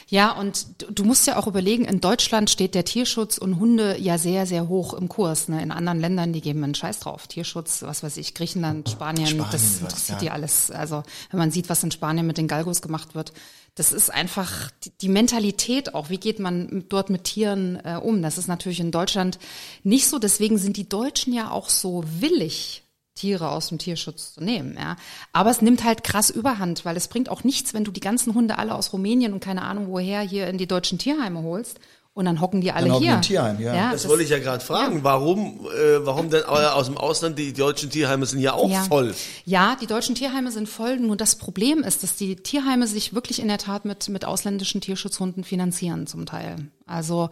Ja, 0.08 0.32
und 0.32 0.66
du, 0.90 1.04
musst 1.04 1.28
ja 1.28 1.38
auch 1.38 1.46
überlegen, 1.46 1.86
in 1.86 2.02
Deutschland 2.02 2.50
steht 2.50 2.74
der 2.74 2.86
Tierschutz 2.86 3.38
und 3.38 3.60
Hunde 3.60 3.98
ja 4.00 4.18
sehr, 4.18 4.48
sehr 4.48 4.68
hoch 4.68 4.94
im 4.96 5.08
Kurs. 5.08 5.48
Ne? 5.48 5.62
In 5.62 5.72
anderen 5.72 6.00
Ländern, 6.00 6.34
die 6.34 6.42
geben 6.42 6.64
einen 6.64 6.74
Scheiß 6.74 7.00
drauf. 7.00 7.28
Tierschutz, 7.28 7.84
was 7.84 8.02
weiß 8.02 8.18
ich, 8.18 8.34
Griechenland, 8.34 8.90
Spanien, 8.90 9.28
Spanien, 9.28 9.52
das 9.52 9.80
interessiert 9.80 10.18
ja. 10.18 10.24
die 10.24 10.32
alles. 10.32 10.72
Also 10.72 11.04
wenn 11.30 11.38
man 11.38 11.52
sieht, 11.52 11.70
was 11.70 11.84
in 11.84 11.92
Spanien 11.92 12.26
mit 12.26 12.40
den 12.40 12.48
Galgos 12.48 12.82
gemacht 12.82 13.14
wird, 13.14 13.34
das 13.76 13.92
ist 13.92 14.12
einfach 14.12 14.72
die, 14.84 14.92
die 14.98 15.10
Mentalität 15.10 15.94
auch. 15.94 16.10
Wie 16.10 16.18
geht 16.18 16.40
man 16.40 16.86
dort 16.90 17.12
mit 17.12 17.26
Tieren 17.26 17.80
äh, 17.84 18.00
um? 18.02 18.24
Das 18.24 18.40
ist 18.40 18.48
natürlich 18.48 18.80
in 18.80 18.92
Deutschland 18.92 19.38
nicht 19.84 20.08
so. 20.08 20.18
Deswegen 20.18 20.58
sind 20.58 20.78
die 20.78 20.90
Deutschen 20.90 21.32
ja 21.32 21.52
auch 21.52 21.70
so 21.70 22.04
willig, 22.20 22.84
Tiere 23.20 23.50
aus 23.52 23.68
dem 23.70 23.78
Tierschutz 23.78 24.34
zu 24.34 24.44
nehmen, 24.44 24.76
ja. 24.80 24.96
Aber 25.34 25.50
es 25.52 25.62
nimmt 25.62 25.84
halt 25.84 26.04
krass 26.04 26.30
Überhand, 26.30 26.86
weil 26.86 26.98
es 26.98 27.08
bringt 27.08 27.30
auch 27.30 27.44
nichts, 27.44 27.74
wenn 27.74 27.84
du 27.84 27.92
die 27.92 28.00
ganzen 28.00 28.34
Hunde 28.34 28.58
alle 28.58 28.74
aus 28.76 28.94
Rumänien 28.94 29.34
und 29.34 29.40
keine 29.44 29.62
Ahnung 29.64 29.88
woher 29.90 30.22
hier 30.22 30.48
in 30.48 30.58
die 30.58 30.68
deutschen 30.68 30.98
Tierheime 30.98 31.44
holst 31.44 31.80
und 32.16 32.26
dann 32.26 32.42
hocken 32.42 32.60
die 32.60 32.72
alle 32.72 32.88
Dann 32.88 32.94
hocken 32.96 33.04
hier. 33.04 33.12
die 33.12 33.16
im 33.18 33.22
Tierheim, 33.22 33.60
ja. 33.62 33.92
Das, 33.92 34.08
wollte 34.10 34.24
ich 34.24 34.30
ja 34.30 34.40
gerade 34.40 34.64
fragen. 34.64 35.04
Warum, 35.04 35.66
äh, 35.68 36.06
warum 36.06 36.30
denn 36.30 36.44
aus 36.44 36.88
dem 36.88 36.98
Ausland 36.98 37.40
die 37.40 37.54
deutschen 37.54 37.90
Tierheime 37.90 38.26
sind 38.26 38.40
ja 38.40 38.54
auch 38.54 38.70
Ja. 38.70 38.84
voll? 38.84 39.16
Ja, 39.46 39.78
die 39.80 39.88
deutschen 39.88 40.16
Tierheime 40.16 40.52
sind 40.52 40.68
voll. 40.68 40.98
Nur 40.98 41.16
das 41.16 41.36
Problem 41.38 41.82
ist, 41.84 42.04
dass 42.04 42.18
die 42.18 42.36
Tierheime 42.36 42.88
sich 42.88 43.14
wirklich 43.14 43.40
in 43.40 43.48
der 43.48 43.58
Tat 43.58 43.86
mit, 43.86 44.10
mit 44.10 44.26
ausländischen 44.26 44.82
Tierschutzhunden 44.82 45.44
finanzieren 45.46 46.08
zum 46.08 46.26
Teil. 46.26 46.58
Also 46.86 47.30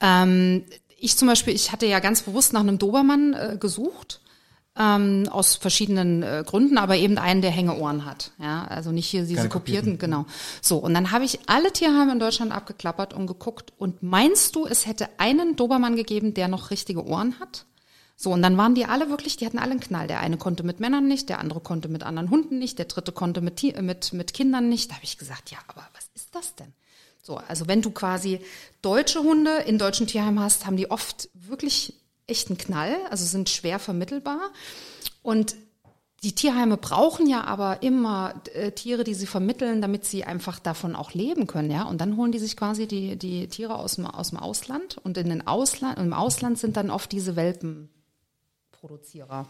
ähm, 0.00 0.64
ich 0.98 1.16
zum 1.18 1.28
Beispiel, 1.28 1.52
ich 1.54 1.70
hatte 1.72 1.84
ja 1.86 1.98
ganz 1.98 2.22
bewusst 2.22 2.52
nach 2.54 2.60
einem 2.60 2.78
Dobermann 2.78 3.34
äh, 3.34 3.56
gesucht. 3.58 4.20
Ähm, 4.78 5.28
aus 5.30 5.56
verschiedenen 5.56 6.22
äh, 6.22 6.44
Gründen, 6.46 6.78
aber 6.78 6.96
eben 6.96 7.18
einen, 7.18 7.42
der 7.42 7.50
Hängeohren 7.50 8.04
hat. 8.04 8.32
Ja, 8.38 8.64
also 8.64 8.90
nicht 8.90 9.06
hier 9.08 9.22
diese 9.22 9.36
Keine 9.36 9.48
kopierten, 9.50 9.98
genau. 9.98 10.24
So, 10.62 10.78
und 10.78 10.94
dann 10.94 11.10
habe 11.10 11.24
ich 11.24 11.40
alle 11.46 11.72
Tierheime 11.72 12.12
in 12.12 12.18
Deutschland 12.18 12.52
abgeklappert 12.52 13.12
und 13.12 13.26
geguckt. 13.26 13.72
Und 13.76 14.02
meinst 14.02 14.56
du, 14.56 14.66
es 14.66 14.86
hätte 14.86 15.08
einen 15.18 15.56
Dobermann 15.56 15.96
gegeben, 15.96 16.32
der 16.32 16.48
noch 16.48 16.70
richtige 16.70 17.04
Ohren 17.04 17.38
hat? 17.38 17.66
So, 18.16 18.30
und 18.30 18.40
dann 18.40 18.56
waren 18.56 18.74
die 18.74 18.86
alle 18.86 19.10
wirklich, 19.10 19.36
die 19.36 19.46
hatten 19.46 19.58
alle 19.58 19.72
einen 19.72 19.80
Knall. 19.80 20.06
Der 20.06 20.20
eine 20.20 20.36
konnte 20.36 20.62
mit 20.62 20.80
Männern 20.80 21.08
nicht, 21.08 21.28
der 21.28 21.38
andere 21.38 21.60
konnte 21.60 21.88
mit 21.88 22.02
anderen 22.02 22.30
Hunden 22.30 22.58
nicht, 22.58 22.78
der 22.78 22.86
dritte 22.86 23.12
konnte 23.12 23.40
mit, 23.40 23.62
äh, 23.62 23.82
mit, 23.82 24.12
mit 24.12 24.32
Kindern 24.32 24.68
nicht. 24.68 24.90
Da 24.90 24.94
habe 24.94 25.04
ich 25.04 25.18
gesagt, 25.18 25.50
ja, 25.50 25.58
aber 25.68 25.86
was 25.94 26.08
ist 26.14 26.34
das 26.34 26.54
denn? 26.54 26.72
So, 27.20 27.36
also 27.36 27.68
wenn 27.68 27.82
du 27.82 27.90
quasi 27.90 28.40
deutsche 28.80 29.20
Hunde 29.20 29.58
in 29.66 29.78
deutschen 29.78 30.06
Tierheimen 30.06 30.40
hast, 30.40 30.66
haben 30.66 30.76
die 30.76 30.90
oft 30.90 31.28
wirklich 31.34 31.94
echten 32.26 32.58
Knall, 32.58 32.96
also 33.10 33.24
sind 33.24 33.48
schwer 33.48 33.78
vermittelbar. 33.78 34.50
Und 35.22 35.56
die 36.22 36.34
Tierheime 36.34 36.76
brauchen 36.76 37.28
ja 37.28 37.44
aber 37.44 37.82
immer 37.82 38.42
äh, 38.54 38.70
Tiere, 38.70 39.02
die 39.02 39.14
sie 39.14 39.26
vermitteln, 39.26 39.82
damit 39.82 40.04
sie 40.04 40.24
einfach 40.24 40.60
davon 40.60 40.94
auch 40.94 41.14
leben 41.14 41.48
können, 41.48 41.70
ja. 41.70 41.82
Und 41.82 42.00
dann 42.00 42.16
holen 42.16 42.30
die 42.30 42.38
sich 42.38 42.56
quasi 42.56 42.86
die, 42.86 43.16
die 43.16 43.48
Tiere 43.48 43.74
aus 43.74 43.96
dem, 43.96 44.06
aus 44.06 44.30
dem 44.30 44.38
Ausland 44.38 44.98
und 44.98 45.18
in 45.18 45.28
den 45.28 45.46
Ausland, 45.46 45.98
im 45.98 46.12
Ausland 46.12 46.58
sind 46.58 46.76
dann 46.76 46.90
oft 46.90 47.10
diese 47.10 47.34
Welpenproduzierer. 47.34 49.48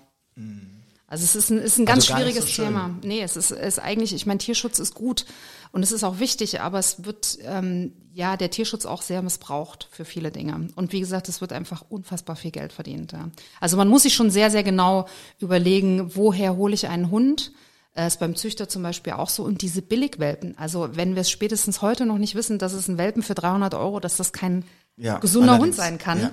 Also 1.13 1.25
es 1.25 1.37
ist 1.37 1.51
ein, 1.51 1.59
ist 1.59 1.77
ein 1.77 1.85
ganz 1.85 2.11
Also 2.11 2.15
schwieriges 2.15 2.57
so. 2.57 2.63
Thema. 2.63 2.89
Nee, 3.03 3.21
es 3.21 3.37
ist, 3.37 3.51
ist 3.51 3.79
eigentlich, 3.79 4.15
ich 4.15 4.25
meine, 4.25 4.39
Tierschutz 4.39 4.79
ist 4.79 4.95
gut 4.95 5.27
und 5.71 5.83
es 5.83 5.93
ist 5.93 6.05
auch 6.05 6.21
wichtig, 6.21 6.63
aber 6.63 6.79
es 6.79 7.05
wird 7.05 7.37
ähm, 7.43 7.93
ja 8.15 8.39
der 8.39 8.51
Tierschutz 8.51 8.87
auch 8.87 9.03
sehr 9.03 9.21
missbraucht 9.21 9.89
für 9.91 10.07
viele 10.07 10.31
Dinge. 10.31 10.69
Und 10.75 10.93
wie 10.93 11.01
gesagt, 11.01 11.29
es 11.29 11.43
wird 11.43 11.53
einfach 11.53 11.85
unfassbar 11.91 12.35
viel 12.35 12.51
Geld 12.51 12.73
verdient. 12.73 13.13
Ja. 13.13 13.29
Also 13.61 13.77
man 13.77 13.89
muss 13.89 14.05
sich 14.05 14.15
schon 14.15 14.31
sehr, 14.31 14.51
sehr 14.51 14.63
genau 14.63 15.07
überlegen, 15.39 16.17
woher 16.17 16.57
hole 16.57 16.73
ich 16.73 16.89
einen 16.89 17.11
Hund. 17.11 17.53
Äh, 17.95 18.07
ist 18.07 18.19
beim 18.19 18.35
Züchter 18.35 18.71
zum 18.71 18.83
Beispiel 18.83 19.13
auch 19.13 19.29
so. 19.29 19.43
Und 19.43 19.61
diese 19.61 19.83
Billigwelpen, 19.83 20.57
also 20.57 20.97
wenn 20.97 21.15
wir 21.15 21.21
es 21.21 21.31
spätestens 21.31 21.83
heute 21.83 22.07
noch 22.07 22.17
nicht 22.17 22.35
wissen, 22.35 22.59
dass 22.59 22.73
es 22.73 22.89
ein 22.89 22.97
Welpen 22.97 23.23
für 23.23 23.35
300 23.35 23.75
Euro, 23.75 24.01
dass 24.01 24.17
das 24.17 24.33
kein 24.33 24.65
Ja, 24.97 25.19
gesunder 25.19 25.53
allerdings. 25.53 25.77
Hund 25.79 25.85
sein 25.85 25.99
kann, 25.99 26.21
Ja. 26.21 26.33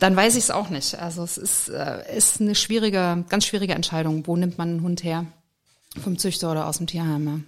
dann 0.00 0.14
weiß 0.16 0.34
ich 0.36 0.44
es 0.44 0.50
auch 0.50 0.68
nicht. 0.68 0.98
Also 0.98 1.22
es 1.24 1.38
ist, 1.38 1.68
äh, 1.68 2.16
ist 2.16 2.40
eine 2.40 2.54
schwierige, 2.54 3.24
ganz 3.28 3.46
schwierige 3.46 3.74
Entscheidung. 3.74 4.26
Wo 4.26 4.36
nimmt 4.36 4.58
man 4.58 4.68
einen 4.68 4.82
Hund 4.82 5.02
her? 5.02 5.26
Vom 6.02 6.18
Züchter 6.18 6.50
oder 6.50 6.66
aus 6.66 6.76
dem 6.76 6.86
Tierheim? 6.86 7.26
Ja. 7.26 7.40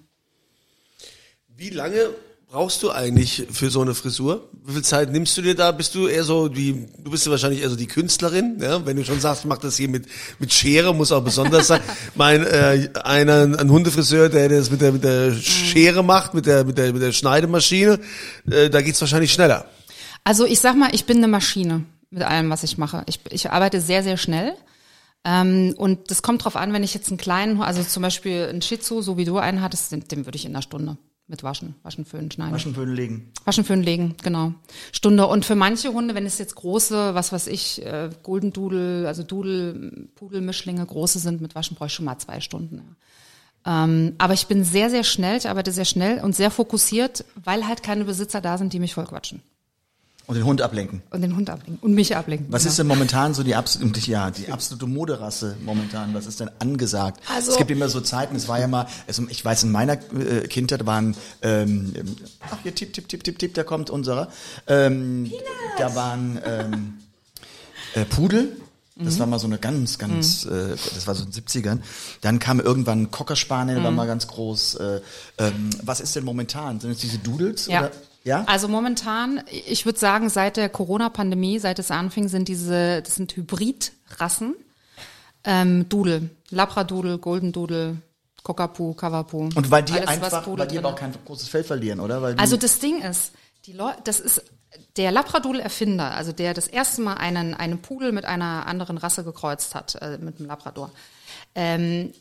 Wie 1.57 1.71
lange 1.71 2.09
brauchst 2.51 2.83
du 2.83 2.91
eigentlich 2.91 3.47
für 3.51 3.69
so 3.69 3.83
eine 3.83 3.95
Frisur? 3.95 4.49
Wie 4.65 4.73
viel 4.73 4.83
Zeit 4.83 5.13
nimmst 5.13 5.37
du 5.37 5.43
dir 5.43 5.55
da? 5.55 5.71
Bist 5.71 5.95
du 5.95 6.07
eher 6.07 6.25
so 6.25 6.49
die, 6.49 6.87
du 6.97 7.11
bist 7.11 7.27
ja 7.27 7.31
wahrscheinlich 7.33 7.61
eher 7.61 7.69
so 7.69 7.77
die 7.77 7.87
Künstlerin, 7.89 8.57
ja? 8.61 8.87
Wenn 8.87 8.97
du 8.97 9.05
schon 9.05 9.21
sagst, 9.21 9.45
mach 9.45 9.59
das 9.59 9.77
hier 9.77 9.89
mit, 9.89 10.07
mit 10.39 10.51
Schere, 10.53 10.95
muss 10.95 11.13
auch 11.13 11.23
besonders 11.23 11.67
sein. 11.67 11.83
mein, 12.15 12.47
äh, 12.47 12.89
einer, 13.05 13.43
ein 13.59 13.71
Hundefriseur, 13.71 14.31
der 14.31 14.49
das 14.49 14.71
mit 14.71 14.81
der, 14.81 14.93
mit 14.93 15.05
der 15.05 15.35
Schere 15.35 16.03
macht, 16.03 16.33
mit 16.33 16.47
der, 16.47 16.65
mit 16.65 16.79
der, 16.79 16.93
mit 16.95 17.03
der 17.03 17.13
Schneidemaschine, 17.13 17.99
äh, 18.51 18.71
da 18.71 18.81
geht's 18.81 19.01
wahrscheinlich 19.03 19.33
schneller. 19.33 19.67
Also 20.25 20.45
ich 20.45 20.61
sag 20.61 20.77
mal, 20.77 20.95
ich 20.95 21.05
bin 21.05 21.19
eine 21.19 21.29
Maschine 21.29 21.85
mit 22.11 22.23
allem, 22.23 22.51
was 22.51 22.63
ich 22.63 22.79
mache. 22.79 23.05
Ich, 23.07 23.21
ich 23.31 23.51
arbeite 23.51 23.81
sehr, 23.81 24.03
sehr 24.03 24.17
schnell. 24.17 24.55
Ähm, 25.25 25.75
und 25.77 26.11
das 26.11 26.23
kommt 26.23 26.45
drauf 26.45 26.57
an, 26.57 26.73
wenn 26.73 26.83
ich 26.83 26.95
jetzt 26.95 27.09
einen 27.09 27.19
kleinen, 27.19 27.61
also 27.61 27.83
zum 27.83 28.03
Beispiel 28.03 28.47
einen 28.49 28.63
Shih 28.63 28.79
Tzu, 28.79 29.03
so 29.03 29.17
wie 29.17 29.25
du 29.25 29.39
einen 29.39 29.63
hattest, 29.63 29.93
den, 29.93 30.07
den 30.07 30.27
würde 30.27 30.37
ich 30.37 30.45
in 30.45 30.53
einer 30.53 30.63
Stunde 30.63 30.97
mit 31.29 31.43
waschen, 31.43 31.75
waschen, 31.83 32.07
föhnen, 32.07 32.31
schneiden. 32.31 32.53
Maschenböden 32.53 32.95
legen. 32.95 33.33
Waschen, 33.45 33.65
föhnen, 33.65 33.83
legen, 33.83 34.17
genau. 34.23 34.55
Stunde. 34.93 35.27
Und 35.27 35.45
für 35.45 35.57
manche 35.57 35.93
Hunde, 35.93 36.15
wenn 36.15 36.25
es 36.25 36.39
jetzt 36.39 36.55
große, 36.55 37.15
was 37.15 37.33
weiß 37.33 37.49
ich, 37.49 37.85
äh, 37.85 38.09
Golden 38.23 38.53
Doodle, 38.53 39.07
also 39.07 39.23
Doodle, 39.23 40.09
Pudel-Mischlinge, 40.15 40.85
große 40.87 41.19
sind 41.19 41.43
mit 41.43 41.55
Waschen, 41.55 41.77
brauche 41.77 41.89
ich 41.89 41.93
schon 41.93 42.07
mal 42.07 42.19
zwei 42.19 42.41
Stunden. 42.41 42.77
Ja. 43.67 43.85
Ähm, 43.85 44.15
aber 44.17 44.33
ich 44.33 44.47
bin 44.47 44.65
sehr, 44.65 44.89
sehr 44.89 45.05
schnell, 45.05 45.37
ich 45.37 45.49
arbeite 45.49 45.73
sehr 45.73 45.85
schnell 45.85 46.23
und 46.23 46.35
sehr 46.35 46.51
fokussiert, 46.51 47.27
weil 47.45 47.67
halt 47.67 47.83
keine 47.83 48.07
Besitzer 48.07 48.41
da 48.41 48.57
sind, 48.57 48.73
die 48.73 48.79
mich 48.79 48.95
vollquatschen. 48.95 49.43
Und 50.29 50.35
den 50.37 50.45
Hund 50.45 50.61
ablenken. 50.63 51.03
Und 51.11 51.23
den 51.23 51.35
Hund 51.35 51.49
ablenken. 51.51 51.79
Und 51.81 51.95
mich 51.95 52.15
ablenken. 52.15 52.47
Was 52.51 52.63
genau. 52.63 52.71
ist 52.71 52.79
denn 52.79 52.87
momentan 52.87 53.33
so 53.35 53.43
die 53.43 53.55
absolute, 53.55 53.99
ja, 54.09 54.31
die 54.31 54.53
absolute 54.53 54.87
Moderasse 54.87 55.57
momentan? 55.65 56.13
Was 56.15 56.27
ist 56.27 56.39
denn 56.41 56.51
angesagt? 56.61 57.21
Also- 57.35 57.51
es 57.53 57.57
gibt 57.57 57.71
immer 57.71 57.89
so 57.89 58.01
Zeiten, 58.03 58.37
es 58.37 58.47
war 58.47 58.61
ja 58.61 58.69
mal, 58.69 58.87
also 59.07 59.25
ich 59.31 59.43
weiß, 59.45 59.63
in 59.65 59.73
meiner 59.73 59.95
äh, 59.95 60.47
Kindheit 60.47 60.85
waren, 60.87 61.17
ähm, 61.43 61.95
ach 62.51 62.59
hier, 62.63 62.75
tipp, 62.75 62.93
tipp, 62.93 63.09
tipp, 63.09 63.25
tipp, 63.25 63.39
tipp, 63.39 63.55
da 63.55 63.65
kommt 63.65 63.89
unserer. 63.91 64.29
Ähm, 64.67 65.33
da 65.79 65.95
waren 65.95 66.39
ähm, 66.45 66.95
äh, 67.95 68.05
Pudel. 68.05 68.55
Das 69.01 69.15
Mhm. 69.15 69.19
war 69.21 69.27
mal 69.29 69.39
so 69.39 69.47
eine 69.47 69.59
ganz, 69.59 69.97
ganz, 69.99 70.45
äh, 70.45 70.71
das 70.95 71.07
war 71.07 71.15
so 71.15 71.23
in 71.25 71.31
den 71.31 71.33
70ern. 71.33 71.79
Dann 72.21 72.39
kam 72.41 72.59
irgendwann 72.61 73.11
Cocker 73.13 73.37
Spaniel, 73.37 73.79
Mhm. 73.79 73.85
war 73.85 73.91
mal 73.93 74.07
ganz 74.09 74.27
groß. 74.27 74.75
Äh, 74.75 75.01
ähm, 75.39 75.71
was 75.85 76.01
ist 76.01 76.17
denn 76.17 76.25
momentan? 76.25 76.81
Sind 76.81 76.91
es 76.91 76.99
diese 76.99 77.19
Doodles? 77.19 77.67
Ja. 77.69 77.81
Oder? 77.81 77.91
Ja? 78.29 78.45
Also 78.47 78.69
momentan, 78.69 79.43
ich 79.51 79.85
würde 79.85 79.99
sagen, 79.99 80.29
seit 80.29 80.57
der 80.57 80.69
Corona-Pandemie, 80.69 81.59
seit 81.59 81.79
es 81.79 81.91
anfing, 81.91 82.29
sind 82.29 82.49
diese, 82.49 83.03
das 83.03 83.17
sind 83.17 83.35
Hybridrassen. 83.35 84.55
Ähm, 85.45 85.89
Doodle, 85.89 86.31
Labradoodle, 86.51 87.19
Golden 87.19 87.53
Doodle, 87.53 87.97
Cockapoo, 88.43 88.95
Cavapoo. 88.95 89.49
Und 89.55 89.71
weil 89.71 89.83
die 89.83 89.95
Alles, 89.95 90.09
einfach, 90.09 90.47
weil 90.47 90.67
die 90.67 90.79
aber 90.79 90.91
auch 90.91 90.97
kein 90.97 91.13
großes 91.25 91.49
Fell 91.49 91.65
verlieren, 91.65 92.01
oder? 92.01 92.35
Also 92.37 92.57
das 92.57 92.79
Ding 92.79 93.03
ist, 93.03 93.33
die 93.67 93.73
Leute, 93.73 93.99
das 94.05 94.21
ist 94.21 94.43
der 94.97 95.13
Labradoodle-Erfinder, 95.13 96.13
also 96.13 96.33
der 96.33 96.55
das 96.55 96.67
erste 96.67 97.01
Mal 97.03 97.15
einen, 97.15 97.55
einen 97.55 97.81
Pudel 97.81 98.13
mit 98.13 98.25
einer 98.25 98.67
anderen 98.67 98.99
Rasse 98.99 99.25
gekreuzt 99.25 99.75
hat, 99.75 99.97
äh, 100.01 100.19
mit 100.19 100.39
einem 100.39 100.49
Labrador. 100.49 100.91
Ähm, 101.55 102.13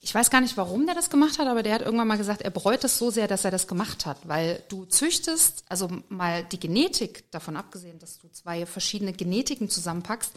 ich 0.00 0.14
weiß 0.14 0.30
gar 0.30 0.40
nicht, 0.40 0.56
warum 0.56 0.86
der 0.86 0.94
das 0.94 1.10
gemacht 1.10 1.38
hat, 1.38 1.46
aber 1.46 1.62
der 1.62 1.74
hat 1.74 1.82
irgendwann 1.82 2.08
mal 2.08 2.16
gesagt, 2.16 2.42
er 2.42 2.50
bereut 2.50 2.82
es 2.84 2.98
so 2.98 3.10
sehr, 3.10 3.28
dass 3.28 3.44
er 3.44 3.50
das 3.50 3.66
gemacht 3.66 4.06
hat, 4.06 4.16
weil 4.26 4.62
du 4.68 4.86
züchtest, 4.86 5.64
also 5.68 5.88
mal 6.08 6.42
die 6.44 6.58
Genetik 6.58 7.30
davon 7.30 7.56
abgesehen, 7.56 7.98
dass 7.98 8.18
du 8.18 8.28
zwei 8.28 8.64
verschiedene 8.64 9.12
Genetiken 9.12 9.68
zusammenpackst, 9.68 10.32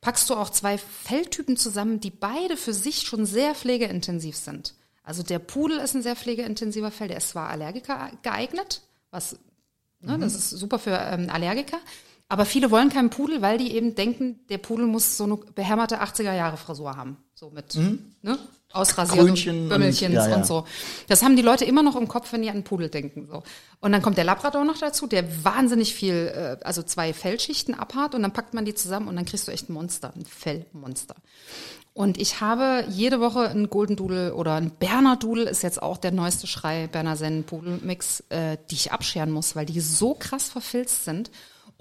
packst 0.00 0.30
du 0.30 0.34
auch 0.34 0.50
zwei 0.50 0.78
Felltypen 0.78 1.56
zusammen, 1.56 2.00
die 2.00 2.10
beide 2.10 2.56
für 2.56 2.72
sich 2.72 3.02
schon 3.02 3.26
sehr 3.26 3.54
pflegeintensiv 3.54 4.36
sind. 4.36 4.74
Also 5.04 5.22
der 5.22 5.38
Pudel 5.38 5.78
ist 5.78 5.94
ein 5.94 6.02
sehr 6.02 6.16
pflegeintensiver 6.16 6.90
Fell, 6.90 7.08
der 7.08 7.18
ist 7.18 7.30
zwar 7.30 7.50
Allergiker 7.50 8.10
geeignet, 8.22 8.82
was 9.10 9.36
Ne, 10.02 10.18
Das 10.18 10.34
ist 10.34 10.50
super 10.50 10.78
für 10.78 10.90
ähm, 10.90 11.30
Allergiker. 11.30 11.78
Aber 12.32 12.46
viele 12.46 12.70
wollen 12.70 12.88
keinen 12.88 13.10
Pudel, 13.10 13.42
weil 13.42 13.58
die 13.58 13.74
eben 13.76 13.94
denken, 13.94 14.40
der 14.48 14.56
Pudel 14.56 14.86
muss 14.86 15.18
so 15.18 15.24
eine 15.24 15.36
behämmerte 15.36 16.00
80er-Jahre-Frisur 16.00 16.96
haben. 16.96 17.18
So 17.34 17.50
mit 17.50 17.74
ne? 18.22 18.38
Ausrasiert 18.72 19.26
Krönchen 19.26 19.70
und 19.70 20.00
ja, 20.00 20.08
ja. 20.08 20.36
und 20.36 20.46
so. 20.46 20.64
Das 21.08 21.22
haben 21.22 21.36
die 21.36 21.42
Leute 21.42 21.66
immer 21.66 21.82
noch 21.82 21.94
im 21.94 22.08
Kopf, 22.08 22.32
wenn 22.32 22.40
die 22.40 22.48
an 22.48 22.54
einen 22.54 22.64
Pudel 22.64 22.88
denken. 22.88 23.28
So. 23.30 23.42
Und 23.80 23.92
dann 23.92 24.00
kommt 24.00 24.16
der 24.16 24.24
Labrador 24.24 24.64
noch 24.64 24.78
dazu, 24.78 25.06
der 25.06 25.44
wahnsinnig 25.44 25.94
viel, 25.94 26.32
äh, 26.34 26.64
also 26.64 26.82
zwei 26.82 27.12
Fellschichten 27.12 27.74
abhat 27.74 28.14
und 28.14 28.22
dann 28.22 28.32
packt 28.32 28.54
man 28.54 28.64
die 28.64 28.72
zusammen 28.72 29.08
und 29.08 29.16
dann 29.16 29.26
kriegst 29.26 29.46
du 29.46 29.52
echt 29.52 29.68
ein 29.68 29.74
Monster, 29.74 30.14
ein 30.16 30.24
Fellmonster. 30.24 31.16
Und 31.92 32.18
ich 32.18 32.40
habe 32.40 32.86
jede 32.88 33.20
Woche 33.20 33.50
einen 33.50 33.68
Golden 33.68 33.96
Doodle 33.96 34.34
oder 34.34 34.54
einen 34.54 34.70
Berner 34.70 35.16
Doodle, 35.16 35.50
ist 35.50 35.62
jetzt 35.62 35.82
auch 35.82 35.98
der 35.98 36.12
neueste 36.12 36.46
Schrei, 36.46 36.86
Berner 36.86 37.18
Sennen 37.18 37.44
Pudel 37.44 37.78
Mix, 37.82 38.24
äh, 38.30 38.56
die 38.70 38.76
ich 38.76 38.90
abscheren 38.90 39.30
muss, 39.30 39.54
weil 39.54 39.66
die 39.66 39.80
so 39.80 40.14
krass 40.14 40.48
verfilzt 40.48 41.04
sind. 41.04 41.30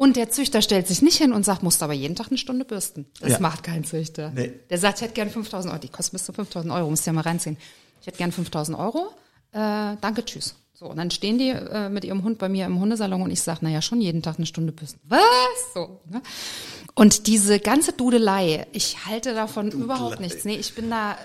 Und 0.01 0.15
der 0.15 0.31
Züchter 0.31 0.63
stellt 0.63 0.87
sich 0.87 1.03
nicht 1.03 1.17
hin 1.19 1.31
und 1.31 1.45
sagt, 1.45 1.61
musst 1.61 1.83
aber 1.83 1.93
jeden 1.93 2.15
Tag 2.15 2.29
eine 2.29 2.39
Stunde 2.39 2.65
bürsten. 2.65 3.05
Das 3.19 3.33
Ja. 3.33 3.39
macht 3.39 3.61
kein 3.61 3.83
Züchter. 3.83 4.31
Nee. 4.33 4.51
Der 4.71 4.79
sagt, 4.79 4.97
ich 4.97 5.03
hätte 5.03 5.13
gern 5.13 5.29
5000 5.29 5.71
Euro. 5.71 5.79
Die 5.79 5.89
kosten 5.89 6.15
bis 6.15 6.25
zu 6.25 6.33
5000 6.33 6.73
Euro, 6.73 6.89
musst 6.89 7.05
du 7.05 7.09
ja 7.09 7.13
mal 7.13 7.21
reinziehen. 7.21 7.55
Ich 8.01 8.07
hätte 8.07 8.17
gern 8.17 8.31
5000 8.31 8.75
Euro. 8.79 9.11
Äh, 9.51 9.97
danke, 10.01 10.25
tschüss. 10.25 10.55
So, 10.73 10.87
und 10.87 10.97
dann 10.97 11.11
stehen 11.11 11.37
die 11.37 11.49
äh, 11.49 11.89
mit 11.89 12.03
ihrem 12.03 12.23
Hund 12.23 12.39
bei 12.39 12.49
mir 12.49 12.65
im 12.65 12.79
Hundesalon 12.79 13.21
und 13.21 13.29
ich 13.29 13.43
sage, 13.43 13.59
naja, 13.61 13.83
schon 13.83 14.01
jeden 14.01 14.23
Tag 14.23 14.37
eine 14.37 14.47
Stunde 14.47 14.71
bürsten. 14.71 14.99
Was? 15.07 15.19
So, 15.75 15.99
ne? 16.09 16.23
Und 16.95 17.27
diese 17.27 17.59
ganze 17.59 17.93
Dudelei, 17.93 18.65
ich 18.71 19.05
halte 19.05 19.35
davon 19.35 19.69
überhaupt 19.69 20.19
nichts. 20.19 20.45
Nee, 20.45 20.55
ich 20.55 20.73
bin 20.73 20.89
da, 20.89 21.15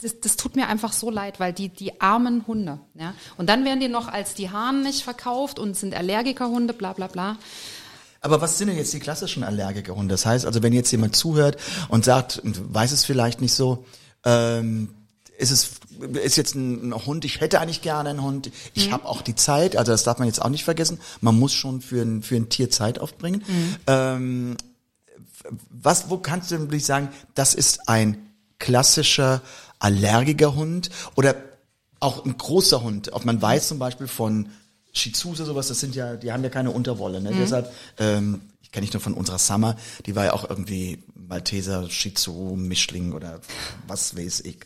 das, 0.00 0.20
das 0.20 0.36
tut 0.36 0.54
mir 0.54 0.68
einfach 0.68 0.92
so 0.92 1.10
leid, 1.10 1.40
weil 1.40 1.52
die, 1.52 1.68
die 1.68 2.00
armen 2.00 2.46
Hunde, 2.46 2.78
ja. 2.94 3.14
Und 3.36 3.48
dann 3.48 3.64
werden 3.64 3.80
die 3.80 3.88
noch 3.88 4.08
als 4.08 4.34
die 4.34 4.50
Hahn 4.50 4.82
nicht 4.82 5.02
verkauft 5.02 5.58
und 5.58 5.76
sind 5.76 5.94
Allergikerhunde, 5.94 6.72
bla, 6.72 6.92
bla, 6.92 7.08
bla. 7.08 7.36
Aber 8.20 8.40
was 8.40 8.58
sind 8.58 8.68
denn 8.68 8.76
jetzt 8.76 8.92
die 8.92 9.00
klassischen 9.00 9.42
Allergikerhunde? 9.44 10.14
Das 10.14 10.26
heißt, 10.26 10.46
also 10.46 10.62
wenn 10.62 10.72
jetzt 10.72 10.90
jemand 10.90 11.16
zuhört 11.16 11.56
und 11.88 12.04
sagt, 12.04 12.40
weiß 12.44 12.92
es 12.92 13.04
vielleicht 13.04 13.40
nicht 13.40 13.54
so, 13.54 13.84
ähm, 14.24 14.94
ist 15.36 15.50
es 15.50 15.70
ist 16.12 16.36
jetzt 16.36 16.54
ein, 16.54 16.94
Hund, 17.06 17.24
ich 17.24 17.40
hätte 17.40 17.60
eigentlich 17.60 17.82
gerne 17.82 18.10
einen 18.10 18.22
Hund, 18.22 18.52
ich 18.74 18.92
habe 18.92 19.04
auch 19.04 19.20
die 19.20 19.34
Zeit, 19.34 19.76
also 19.76 19.90
das 19.90 20.04
darf 20.04 20.18
man 20.18 20.28
jetzt 20.28 20.40
auch 20.40 20.48
nicht 20.48 20.64
vergessen, 20.64 21.00
man 21.20 21.36
muss 21.36 21.52
schon 21.52 21.80
für 21.80 22.02
ein, 22.02 22.22
für 22.22 22.36
ein 22.36 22.48
Tier 22.48 22.70
Zeit 22.70 23.00
aufbringen. 23.00 23.42
Ähm, 23.88 24.56
was, 25.70 26.08
wo 26.08 26.18
kannst 26.18 26.52
du 26.52 26.58
wirklich 26.60 26.84
sagen, 26.84 27.08
das 27.34 27.54
ist 27.54 27.88
ein 27.88 28.28
klassischer 28.58 29.42
Allergikerhund 29.78 30.90
oder 31.14 31.34
auch 32.00 32.24
ein 32.24 32.36
großer 32.36 32.82
Hund? 32.82 33.12
Ob 33.12 33.24
man 33.24 33.40
weiß 33.40 33.68
zum 33.68 33.78
Beispiel 33.78 34.06
von 34.06 34.50
Shih 34.92 35.12
Tzus 35.12 35.38
oder 35.40 35.46
sowas, 35.46 35.68
das 35.68 35.80
sind 35.80 35.94
ja, 35.94 36.16
die 36.16 36.32
haben 36.32 36.42
ja 36.42 36.50
keine 36.50 36.70
Unterwolle, 36.70 37.20
ne? 37.20 37.32
Deshalb, 37.38 37.72
ähm, 37.98 38.40
die 38.64 38.70
kenne 38.70 38.84
ich 38.84 38.92
nur 38.92 39.00
von 39.00 39.14
unserer 39.14 39.38
Summer, 39.38 39.76
die 40.06 40.16
war 40.16 40.26
ja 40.26 40.32
auch 40.32 40.48
irgendwie 40.48 41.02
Malteser, 41.14 41.88
Shih 41.90 42.14
Tzu, 42.14 42.54
Mischling 42.56 43.12
oder 43.12 43.40
was 43.86 44.16
weiß 44.16 44.40
ich. 44.40 44.58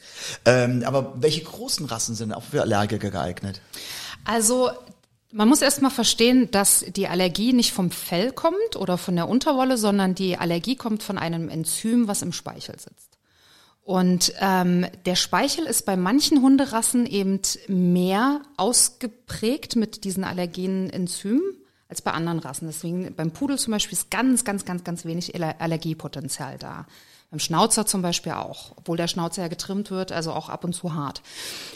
Ähm, 0.44 0.84
aber 0.84 1.14
welche 1.16 1.42
großen 1.42 1.86
Rassen 1.86 2.14
sind 2.14 2.32
auch 2.32 2.44
für 2.44 2.62
Allergiker 2.62 3.10
geeignet? 3.10 3.60
Also 4.24 4.70
man 5.32 5.48
muss 5.48 5.62
erstmal 5.62 5.90
verstehen, 5.90 6.50
dass 6.50 6.84
die 6.94 7.08
Allergie 7.08 7.52
nicht 7.52 7.72
vom 7.72 7.90
Fell 7.90 8.32
kommt 8.32 8.76
oder 8.76 8.98
von 8.98 9.16
der 9.16 9.28
Unterwolle, 9.28 9.78
sondern 9.78 10.14
die 10.14 10.36
Allergie 10.36 10.76
kommt 10.76 11.02
von 11.02 11.18
einem 11.18 11.48
Enzym, 11.48 12.06
was 12.06 12.22
im 12.22 12.32
Speichel 12.32 12.78
sitzt. 12.78 13.11
Und 13.84 14.32
ähm, 14.38 14.86
der 15.06 15.16
Speichel 15.16 15.64
ist 15.64 15.84
bei 15.86 15.96
manchen 15.96 16.40
Hunderassen 16.40 17.04
eben 17.04 17.40
mehr 17.66 18.42
ausgeprägt 18.56 19.74
mit 19.74 20.04
diesen 20.04 20.22
allergenen 20.22 20.88
Enzymen 20.88 21.42
als 21.88 22.00
bei 22.00 22.12
anderen 22.12 22.38
Rassen. 22.38 22.68
Deswegen 22.68 23.14
beim 23.16 23.32
Pudel 23.32 23.58
zum 23.58 23.72
Beispiel 23.72 23.98
ist 23.98 24.10
ganz, 24.10 24.44
ganz, 24.44 24.64
ganz, 24.64 24.84
ganz 24.84 25.04
wenig 25.04 25.34
Allergiepotenzial 25.34 26.58
da. 26.58 26.86
Beim 27.30 27.40
Schnauzer 27.40 27.84
zum 27.84 28.02
Beispiel 28.02 28.32
auch, 28.32 28.72
obwohl 28.76 28.96
der 28.96 29.08
Schnauzer 29.08 29.42
ja 29.42 29.48
getrimmt 29.48 29.90
wird, 29.90 30.12
also 30.12 30.32
auch 30.32 30.48
ab 30.48 30.64
und 30.64 30.74
zu 30.74 30.94
hart. 30.94 31.22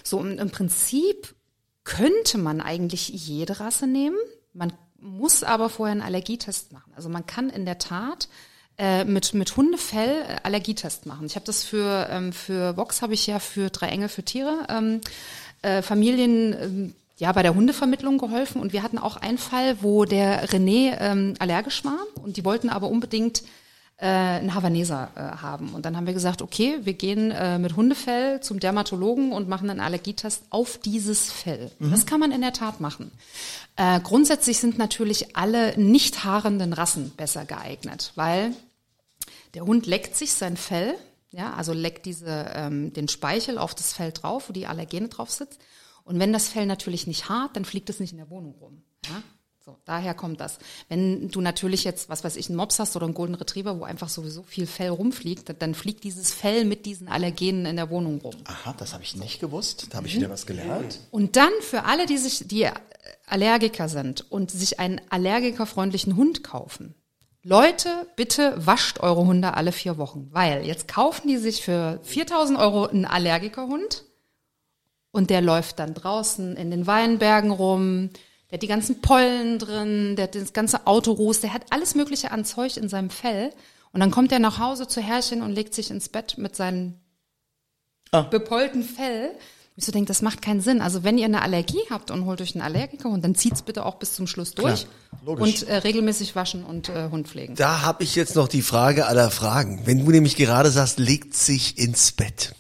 So 0.05 0.21
im 0.21 0.51
Prinzip 0.51 1.35
könnte 1.83 2.39
man 2.39 2.61
eigentlich 2.61 3.09
jede 3.09 3.59
Rasse 3.59 3.87
nehmen. 3.87 4.17
Man 4.53 4.73
muss 4.99 5.43
aber 5.43 5.69
vorher 5.69 5.93
einen 5.93 6.03
Allergietest 6.03 6.73
machen. 6.73 6.93
Also 6.95 7.09
man 7.09 7.27
kann 7.27 7.51
in 7.51 7.65
der 7.65 7.79
Tat 7.79 8.29
äh, 8.79 9.05
mit, 9.05 9.35
mit 9.35 9.57
Hundefell 9.57 10.23
äh, 10.29 10.37
Allergietest 10.43 11.07
machen. 11.07 11.27
Ich 11.27 11.35
habe 11.35 11.47
das 11.47 11.65
für, 11.65 12.09
ähm, 12.11 12.33
für 12.33 12.77
Vox 12.77 13.03
habe 13.03 13.15
ich 13.15 13.27
ja 13.27 13.39
für 13.39 13.71
drei 13.71 13.89
Engel 13.89 14.09
für 14.09 14.23
Tiere 14.23 14.67
ähm, 14.69 15.01
äh, 15.63 15.83
Familien 15.83 16.53
ähm, 16.53 16.95
ja 17.19 17.33
bei 17.33 17.43
der 17.43 17.55
Hundevermittlung 17.55 18.19
geholfen 18.19 18.61
und 18.61 18.73
wir 18.73 18.83
hatten 18.83 18.99
auch 18.99 19.17
einen 19.17 19.39
Fall, 19.39 19.83
wo 19.83 20.05
der 20.05 20.49
René 20.49 20.97
ähm, 21.01 21.35
allergisch 21.39 21.85
war 21.85 21.99
und 22.23 22.37
die 22.37 22.45
wollten 22.45 22.69
aber 22.69 22.89
unbedingt 22.89 23.43
äh, 23.99 24.07
einen 24.07 24.55
Havaneser 24.55 25.09
äh, 25.15 25.21
haben. 25.43 25.71
Und 25.71 25.87
dann 25.87 25.97
haben 25.97 26.07
wir 26.07 26.13
gesagt, 26.13 26.43
okay, 26.43 26.79
wir 26.83 26.93
gehen 26.93 27.31
äh, 27.31 27.59
mit 27.59 27.77
Hundefell 27.77 28.41
zum 28.41 28.61
Dermatologen 28.61 29.33
und 29.33 29.49
machen 29.49 29.71
einen 29.71 29.81
Allergietest 29.81 30.45
auf 30.51 30.79
dieses 30.79 31.33
Fell. 31.33 31.71
Mhm. 31.79 31.91
Das 31.91 32.05
kann 32.05 32.21
man 32.21 32.33
in 32.33 32.43
der 32.43 32.53
Tat 32.53 32.81
machen. 32.81 33.11
Äh, 33.77 34.01
grundsätzlich 34.01 34.59
sind 34.59 34.77
natürlich 34.77 35.35
alle 35.37 35.79
nicht 35.79 36.25
haarenden 36.25 36.75
Rassen 36.75 37.11
besser 37.17 37.47
geeignet, 37.47 38.13
weil 38.17 38.53
der 39.57 39.65
Hund 39.65 39.87
leckt 39.87 40.15
sich 40.15 40.35
sein 40.35 40.59
Fell, 40.59 40.95
ja, 41.31 41.55
also 41.55 41.73
leckt 41.73 42.05
diese, 42.05 42.53
ähm, 42.55 42.93
den 42.93 43.09
Speichel 43.09 43.57
auf 43.57 43.75
das 43.75 43.95
Fell 43.95 44.13
drauf, 44.13 44.51
wo 44.51 44.53
die 44.53 44.67
Allergene 44.67 45.09
drauf 45.09 45.31
sitzt. 45.31 45.61
Und 46.05 46.19
wenn 46.21 46.33
das 46.33 46.49
Fell 46.49 46.67
natürlich 46.67 47.07
nicht 47.07 47.31
hart, 47.31 47.57
dann 47.57 47.65
fliegt 47.65 47.89
es 47.89 47.99
nicht 47.99 48.13
in 48.13 48.19
der 48.19 48.29
Wohnung 48.29 48.55
rum. 48.61 48.83
Ja? 49.07 49.23
So, 49.65 49.79
daher 49.87 50.13
kommt 50.13 50.41
das. 50.41 50.59
Wenn 50.91 51.31
du 51.31 51.41
natürlich 51.41 51.85
jetzt, 51.85 52.11
was 52.11 52.23
weiß 52.23 52.37
ich, 52.37 52.49
einen 52.49 52.57
Mops 52.57 52.79
hast 52.79 52.97
oder 52.97 53.07
einen 53.07 53.15
Golden 53.15 53.35
Retriever, 53.35 53.81
wo 53.81 53.85
einfach 53.85 54.11
sowieso 54.11 54.43
viel 54.43 54.67
Fell 54.67 54.91
rumfliegt, 54.91 55.51
dann 55.61 55.75
fliegt 55.75 56.05
dieses 56.05 56.33
Fell 56.33 56.67
mit 56.67 56.85
diesen 56.85 57.09
Allergenen 57.09 57.65
in 57.65 57.77
der 57.77 57.89
Wohnung 57.89 58.21
rum. 58.21 58.35
Aha, 58.45 58.75
das 58.75 58.93
habe 58.93 59.05
ich 59.05 59.17
nicht 59.17 59.41
gewusst. 59.41 59.87
Da 59.91 59.97
habe 59.97 60.07
ich 60.07 60.15
mhm. 60.15 60.19
wieder 60.19 60.31
was 60.31 60.45
gelernt. 60.45 61.01
Und 61.11 61.37
dann 61.37 61.51
für 61.63 61.85
alle, 61.85 62.05
die 62.05 62.19
sich, 62.19 62.47
die 62.47 62.69
Allergiker 63.27 63.89
sind 63.89 64.31
und 64.31 64.51
sich 64.51 64.79
einen 64.79 65.01
allergikerfreundlichen 65.09 66.15
Hund 66.15 66.45
kaufen. 66.45 66.95
Leute, 67.49 68.09
bitte 68.17 68.55
wascht 68.57 68.99
eure 68.99 69.25
Hunde 69.25 69.55
alle 69.55 69.71
vier 69.71 69.99
Wochen, 69.99 70.27
weil 70.33 70.67
jetzt 70.67 70.89
kaufen 70.89 71.29
die 71.29 71.37
sich 71.37 71.63
für 71.63 72.01
4000 72.03 72.59
Euro 72.59 72.87
einen 72.87 73.05
Allergikerhund 73.05 74.03
und 75.13 75.31
der 75.31 75.43
läuft 75.43 75.79
dann 75.79 75.95
draußen 75.95 76.57
in 76.57 76.73
den 76.73 76.89
Weinbergen 76.89 77.53
rum, 77.53 78.11
der 78.51 78.57
hat 78.57 78.63
die 78.63 78.67
ganzen 78.67 79.01
Pollen 79.01 79.61
drin, 79.61 80.17
der 80.17 80.25
hat 80.25 80.35
das 80.35 80.55
ganze 80.55 80.89
Autoruß, 80.89 81.41
der 81.41 81.53
hat 81.53 81.67
alles 81.71 81.95
Mögliche 81.95 82.33
an 82.33 82.45
Zeug 82.45 82.77
in 82.77 82.89
seinem 82.89 83.11
Fell. 83.11 83.53
Und 83.93 84.01
dann 84.01 84.11
kommt 84.11 84.33
er 84.33 84.41
nach 84.41 84.59
Hause 84.59 84.89
zu 84.89 85.01
Herrchen 85.01 85.43
und 85.43 85.53
legt 85.53 85.73
sich 85.73 85.93
ins 85.93 86.09
Bett 86.09 86.39
mit 86.39 86.57
seinem 86.57 86.95
ah. 88.11 88.23
bepollten 88.23 88.83
Fell. 88.83 89.31
Ich 89.79 89.85
so 89.85 89.93
denke, 89.93 90.09
das 90.09 90.23
macht 90.23 90.41
keinen 90.41 90.63
Sinn. 90.63 90.81
Also 90.81 91.05
wenn 91.05 91.19
ihr 91.19 91.27
eine 91.27 91.43
Allergie 91.43 91.83
habt 91.91 92.11
und 92.11 92.25
holt 92.25 92.41
euch 92.41 92.55
einen 92.55 92.63
Allergiker 92.63 93.11
und 93.11 93.23
dann 93.23 93.35
zieht's 93.35 93.61
bitte 93.61 93.85
auch 93.85 93.97
bis 93.97 94.15
zum 94.15 94.27
Schluss 94.27 94.55
durch 94.55 94.87
Klar, 95.23 95.39
und 95.39 95.63
äh, 95.65 95.77
regelmäßig 95.77 96.35
waschen 96.35 96.65
und 96.65 96.89
äh, 96.89 97.11
Hund 97.11 97.29
pflegen. 97.29 97.57
Da 97.57 97.83
habe 97.83 98.03
ich 98.03 98.15
jetzt 98.15 98.37
noch 98.37 98.49
die 98.49 98.63
Frage 98.63 99.07
aller 99.07 99.31
Fragen. 99.31 99.83
Wenn 99.85 100.05
du 100.05 100.11
nämlich 100.11 100.37
gerade 100.37 100.71
sagst, 100.71 100.99
legt 100.99 101.35
sich 101.35 101.79
ins 101.79 102.13
Bett. 102.13 102.55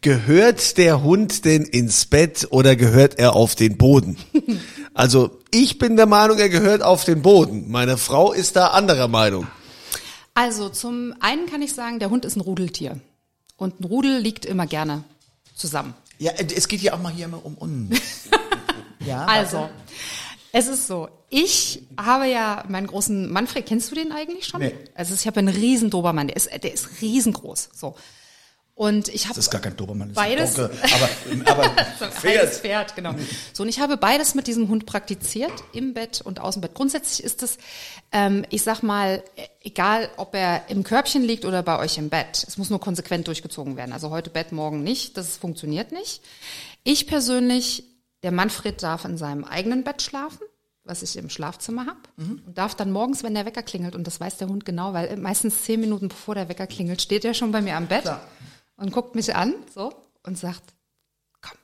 Gehört 0.00 0.78
der 0.78 1.02
Hund 1.02 1.44
denn 1.44 1.62
ins 1.62 2.06
Bett 2.06 2.46
oder 2.50 2.76
gehört 2.76 3.18
er 3.18 3.34
auf 3.34 3.54
den 3.54 3.76
Boden? 3.76 4.16
Also 4.96 5.40
ich 5.50 5.78
bin 5.78 5.96
der 5.96 6.06
Meinung, 6.06 6.38
er 6.38 6.48
gehört 6.48 6.82
auf 6.82 7.04
den 7.04 7.20
Boden. 7.20 7.68
Meine 7.68 7.98
Frau 7.98 8.32
ist 8.32 8.54
da 8.54 8.68
anderer 8.68 9.08
Meinung. 9.08 9.48
Also 10.34 10.68
zum 10.68 11.14
einen 11.18 11.46
kann 11.46 11.62
ich 11.62 11.72
sagen, 11.72 11.98
der 11.98 12.10
Hund 12.10 12.24
ist 12.24 12.36
ein 12.36 12.40
Rudeltier. 12.40 13.00
Und 13.56 13.80
ein 13.80 13.84
Rudel 13.84 14.18
liegt 14.18 14.44
immer 14.44 14.68
gerne 14.68 15.02
zusammen. 15.56 15.94
Ja, 16.18 16.32
es 16.32 16.68
geht 16.68 16.80
ja 16.80 16.94
auch 16.94 17.00
mal 17.00 17.12
hier 17.12 17.28
um 17.42 17.54
uns. 17.54 17.98
ja, 19.06 19.24
also, 19.26 19.68
es 20.52 20.68
ist 20.68 20.86
so. 20.86 21.08
Ich 21.30 21.82
habe 22.00 22.26
ja 22.28 22.64
meinen 22.68 22.86
großen 22.86 23.30
Manfred, 23.30 23.66
kennst 23.66 23.90
du 23.90 23.96
den 23.96 24.12
eigentlich 24.12 24.46
schon? 24.46 24.60
Nee. 24.60 24.74
Also 24.94 25.14
ich 25.14 25.26
habe 25.26 25.40
einen 25.40 25.48
riesen 25.48 25.90
Dobermann, 25.90 26.28
der 26.28 26.36
ist, 26.36 26.48
der 26.52 26.72
ist 26.72 27.02
riesengroß. 27.02 27.70
So. 27.72 27.96
Und 28.76 29.08
ich 29.08 29.26
habe 29.26 29.36
das 29.36 29.44
ist 29.44 29.50
gar 29.52 29.60
kein 29.60 29.76
Dobermann, 29.76 30.08
das 30.08 30.16
beides, 30.16 30.58
ein 31.30 31.46
aber, 31.46 31.64
aber 31.64 32.10
Pferd. 32.10 32.54
Pferd, 32.54 32.96
genau. 32.96 33.14
So 33.52 33.62
und 33.62 33.68
ich 33.68 33.78
habe 33.78 33.96
beides 33.96 34.34
mit 34.34 34.48
diesem 34.48 34.68
Hund 34.68 34.84
praktiziert, 34.84 35.52
im 35.72 35.94
Bett 35.94 36.20
und 36.20 36.40
außen 36.40 36.60
Bett. 36.60 36.74
Grundsätzlich 36.74 37.22
ist 37.22 37.44
es, 37.44 37.58
ähm, 38.10 38.44
ich 38.50 38.62
sag 38.62 38.82
mal, 38.82 39.22
egal, 39.62 40.10
ob 40.16 40.34
er 40.34 40.68
im 40.70 40.82
Körbchen 40.82 41.22
liegt 41.22 41.44
oder 41.44 41.62
bei 41.62 41.78
euch 41.78 41.98
im 41.98 42.08
Bett. 42.08 42.44
Es 42.48 42.58
muss 42.58 42.68
nur 42.68 42.80
konsequent 42.80 43.28
durchgezogen 43.28 43.76
werden. 43.76 43.92
Also 43.92 44.10
heute 44.10 44.30
Bett, 44.30 44.50
morgen 44.50 44.82
nicht. 44.82 45.16
Das 45.16 45.36
funktioniert 45.36 45.92
nicht. 45.92 46.20
Ich 46.82 47.06
persönlich, 47.06 47.84
der 48.24 48.32
Manfred 48.32 48.82
darf 48.82 49.04
in 49.04 49.16
seinem 49.16 49.44
eigenen 49.44 49.84
Bett 49.84 50.02
schlafen 50.02 50.40
was 50.86 51.02
ich 51.02 51.16
im 51.16 51.30
Schlafzimmer 51.30 51.86
habe 51.86 52.00
mhm. 52.18 52.42
und 52.46 52.58
darf 52.58 52.74
dann 52.74 52.92
morgens, 52.92 53.22
wenn 53.22 53.32
der 53.32 53.46
Wecker 53.46 53.62
klingelt, 53.62 53.96
und 53.96 54.06
das 54.06 54.20
weiß 54.20 54.36
der 54.36 54.48
Hund 54.48 54.66
genau, 54.66 54.92
weil 54.92 55.16
meistens 55.16 55.62
zehn 55.62 55.80
Minuten 55.80 56.08
bevor 56.08 56.34
der 56.34 56.50
Wecker 56.50 56.66
klingelt, 56.66 57.00
steht 57.00 57.24
er 57.24 57.32
schon 57.32 57.52
bei 57.52 57.62
mir 57.62 57.76
am 57.76 57.86
Bett. 57.86 58.02
Klar 58.02 58.20
und 58.76 58.92
guckt 58.92 59.14
mich 59.14 59.34
an 59.34 59.54
so 59.72 59.92
und 60.24 60.38
sagt, 60.38 60.62
komm, 61.40 61.58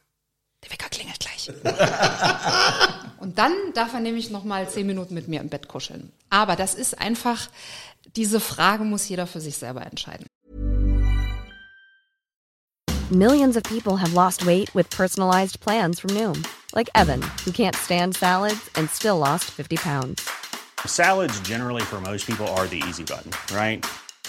der 0.65 0.71
Wecker 0.71 0.89
klingelt 0.89 1.21
gleich. 1.21 1.51
und 3.21 3.39
dann 3.39 3.53
darf 3.75 3.95
er 3.95 4.01
nämlich 4.01 4.31
noch 4.31 4.45
mal 4.45 4.69
zehn 4.69 4.87
Minuten 4.87 5.15
mit 5.15 5.29
mir 5.29 5.41
im 5.41 5.49
Bett 5.49 5.69
kuscheln. 5.69 6.13
Aber 6.29 6.57
das 6.57 6.75
ist 6.75 6.99
einfach, 6.99 7.49
diese 8.17 8.41
Frage 8.41 8.85
muss 8.85 9.09
jeder 9.09 9.27
für 9.27 9.41
sich 9.41 9.57
selber 9.57 9.83
entscheiden. 9.87 10.27
Millions 13.11 13.57
of 13.57 13.65
people 13.65 13.97
have 13.97 14.15
lost 14.15 14.47
weight 14.47 14.73
with 14.73 14.89
personalized 14.91 15.59
plans 15.59 15.99
from 15.99 16.15
Noom. 16.15 16.45
Like 16.73 16.89
Evan, 16.95 17.21
who 17.45 17.51
can't 17.51 17.75
stand 17.75 18.15
salads 18.15 18.71
and 18.77 18.89
still 18.89 19.19
lost 19.19 19.51
50 19.51 19.79
pounds. 19.79 20.31
Salads 20.87 21.41
generally 21.41 21.83
for 21.83 22.01
most 22.01 22.25
people 22.25 22.47
are 22.47 22.69
the 22.69 22.81
easy 22.89 23.03
button, 23.03 23.33
right? 23.53 23.85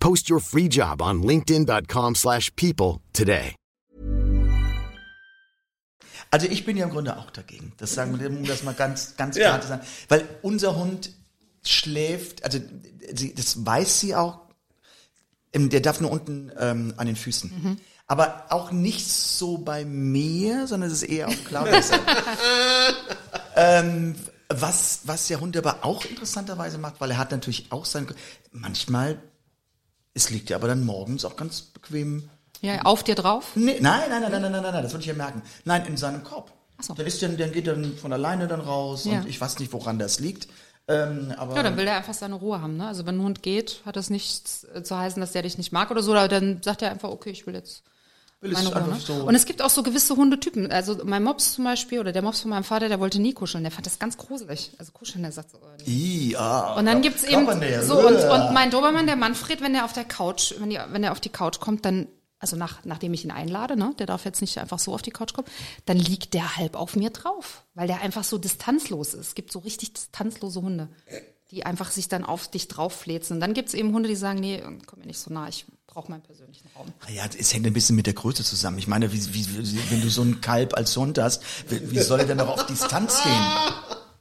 Post 0.00 0.30
your 0.30 0.40
free 0.40 0.68
job 0.68 1.02
on 1.02 1.22
linkedin.com/people 1.22 3.00
today. 3.12 3.54
Also 6.30 6.46
ich 6.48 6.64
bin 6.64 6.76
ja 6.76 6.84
im 6.84 6.90
Grunde 6.90 7.16
auch 7.16 7.30
dagegen. 7.30 7.72
Das 7.76 7.94
sagen 7.94 8.18
wir, 8.18 8.28
um 8.28 8.44
das 8.44 8.62
mal 8.62 8.74
ganz, 8.74 9.16
ganz 9.16 9.36
klar 9.36 9.56
ja. 9.56 9.60
zu 9.60 9.68
sagen. 9.68 9.86
Weil 10.08 10.28
unser 10.42 10.76
Hund 10.76 11.10
schläft, 11.64 12.44
also 12.44 12.58
sie, 13.14 13.34
das 13.34 13.64
weiß 13.64 14.00
sie 14.00 14.14
auch, 14.14 14.40
ähm, 15.52 15.70
der 15.70 15.80
darf 15.80 16.00
nur 16.00 16.10
unten 16.10 16.50
ähm, 16.58 16.94
an 16.96 17.06
den 17.06 17.16
Füßen. 17.16 17.50
Mhm. 17.50 17.76
Aber 18.06 18.46
auch 18.50 18.70
nicht 18.70 19.06
so 19.08 19.58
bei 19.58 19.84
mir, 19.84 20.66
sondern 20.66 20.90
es 20.90 21.02
ist 21.02 21.08
eher 21.08 21.28
auf 21.28 21.44
Claudia. 21.44 21.80
ähm, 23.56 24.14
Was, 24.48 25.00
was 25.04 25.26
der 25.26 25.40
Hund 25.40 25.56
aber 25.56 25.84
auch 25.84 26.04
interessanterweise 26.04 26.78
macht, 26.78 27.00
weil 27.00 27.10
er 27.10 27.18
hat 27.18 27.32
natürlich 27.32 27.72
auch 27.72 27.84
sein, 27.84 28.06
manchmal, 28.52 29.20
es 30.16 30.30
liegt 30.30 30.50
ja 30.50 30.56
aber 30.56 30.66
dann 30.68 30.84
morgens 30.84 31.24
auch 31.24 31.36
ganz 31.36 31.60
bequem. 31.60 32.28
Ja, 32.62 32.80
auf 32.82 33.04
dir 33.04 33.14
drauf? 33.14 33.52
Nee, 33.54 33.76
nein, 33.80 34.00
nein, 34.08 34.22
nein, 34.22 34.32
nein, 34.32 34.42
nein, 34.42 34.52
nein, 34.52 34.62
nein, 34.62 34.82
das 34.82 34.92
würde 34.92 35.02
ich 35.02 35.06
ja 35.08 35.14
merken. 35.14 35.42
Nein, 35.64 35.84
in 35.86 35.96
seinem 35.96 36.24
Korb. 36.24 36.50
Ach 36.78 36.82
so. 36.84 36.94
Dann 36.94 37.06
ist 37.06 37.22
dann, 37.22 37.36
dann 37.36 37.52
geht 37.52 37.66
dann 37.66 37.96
von 37.96 38.12
alleine 38.12 38.48
dann 38.48 38.60
raus 38.60 39.04
Ja. 39.04 39.18
und 39.20 39.28
ich 39.28 39.40
weiß 39.40 39.58
nicht, 39.58 39.72
woran 39.72 39.98
das 39.98 40.18
liegt. 40.18 40.48
Ähm, 40.88 41.34
aber 41.36 41.54
Ja, 41.56 41.62
dann 41.62 41.76
will 41.76 41.84
der 41.84 41.96
einfach 41.96 42.14
seine 42.14 42.36
Ruhe 42.36 42.60
haben. 42.60 42.76
Ne? 42.78 42.86
Also 42.88 43.04
wenn 43.06 43.18
ein 43.18 43.22
Hund 43.22 43.42
geht, 43.42 43.82
hat 43.84 43.96
das 43.96 44.08
nichts 44.08 44.64
äh, 44.74 44.82
zu 44.82 44.96
heißen, 44.96 45.20
dass 45.20 45.32
der 45.32 45.42
dich 45.42 45.58
nicht 45.58 45.72
mag 45.72 45.90
oder 45.90 46.02
so. 46.02 46.14
Aber 46.14 46.28
dann 46.28 46.62
sagt 46.62 46.80
er 46.82 46.90
einfach, 46.90 47.10
okay, 47.10 47.30
ich 47.30 47.46
will 47.46 47.54
jetzt 47.54 47.82
meine 48.40 48.68
Ruhe. 48.68 48.76
einfach 48.76 48.94
Ne? 48.94 49.00
so. 49.00 49.14
Und 49.14 49.34
es 49.34 49.44
gibt 49.46 49.62
auch 49.62 49.70
so 49.70 49.82
gewisse 49.82 50.16
Hundetypen. 50.16 50.70
Also 50.70 51.00
mein 51.04 51.22
Mops 51.22 51.54
zum 51.54 51.64
Beispiel 51.64 52.00
oder 52.00 52.12
der 52.12 52.22
Mops 52.22 52.40
von 52.40 52.50
meinem 52.50 52.64
Vater, 52.64 52.88
der 52.88 53.00
wollte 53.00 53.20
nie 53.20 53.32
kuscheln. 53.32 53.64
Der 53.64 53.70
fand 53.70 53.86
das 53.86 53.98
ganz 53.98 54.16
gruselig. 54.16 54.72
Also 54.78 54.92
kuscheln, 54.92 55.22
der 55.22 55.32
sagt 55.32 55.50
so. 55.50 55.58
I, 55.86 56.36
ah, 56.36 56.74
Und 56.74 56.86
dann 56.86 57.02
gibt's 57.02 57.24
eben 57.24 57.46
so 57.82 57.98
und, 57.98 58.16
und 58.16 58.52
mein 58.52 58.70
Dobermann, 58.70 59.06
der 59.06 59.16
Manfred, 59.16 59.60
wenn 59.60 59.72
der 59.72 59.84
auf 59.84 59.92
der 59.92 60.04
Couch, 60.04 60.54
wenn 60.58 60.70
die, 60.70 60.78
wenn 60.90 61.02
der 61.02 61.12
auf 61.12 61.20
die 61.20 61.30
Couch 61.30 61.60
kommt, 61.60 61.84
dann 61.84 62.08
also 62.38 62.56
nach, 62.56 62.84
nachdem 62.84 63.14
ich 63.14 63.24
ihn 63.24 63.30
einlade, 63.30 63.76
ne, 63.76 63.94
der 63.98 64.06
darf 64.06 64.26
jetzt 64.26 64.42
nicht 64.42 64.58
einfach 64.58 64.78
so 64.78 64.92
auf 64.92 65.00
die 65.00 65.10
Couch 65.10 65.32
kommen, 65.32 65.48
dann 65.86 65.96
liegt 65.96 66.34
der 66.34 66.56
halb 66.58 66.76
auf 66.76 66.94
mir 66.94 67.08
drauf, 67.08 67.64
weil 67.74 67.86
der 67.86 68.02
einfach 68.02 68.24
so 68.24 68.36
distanzlos 68.36 69.14
ist. 69.14 69.28
Es 69.28 69.34
gibt 69.34 69.50
so 69.50 69.60
richtig 69.60 69.94
distanzlose 69.94 70.60
Hunde, 70.60 70.88
die 71.50 71.64
einfach 71.64 71.90
sich 71.90 72.08
dann 72.08 72.24
auf 72.24 72.48
dich 72.48 72.68
drauffläzen. 72.68 73.36
Und 73.36 73.40
dann 73.40 73.54
gibt's 73.54 73.72
eben 73.72 73.94
Hunde, 73.94 74.08
die 74.08 74.16
sagen, 74.16 74.40
nee, 74.40 74.62
komm 74.86 74.98
mir 74.98 75.06
nicht 75.06 75.18
so 75.18 75.32
nah, 75.32 75.48
ich 75.48 75.64
brauche 75.96 76.10
meinen 76.10 76.22
persönlichen 76.22 76.68
Raum. 76.76 76.92
Ja, 77.08 77.24
es 77.38 77.54
hängt 77.54 77.66
ein 77.66 77.72
bisschen 77.72 77.96
mit 77.96 78.06
der 78.06 78.12
Größe 78.12 78.44
zusammen. 78.44 78.76
Ich 78.76 78.86
meine, 78.86 79.14
wie, 79.14 79.32
wie, 79.32 79.46
wie, 79.48 79.90
wenn 79.90 80.02
du 80.02 80.10
so 80.10 80.20
einen 80.20 80.42
Kalb 80.42 80.76
als 80.76 80.94
Hund 80.94 81.18
hast, 81.18 81.42
wie, 81.70 81.90
wie 81.90 82.00
soll 82.00 82.20
er 82.20 82.26
denn 82.26 82.36
noch 82.36 82.50
auf 82.50 82.66
Distanz 82.66 83.22
gehen? 83.22 83.42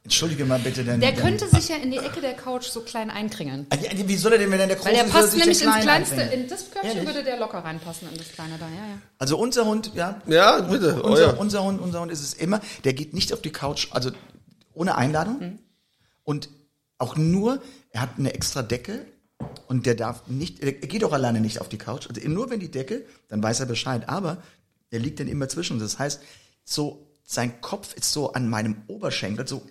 Entschuldige 0.04 0.46
mal 0.46 0.60
bitte. 0.60 0.86
Denn, 0.86 1.02
Der 1.02 1.12
denn, 1.12 1.20
könnte 1.20 1.50
sich 1.50 1.68
ja 1.68 1.76
in 1.76 1.92
die 1.92 1.98
Ecke 1.98 2.22
der 2.22 2.34
Couch 2.34 2.68
so 2.68 2.80
klein 2.80 3.10
einkringeln. 3.10 3.68
Ja, 3.74 4.08
Wie 4.08 4.16
soll 4.16 4.32
er 4.32 4.38
denn, 4.38 4.52
wenn 4.52 4.60
er 4.60 4.64
in 4.64 4.70
der 4.70 4.78
großen 4.78 4.94
Weil 4.94 5.00
der 5.00 5.06
ist, 5.06 5.12
passt 5.12 5.36
nämlich 5.36 5.62
ins 5.62 5.72
klein 5.72 5.82
kleinste, 5.82 6.22
in 6.22 6.48
das 6.48 6.72
Körbchen 6.72 7.06
würde 7.06 7.24
der 7.26 7.40
locker 7.40 7.58
reinpassen, 7.58 8.08
in 8.10 8.18
das 8.18 8.32
kleine 8.32 8.58
da, 8.58 8.68
ja, 8.70 8.76
ja. 8.76 9.02
Also 9.18 9.38
unser 9.38 9.66
Hund, 9.66 9.92
ja. 9.96 10.22
Ja, 10.28 10.62
bitte. 10.62 11.02
Oh, 11.04 11.08
Unser, 11.10 11.22
ja. 11.24 11.34
unser 11.34 11.64
Hund, 11.66 11.82
unser 11.82 12.00
Hund 12.00 12.12
ist 12.12 12.22
es 12.22 12.36
immer, 12.36 12.62
der 12.86 12.94
geht 12.94 13.14
nicht 13.14 13.34
auf 13.34 13.42
die 13.42 13.52
Couch, 13.52 13.90
also 13.92 14.12
ohne 14.74 14.96
Einladung. 14.96 15.40
Mhm. 15.40 15.60
Und 16.24 16.50
auch 17.00 17.18
nur, 17.18 17.62
er 17.90 18.00
hat 18.00 18.12
eine 18.18 18.34
extra 18.34 18.62
Decke 18.62 19.06
und 19.68 19.86
der 19.86 19.96
darf 19.96 20.28
nicht, 20.28 20.62
er 20.62 20.72
geht 20.74 21.04
auch 21.04 21.14
alleine 21.14 21.42
nicht 21.42 21.62
auf 21.62 21.70
die 21.70 21.78
Couch. 21.78 22.08
Also 22.08 22.28
nur 22.28 22.50
wenn 22.50 22.60
die 22.60 22.72
Decke, 22.72 23.06
dann 23.28 23.42
weiß 23.44 23.60
er 23.62 23.66
Bescheid. 23.66 24.08
Aber 24.10 24.42
der 24.92 25.00
liegt 25.00 25.20
dann 25.20 25.28
immer 25.28 25.48
zwischen. 25.50 25.80
Das 25.80 26.00
heißt, 26.00 26.22
so 26.64 27.08
sein 27.24 27.60
Kopf 27.62 27.96
ist 27.96 28.12
so 28.12 28.34
an 28.34 28.50
meinem 28.50 28.84
Oberschenkel, 28.88 29.48
so 29.48 29.64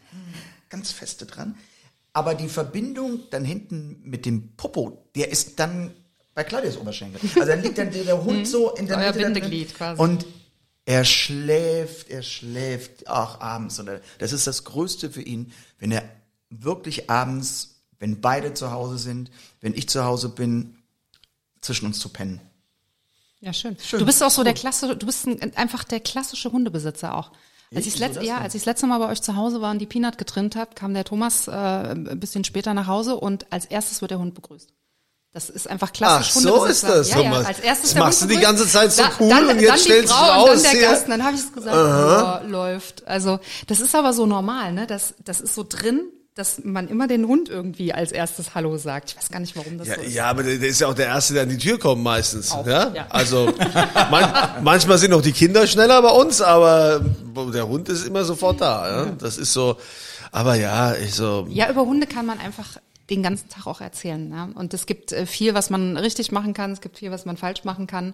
ganz 0.69 0.91
feste 0.91 1.27
dran. 1.27 1.57
Aber 2.13 2.35
die 2.35 2.49
Verbindung 2.49 3.21
dann 3.31 3.45
hinten 3.45 4.01
mit 4.05 4.25
dem 4.27 4.55
Popo, 4.57 5.09
der 5.17 5.31
ist 5.31 5.59
dann 5.59 5.93
bei 6.35 6.45
Claudias 6.45 6.77
Oberschenkel. 6.77 7.21
Also 7.37 7.47
dann 7.49 7.63
liegt 7.63 7.79
dann 7.79 7.91
der, 7.91 8.25
Hund 8.25 8.47
so 8.47 8.75
in 8.75 8.87
der 8.87 8.99
Euer 8.99 9.13
Mitte. 9.13 9.19
Bindeglied 9.25 9.75
quasi. 9.75 10.01
Und 10.03 10.27
er 10.85 11.05
schläft, 11.05 12.11
er 12.11 12.23
schläft 12.23 13.09
auch 13.09 13.41
abends. 13.41 13.79
Und 13.79 13.89
er- 13.89 14.01
das 14.19 14.33
ist 14.33 14.47
das 14.47 14.65
Größte 14.65 15.11
für 15.11 15.23
ihn, 15.23 15.53
wenn 15.79 15.91
er 15.93 16.03
wirklich 16.51 17.09
abends, 17.09 17.74
wenn 18.05 18.21
beide 18.21 18.53
zu 18.53 18.71
Hause 18.71 18.99
sind, 18.99 19.31
wenn 19.63 19.73
ich 19.73 19.89
zu 19.89 20.05
Hause 20.05 20.29
bin, 20.29 20.77
zwischen 21.63 21.87
uns 21.87 21.99
zu 21.99 22.11
pennen. 22.11 22.39
Ja, 23.41 23.55
schön. 23.55 23.79
Du 23.93 24.05
bist 24.05 24.23
auch 24.23 24.31
so 24.31 24.45
der 24.45 24.53
klassische, 24.53 24.95
du 24.95 25.07
bist 25.07 25.27
ein, 25.27 25.57
einfach 25.57 25.85
der 25.85 26.01
klassische 26.01 26.53
Hundebesitzer 26.53 27.15
auch. 27.15 27.31
Als 27.75 27.87
ich 27.87 27.99
letzt, 27.99 28.17
das 28.19 28.25
ja, 28.25 28.37
als 28.39 28.55
ich 28.55 28.61
das 28.61 28.67
letzte 28.67 28.87
Mal 28.87 28.99
bei 28.99 29.09
euch 29.09 29.23
zu 29.23 29.37
Hause 29.37 29.63
war 29.63 29.71
und 29.71 29.79
die 29.79 29.87
Peanut 29.87 30.19
getrimmt 30.19 30.55
habe, 30.55 30.75
kam 30.75 30.93
der 30.93 31.05
Thomas 31.05 31.49
äh, 31.49 31.51
ein 31.53 32.21
bisschen 32.21 32.45
später 32.45 32.75
nach 32.75 32.87
Hause 32.89 33.17
und 33.17 33.51
als 33.51 33.65
erstes 33.65 34.03
wird 34.03 34.11
der 34.11 34.19
Hund 34.19 34.35
begrüßt. 34.35 34.69
Das 35.33 35.49
ist 35.49 35.67
einfach 35.69 35.93
klassisch 35.95 36.33
Ach, 36.37 36.41
so 36.43 36.49
ist 36.67 36.83
Hundebesitzer. 36.85 36.95
das, 36.99 37.11
Ja, 37.11 37.17
ja, 37.21 37.23
Thomas. 37.31 37.47
als 37.47 37.61
erstes 37.61 37.91
Das 37.95 37.99
machst 37.99 38.21
Hund 38.21 38.31
du 38.31 38.35
die 38.37 38.41
ganze 38.43 38.69
Zeit 38.69 38.93
so 38.93 39.03
Da- 39.03 39.13
cool 39.19 39.29
dann, 39.31 39.49
und 39.49 39.59
jetzt 39.61 39.69
dann 39.71 39.79
stellst 39.79 40.11
du 40.13 40.15
raus 40.15 40.51
und 40.51 40.55
dann 40.57 40.63
der 40.63 40.71
hier. 40.73 40.81
Gast. 40.91 41.05
Und 41.05 41.11
dann 41.11 41.25
habe 41.25 41.35
ich 41.37 41.41
es 41.43 41.53
gesagt, 41.55 41.75
ja, 41.75 42.43
läuft. 42.43 43.07
Also 43.09 43.41
das 43.67 43.81
ist 43.81 43.95
aber 43.95 44.13
so 44.13 44.27
normal, 44.27 44.73
ne? 44.75 44.87
Das, 44.87 45.15
das 45.25 45.41
ist 45.41 45.55
so 45.55 45.65
drin, 45.67 46.03
dass 46.35 46.65
man 46.65 46.89
immer 46.89 47.07
den 47.07 47.27
Hund 47.27 47.49
irgendwie 47.49 47.93
als 47.93 48.11
erstes 48.11 48.57
Hallo 48.57 48.77
sagt. 48.77 49.11
Ich 49.11 49.17
weiß 49.17 49.29
gar 49.31 49.39
nicht, 49.39 49.55
warum 49.57 49.79
das 49.79 49.87
Ja, 49.87 49.95
so 49.95 50.01
ist. 50.01 50.15
ja, 50.15 50.27
aber 50.27 50.43
der 50.43 50.59
der 50.59 50.69
ist 50.69 50.81
ja 50.81 50.89
auch 50.89 50.95
der 50.95 51.07
Erste, 51.07 51.35
der 51.35 51.45
an 51.45 51.49
die 51.49 51.59
Tür 51.59 51.79
kommt 51.79 52.03
meistens. 52.03 52.51
Auch, 52.51 52.67
ja? 52.67 52.93
ja. 52.93 53.07
Also 53.09 53.55
man, 54.11 54.33
manchmal 54.63 54.99
sind 54.99 55.13
auch 55.13 55.23
die 55.23 55.33
Kinder 55.33 55.67
schneller 55.67 56.03
bei 56.03 56.11
uns, 56.11 56.41
aber 56.41 57.05
der 57.53 57.69
Hund 57.69 57.89
ist 57.89 58.05
immer 58.05 58.25
sofort 58.25 58.61
da. 58.61 59.05
Ja? 59.05 59.11
Das 59.13 59.39
ist 59.39 59.53
so. 59.53 59.77
Aber 60.33 60.57
ja, 60.57 60.95
ich 60.97 61.15
so. 61.15 61.47
Ja, 61.51 61.71
über 61.71 61.83
Hunde 61.83 62.09
kann 62.09 62.27
man 62.27 62.41
einfach 62.41 62.79
den 63.11 63.23
ganzen 63.23 63.49
Tag 63.49 63.69
auch 63.69 63.81
erzählen. 63.81 64.29
Ja? 64.33 64.49
Und 64.57 64.75
es 64.75 64.87
gibt 64.87 65.13
äh, 65.13 65.27
viel, 65.27 65.55
was 65.55 65.71
man 65.71 65.97
richtig 65.97 66.33
machen 66.33 66.53
kann, 66.53 66.73
es 66.73 66.81
gibt 66.81 66.99
viel, 66.99 67.13
was 67.13 67.27
man 67.27 67.37
falsch 67.37 67.63
machen 67.63 67.87
kann. 67.87 68.13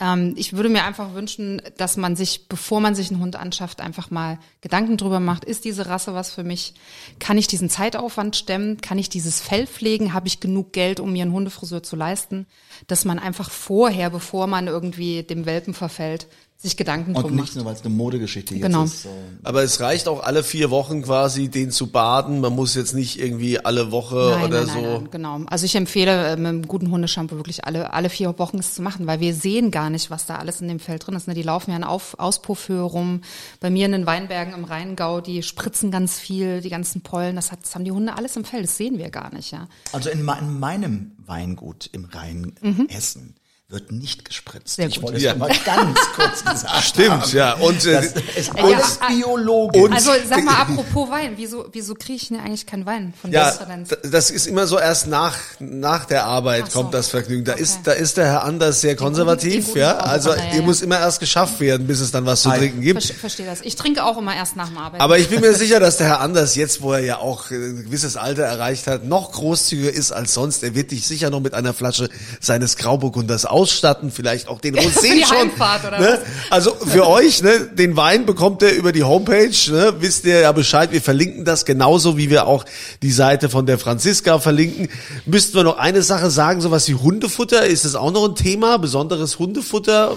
Ähm, 0.00 0.34
ich 0.36 0.54
würde 0.54 0.70
mir 0.70 0.84
einfach 0.84 1.14
wünschen, 1.14 1.60
dass 1.76 1.96
man 1.96 2.16
sich, 2.16 2.48
bevor 2.48 2.80
man 2.80 2.94
sich 2.94 3.10
einen 3.10 3.20
Hund 3.20 3.36
anschafft, 3.36 3.80
einfach 3.80 4.10
mal 4.10 4.38
Gedanken 4.62 4.96
drüber 4.96 5.20
macht, 5.20 5.44
ist 5.44 5.64
diese 5.64 5.86
Rasse 5.86 6.14
was 6.14 6.32
für 6.32 6.42
mich? 6.42 6.74
Kann 7.18 7.38
ich 7.38 7.46
diesen 7.46 7.68
Zeitaufwand 7.68 8.34
stemmen? 8.34 8.80
Kann 8.80 8.98
ich 8.98 9.10
dieses 9.10 9.40
Fell 9.40 9.66
pflegen? 9.66 10.14
Habe 10.14 10.26
ich 10.26 10.40
genug 10.40 10.72
Geld, 10.72 10.98
um 10.98 11.12
mir 11.12 11.22
einen 11.22 11.32
Hundefriseur 11.32 11.82
zu 11.82 11.96
leisten? 11.96 12.46
Dass 12.86 13.04
man 13.04 13.18
einfach 13.18 13.50
vorher, 13.50 14.10
bevor 14.10 14.46
man 14.46 14.66
irgendwie 14.66 15.22
dem 15.22 15.44
Welpen 15.44 15.74
verfällt, 15.74 16.26
sich 16.62 16.76
Gedanken 16.76 17.14
Und 17.16 17.22
drum 17.22 17.32
nicht 17.36 17.40
macht. 17.46 17.56
nur, 17.56 17.64
weil 17.64 17.74
es 17.74 17.80
eine 17.80 17.94
Modegeschichte 17.94 18.54
jetzt 18.54 18.62
Genau. 18.64 18.84
ist. 18.84 19.04
So. 19.04 19.08
Aber 19.44 19.62
es 19.62 19.80
reicht 19.80 20.08
auch 20.08 20.22
alle 20.22 20.42
vier 20.42 20.70
Wochen 20.70 21.00
quasi, 21.02 21.48
den 21.48 21.70
zu 21.70 21.86
baden. 21.86 22.40
Man 22.42 22.54
muss 22.54 22.74
jetzt 22.74 22.92
nicht 22.94 23.18
irgendwie 23.18 23.58
alle 23.58 23.90
Woche 23.92 24.34
Nein, 24.36 24.44
oder 24.44 24.64
nein, 24.66 24.74
so. 24.74 24.80
nein, 24.82 24.92
nein, 24.92 25.08
genau. 25.10 25.40
Also 25.46 25.64
ich 25.64 25.74
empfehle 25.74 26.26
äh, 26.32 26.36
mit 26.36 26.46
einem 26.46 26.68
guten 26.68 26.90
Hundeshampoo 26.90 27.36
wirklich 27.36 27.64
alle, 27.64 27.94
alle 27.94 28.10
vier 28.10 28.38
Wochen 28.38 28.58
es 28.58 28.74
zu 28.74 28.82
machen, 28.82 29.06
weil 29.06 29.20
wir 29.20 29.32
sehen 29.34 29.70
gar 29.70 29.88
nicht, 29.88 30.10
was 30.10 30.26
da 30.26 30.36
alles 30.36 30.60
in 30.60 30.68
dem 30.68 30.80
Feld 30.80 31.06
drin 31.06 31.14
ist. 31.14 31.28
Ne? 31.28 31.32
Die 31.34 31.42
laufen 31.42 31.70
ja 31.70 31.78
in 31.78 31.84
Auf, 31.84 32.18
Auspuffhöhe 32.18 32.82
rum. 32.82 33.22
Bei 33.60 33.70
mir 33.70 33.86
in 33.86 33.92
den 33.92 34.04
Weinbergen 34.04 34.52
im 34.52 34.64
Rheingau, 34.64 35.22
die 35.22 35.42
spritzen 35.42 35.90
ganz 35.90 36.18
viel, 36.18 36.60
die 36.60 36.68
ganzen 36.68 37.00
Pollen. 37.00 37.36
Das, 37.36 37.52
hat, 37.52 37.60
das 37.62 37.74
haben 37.74 37.84
die 37.86 37.92
Hunde 37.92 38.16
alles 38.18 38.36
im 38.36 38.44
Fell, 38.44 38.60
das 38.60 38.76
sehen 38.76 38.98
wir 38.98 39.08
gar 39.08 39.32
nicht. 39.32 39.50
Ja. 39.50 39.66
Also 39.92 40.10
in, 40.10 40.18
in 40.20 40.58
meinem 40.58 41.12
Weingut 41.24 41.88
im 41.92 42.04
Rheinhessen 42.04 43.34
wird 43.70 43.92
nicht 43.92 44.24
gespritzt. 44.24 44.74
Sehr 44.76 44.88
ich 44.88 44.96
gut. 44.96 45.04
wollte 45.04 45.18
es 45.18 45.22
Ja. 45.22 45.32
ja. 45.32 45.38
mal 45.38 45.48
ganz 45.64 45.98
kurz 46.16 46.44
gesagt 46.44 46.82
Stimmt, 46.84 47.10
haben. 47.22 47.36
ja. 47.36 47.52
Und 47.54 47.86
äh, 47.86 47.92
Das 47.94 48.06
ist 48.36 48.50
Ja, 48.56 48.64
alles 48.64 48.98
ah, 49.00 49.08
biologisch. 49.08 49.92
Also 49.92 50.10
sag 50.28 50.44
mal, 50.44 50.54
apropos 50.56 51.08
Wein, 51.10 51.34
wieso, 51.36 51.66
wieso 51.72 51.94
kriege 51.94 52.14
ich 52.16 52.28
denn 52.28 52.40
eigentlich 52.40 52.66
keinen 52.66 52.84
Wein 52.84 53.14
von 53.20 53.30
ja, 53.32 53.48
Exzellenz? 53.48 53.88
d- 53.90 53.96
das 54.10 54.30
ist 54.30 54.46
immer 54.46 54.66
so 54.66 54.78
erst 54.78 55.06
nach 55.06 55.36
nach 55.60 56.04
der 56.04 56.24
Arbeit 56.24 56.64
Ach 56.66 56.70
so. 56.70 56.80
kommt 56.80 56.94
das 56.94 57.08
Vergnügen. 57.08 57.44
Da 57.44 57.52
Okay. 57.52 57.62
ist 57.62 57.80
da 57.84 57.92
ist 57.92 58.16
der 58.16 58.26
Herr 58.26 58.44
Anders 58.44 58.80
sehr 58.80 58.96
konservativ, 58.96 59.66
guten 59.68 59.78
ja. 59.78 59.98
Augen. 60.00 60.08
Also 60.10 60.30
Ja, 60.30 60.36
ja, 60.36 60.44
ihr 60.52 60.56
ja. 60.56 60.62
muss 60.62 60.82
immer 60.82 60.98
erst 60.98 61.20
geschafft 61.20 61.60
werden, 61.60 61.86
bis 61.86 62.00
es 62.00 62.10
dann 62.10 62.26
was 62.26 62.42
zu 62.42 62.50
trinken 62.50 62.80
gibt. 62.80 63.02
Ver 63.04 63.14
Verstehe 63.14 63.46
das. 63.46 63.60
Ich 63.62 63.76
trinke 63.76 64.04
auch 64.04 64.18
immer 64.18 64.34
erst 64.34 64.56
nach 64.56 64.68
dem 64.68 64.78
Arbeiten. 64.78 65.00
Aber 65.02 65.18
ich 65.18 65.28
bin 65.28 65.40
mir 65.40 65.54
sicher, 65.54 65.78
dass 65.78 65.96
der 65.96 66.08
Herr 66.08 66.20
Anders 66.20 66.56
jetzt, 66.56 66.82
wo 66.82 66.92
er 66.92 67.00
ja 67.00 67.18
auch 67.18 67.50
äh, 67.52 67.54
ein 67.54 67.84
gewisses 67.84 68.16
Alter 68.16 68.42
erreicht 68.42 68.88
hat, 68.88 69.04
noch 69.04 69.30
großzügiger 69.32 69.92
ist 69.92 70.10
als 70.10 70.34
sonst. 70.34 70.64
Er 70.64 70.74
wird 70.74 70.90
dich 70.90 71.06
sicher 71.06 71.30
noch 71.30 71.40
mit 71.40 71.54
einer 71.54 71.72
Flasche 71.72 72.08
seines 72.40 72.76
Grauburgunders 72.76 73.46
ausstatten, 73.60 74.10
vielleicht 74.10 74.48
auch 74.48 74.60
den 74.60 74.74
Rosé 74.78 75.26
schon. 75.26 75.50
Ne? 75.98 76.18
Also 76.48 76.74
für 76.74 77.06
euch, 77.08 77.42
ne, 77.42 77.68
den 77.72 77.96
Wein 77.96 78.26
bekommt 78.26 78.62
ihr 78.62 78.70
über 78.70 78.92
die 78.92 79.04
Homepage, 79.04 79.50
ne, 79.70 79.94
wisst 80.00 80.24
ihr 80.24 80.40
ja 80.40 80.52
Bescheid. 80.52 80.92
Wir 80.92 81.02
verlinken 81.02 81.44
das 81.44 81.64
genauso, 81.64 82.16
wie 82.16 82.30
wir 82.30 82.46
auch 82.46 82.64
die 83.02 83.12
Seite 83.12 83.48
von 83.48 83.66
der 83.66 83.78
Franziska 83.78 84.38
verlinken. 84.38 84.88
Müssten 85.26 85.54
wir 85.54 85.64
noch 85.64 85.78
eine 85.78 86.02
Sache 86.02 86.30
sagen, 86.30 86.60
sowas 86.60 86.88
wie 86.88 86.94
Hundefutter, 86.94 87.66
ist 87.66 87.84
das 87.84 87.94
auch 87.94 88.12
noch 88.12 88.28
ein 88.28 88.34
Thema? 88.34 88.78
Besonderes 88.78 89.38
Hundefutter? 89.38 90.16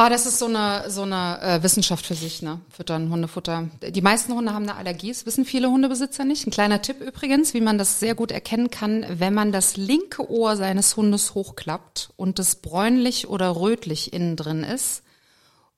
Ah, 0.00 0.08
das 0.08 0.26
ist 0.26 0.38
so 0.38 0.46
eine 0.46 0.88
so 0.90 1.02
eine 1.02 1.42
äh, 1.42 1.62
Wissenschaft 1.64 2.06
für 2.06 2.14
sich, 2.14 2.40
ne? 2.40 2.60
Füttern, 2.70 3.10
Hundefutter. 3.10 3.68
Die 3.82 4.00
meisten 4.00 4.32
Hunde 4.32 4.54
haben 4.54 4.62
eine 4.62 4.76
Allergie, 4.76 5.08
das 5.08 5.26
wissen 5.26 5.44
viele 5.44 5.70
Hundebesitzer 5.72 6.24
nicht. 6.24 6.46
Ein 6.46 6.52
kleiner 6.52 6.80
Tipp 6.80 7.00
übrigens, 7.00 7.52
wie 7.52 7.60
man 7.60 7.78
das 7.78 7.98
sehr 7.98 8.14
gut 8.14 8.30
erkennen 8.30 8.70
kann, 8.70 9.04
wenn 9.08 9.34
man 9.34 9.50
das 9.50 9.76
linke 9.76 10.30
Ohr 10.30 10.56
seines 10.56 10.96
Hundes 10.96 11.34
hochklappt 11.34 12.10
und 12.14 12.38
es 12.38 12.54
bräunlich 12.54 13.26
oder 13.26 13.56
rötlich 13.56 14.12
innen 14.12 14.36
drin 14.36 14.62
ist 14.62 15.02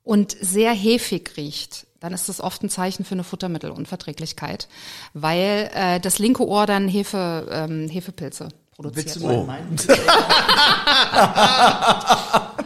und 0.05 0.37
sehr 0.39 0.75
hefig 0.75 1.39
riecht, 1.39 1.87
dann 2.01 2.13
ist 2.13 2.29
das 2.29 2.43
oft 2.43 2.63
ein 2.63 2.69
Zeichen 2.69 3.07
für 3.07 3.15
eine 3.15 3.25
Futtermittelunverträglichkeit, 3.25 4.69
weil 5.15 5.71
äh, 5.73 5.99
das 5.99 6.19
linke 6.19 6.47
Ohr 6.47 6.67
dann 6.67 6.89
Hefe, 6.89 7.49
ähm, 7.51 7.89
Hefepilze 7.89 8.51
produziert. 8.81 9.07
Willst 9.07 9.21
du 9.21 9.27
mal 9.27 9.45
meinen? 9.45 9.77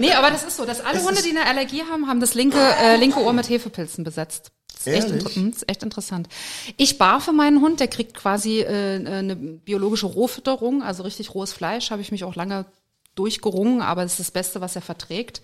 Nee, 0.00 0.12
aber 0.12 0.30
das 0.30 0.44
ist 0.44 0.56
so, 0.56 0.64
dass 0.64 0.80
alle 0.80 1.02
Hunde, 1.02 1.22
die 1.22 1.30
eine 1.30 1.46
Allergie 1.46 1.82
haben, 1.90 2.06
haben 2.06 2.20
das 2.20 2.34
linke, 2.34 2.58
äh, 2.58 2.96
linke 2.96 3.20
Ohr 3.20 3.32
mit 3.32 3.48
Hefepilzen 3.48 4.04
besetzt. 4.04 4.52
Das 4.72 4.80
ist 4.80 4.92
echt, 4.92 5.06
Ehrlich? 5.06 5.24
das 5.24 5.36
ist 5.36 5.68
echt 5.68 5.82
interessant. 5.82 6.28
Ich 6.76 6.98
barfe 6.98 7.32
meinen 7.32 7.60
Hund, 7.60 7.80
der 7.80 7.88
kriegt 7.88 8.14
quasi 8.14 8.60
äh, 8.60 9.06
eine 9.06 9.36
biologische 9.36 10.06
Rohfütterung, 10.06 10.82
also 10.82 11.02
richtig 11.02 11.34
rohes 11.34 11.52
Fleisch, 11.52 11.90
habe 11.90 12.02
ich 12.02 12.12
mich 12.12 12.24
auch 12.24 12.34
lange 12.34 12.66
durchgerungen, 13.14 13.80
aber 13.80 14.02
es 14.02 14.12
ist 14.12 14.20
das 14.20 14.30
Beste, 14.32 14.60
was 14.60 14.76
er 14.76 14.82
verträgt. 14.82 15.40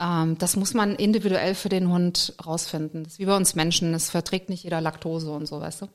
Ähm, 0.00 0.38
das 0.38 0.56
muss 0.56 0.74
man 0.74 0.94
individuell 0.94 1.54
für 1.54 1.68
den 1.68 1.90
Hund 1.90 2.34
rausfinden. 2.44 3.04
Das 3.04 3.14
ist 3.14 3.18
wie 3.18 3.26
bei 3.26 3.36
uns 3.36 3.54
Menschen. 3.54 3.92
Es 3.92 4.10
verträgt 4.10 4.48
nicht 4.48 4.64
jeder 4.64 4.80
Laktose 4.80 5.30
und 5.30 5.46
so, 5.46 5.60
weißt 5.60 5.82
du? 5.82 5.88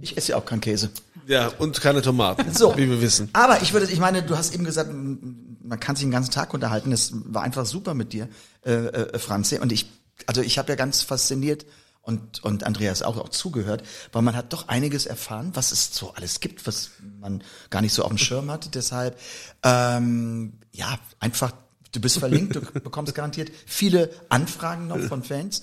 Ich 0.00 0.16
esse 0.16 0.32
ja 0.32 0.36
auch 0.38 0.44
keinen 0.44 0.60
Käse. 0.60 0.90
Ja, 1.26 1.48
und 1.58 1.80
keine 1.80 2.00
Tomaten, 2.02 2.52
So. 2.54 2.76
wie 2.76 2.88
wir 2.88 3.00
wissen. 3.00 3.28
Aber 3.32 3.60
ich 3.62 3.72
würde, 3.72 3.90
ich 3.90 3.98
meine, 3.98 4.22
du 4.22 4.36
hast 4.36 4.54
eben 4.54 4.64
gesagt, 4.64 4.90
man 4.92 5.80
kann 5.80 5.96
sich 5.96 6.04
den 6.04 6.10
ganzen 6.10 6.30
Tag 6.30 6.54
unterhalten. 6.54 6.90
Das 6.90 7.10
war 7.12 7.42
einfach 7.42 7.66
super 7.66 7.94
mit 7.94 8.12
dir, 8.12 8.28
äh, 8.64 8.72
äh, 8.72 9.18
Franzi. 9.18 9.58
Und 9.58 9.70
ich, 9.72 9.90
also 10.26 10.40
ich 10.40 10.58
habe 10.58 10.70
ja 10.70 10.76
ganz 10.76 11.02
fasziniert 11.02 11.66
und 12.00 12.42
und 12.42 12.64
Andreas 12.64 13.02
auch 13.02 13.18
auch 13.18 13.28
zugehört, 13.28 13.82
weil 14.12 14.22
man 14.22 14.34
hat 14.34 14.54
doch 14.54 14.68
einiges 14.68 15.04
erfahren, 15.04 15.50
was 15.52 15.72
es 15.72 15.94
so 15.94 16.12
alles 16.14 16.40
gibt, 16.40 16.66
was 16.66 16.90
man 17.20 17.42
gar 17.68 17.82
nicht 17.82 17.92
so 17.92 18.02
auf 18.02 18.08
dem 18.08 18.16
Schirm 18.16 18.50
hatte. 18.50 18.70
Deshalb, 18.70 19.18
ähm, 19.62 20.54
ja, 20.72 20.98
einfach. 21.20 21.52
Du 21.92 22.00
bist 22.00 22.18
verlinkt, 22.18 22.54
du 22.54 22.60
bekommst 22.82 23.14
garantiert 23.14 23.50
viele 23.66 24.10
Anfragen 24.28 24.88
noch 24.88 25.00
von 25.00 25.22
Fans. 25.22 25.62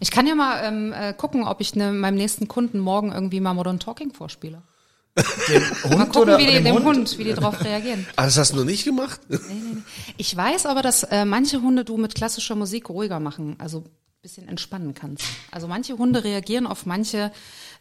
Ich 0.00 0.10
kann 0.10 0.26
ja 0.26 0.34
mal 0.34 0.62
ähm, 0.64 0.92
äh, 0.92 1.12
gucken, 1.14 1.44
ob 1.44 1.60
ich 1.60 1.74
ne, 1.74 1.92
meinem 1.92 2.16
nächsten 2.16 2.48
Kunden 2.48 2.78
morgen 2.78 3.12
irgendwie 3.12 3.40
mal 3.40 3.54
Modern 3.54 3.80
Talking 3.80 4.12
vorspiele. 4.12 4.62
Hund 5.84 5.96
Mal 5.96 6.04
gucken, 6.06 6.22
oder 6.22 6.38
wie 6.38 6.46
die, 6.46 6.52
dem 6.52 6.64
dem 6.64 6.74
Hund? 6.74 6.84
Hund, 6.84 7.18
wie 7.18 7.24
die 7.24 7.32
drauf 7.32 7.64
reagieren. 7.64 8.06
Ah, 8.16 8.24
das 8.26 8.36
hast 8.36 8.52
du 8.52 8.56
noch 8.56 8.64
nicht 8.64 8.84
gemacht? 8.84 9.20
Ich 10.18 10.36
weiß 10.36 10.66
aber, 10.66 10.82
dass 10.82 11.04
äh, 11.04 11.24
manche 11.24 11.62
Hunde 11.62 11.84
du 11.84 11.96
mit 11.96 12.14
klassischer 12.14 12.54
Musik 12.54 12.90
ruhiger 12.90 13.18
machen, 13.18 13.56
also 13.58 13.78
ein 13.78 13.90
bisschen 14.20 14.46
entspannen 14.46 14.92
kannst. 14.92 15.24
Also 15.50 15.68
manche 15.68 15.96
Hunde 15.96 16.22
reagieren 16.22 16.66
auf 16.66 16.84
manche 16.84 17.32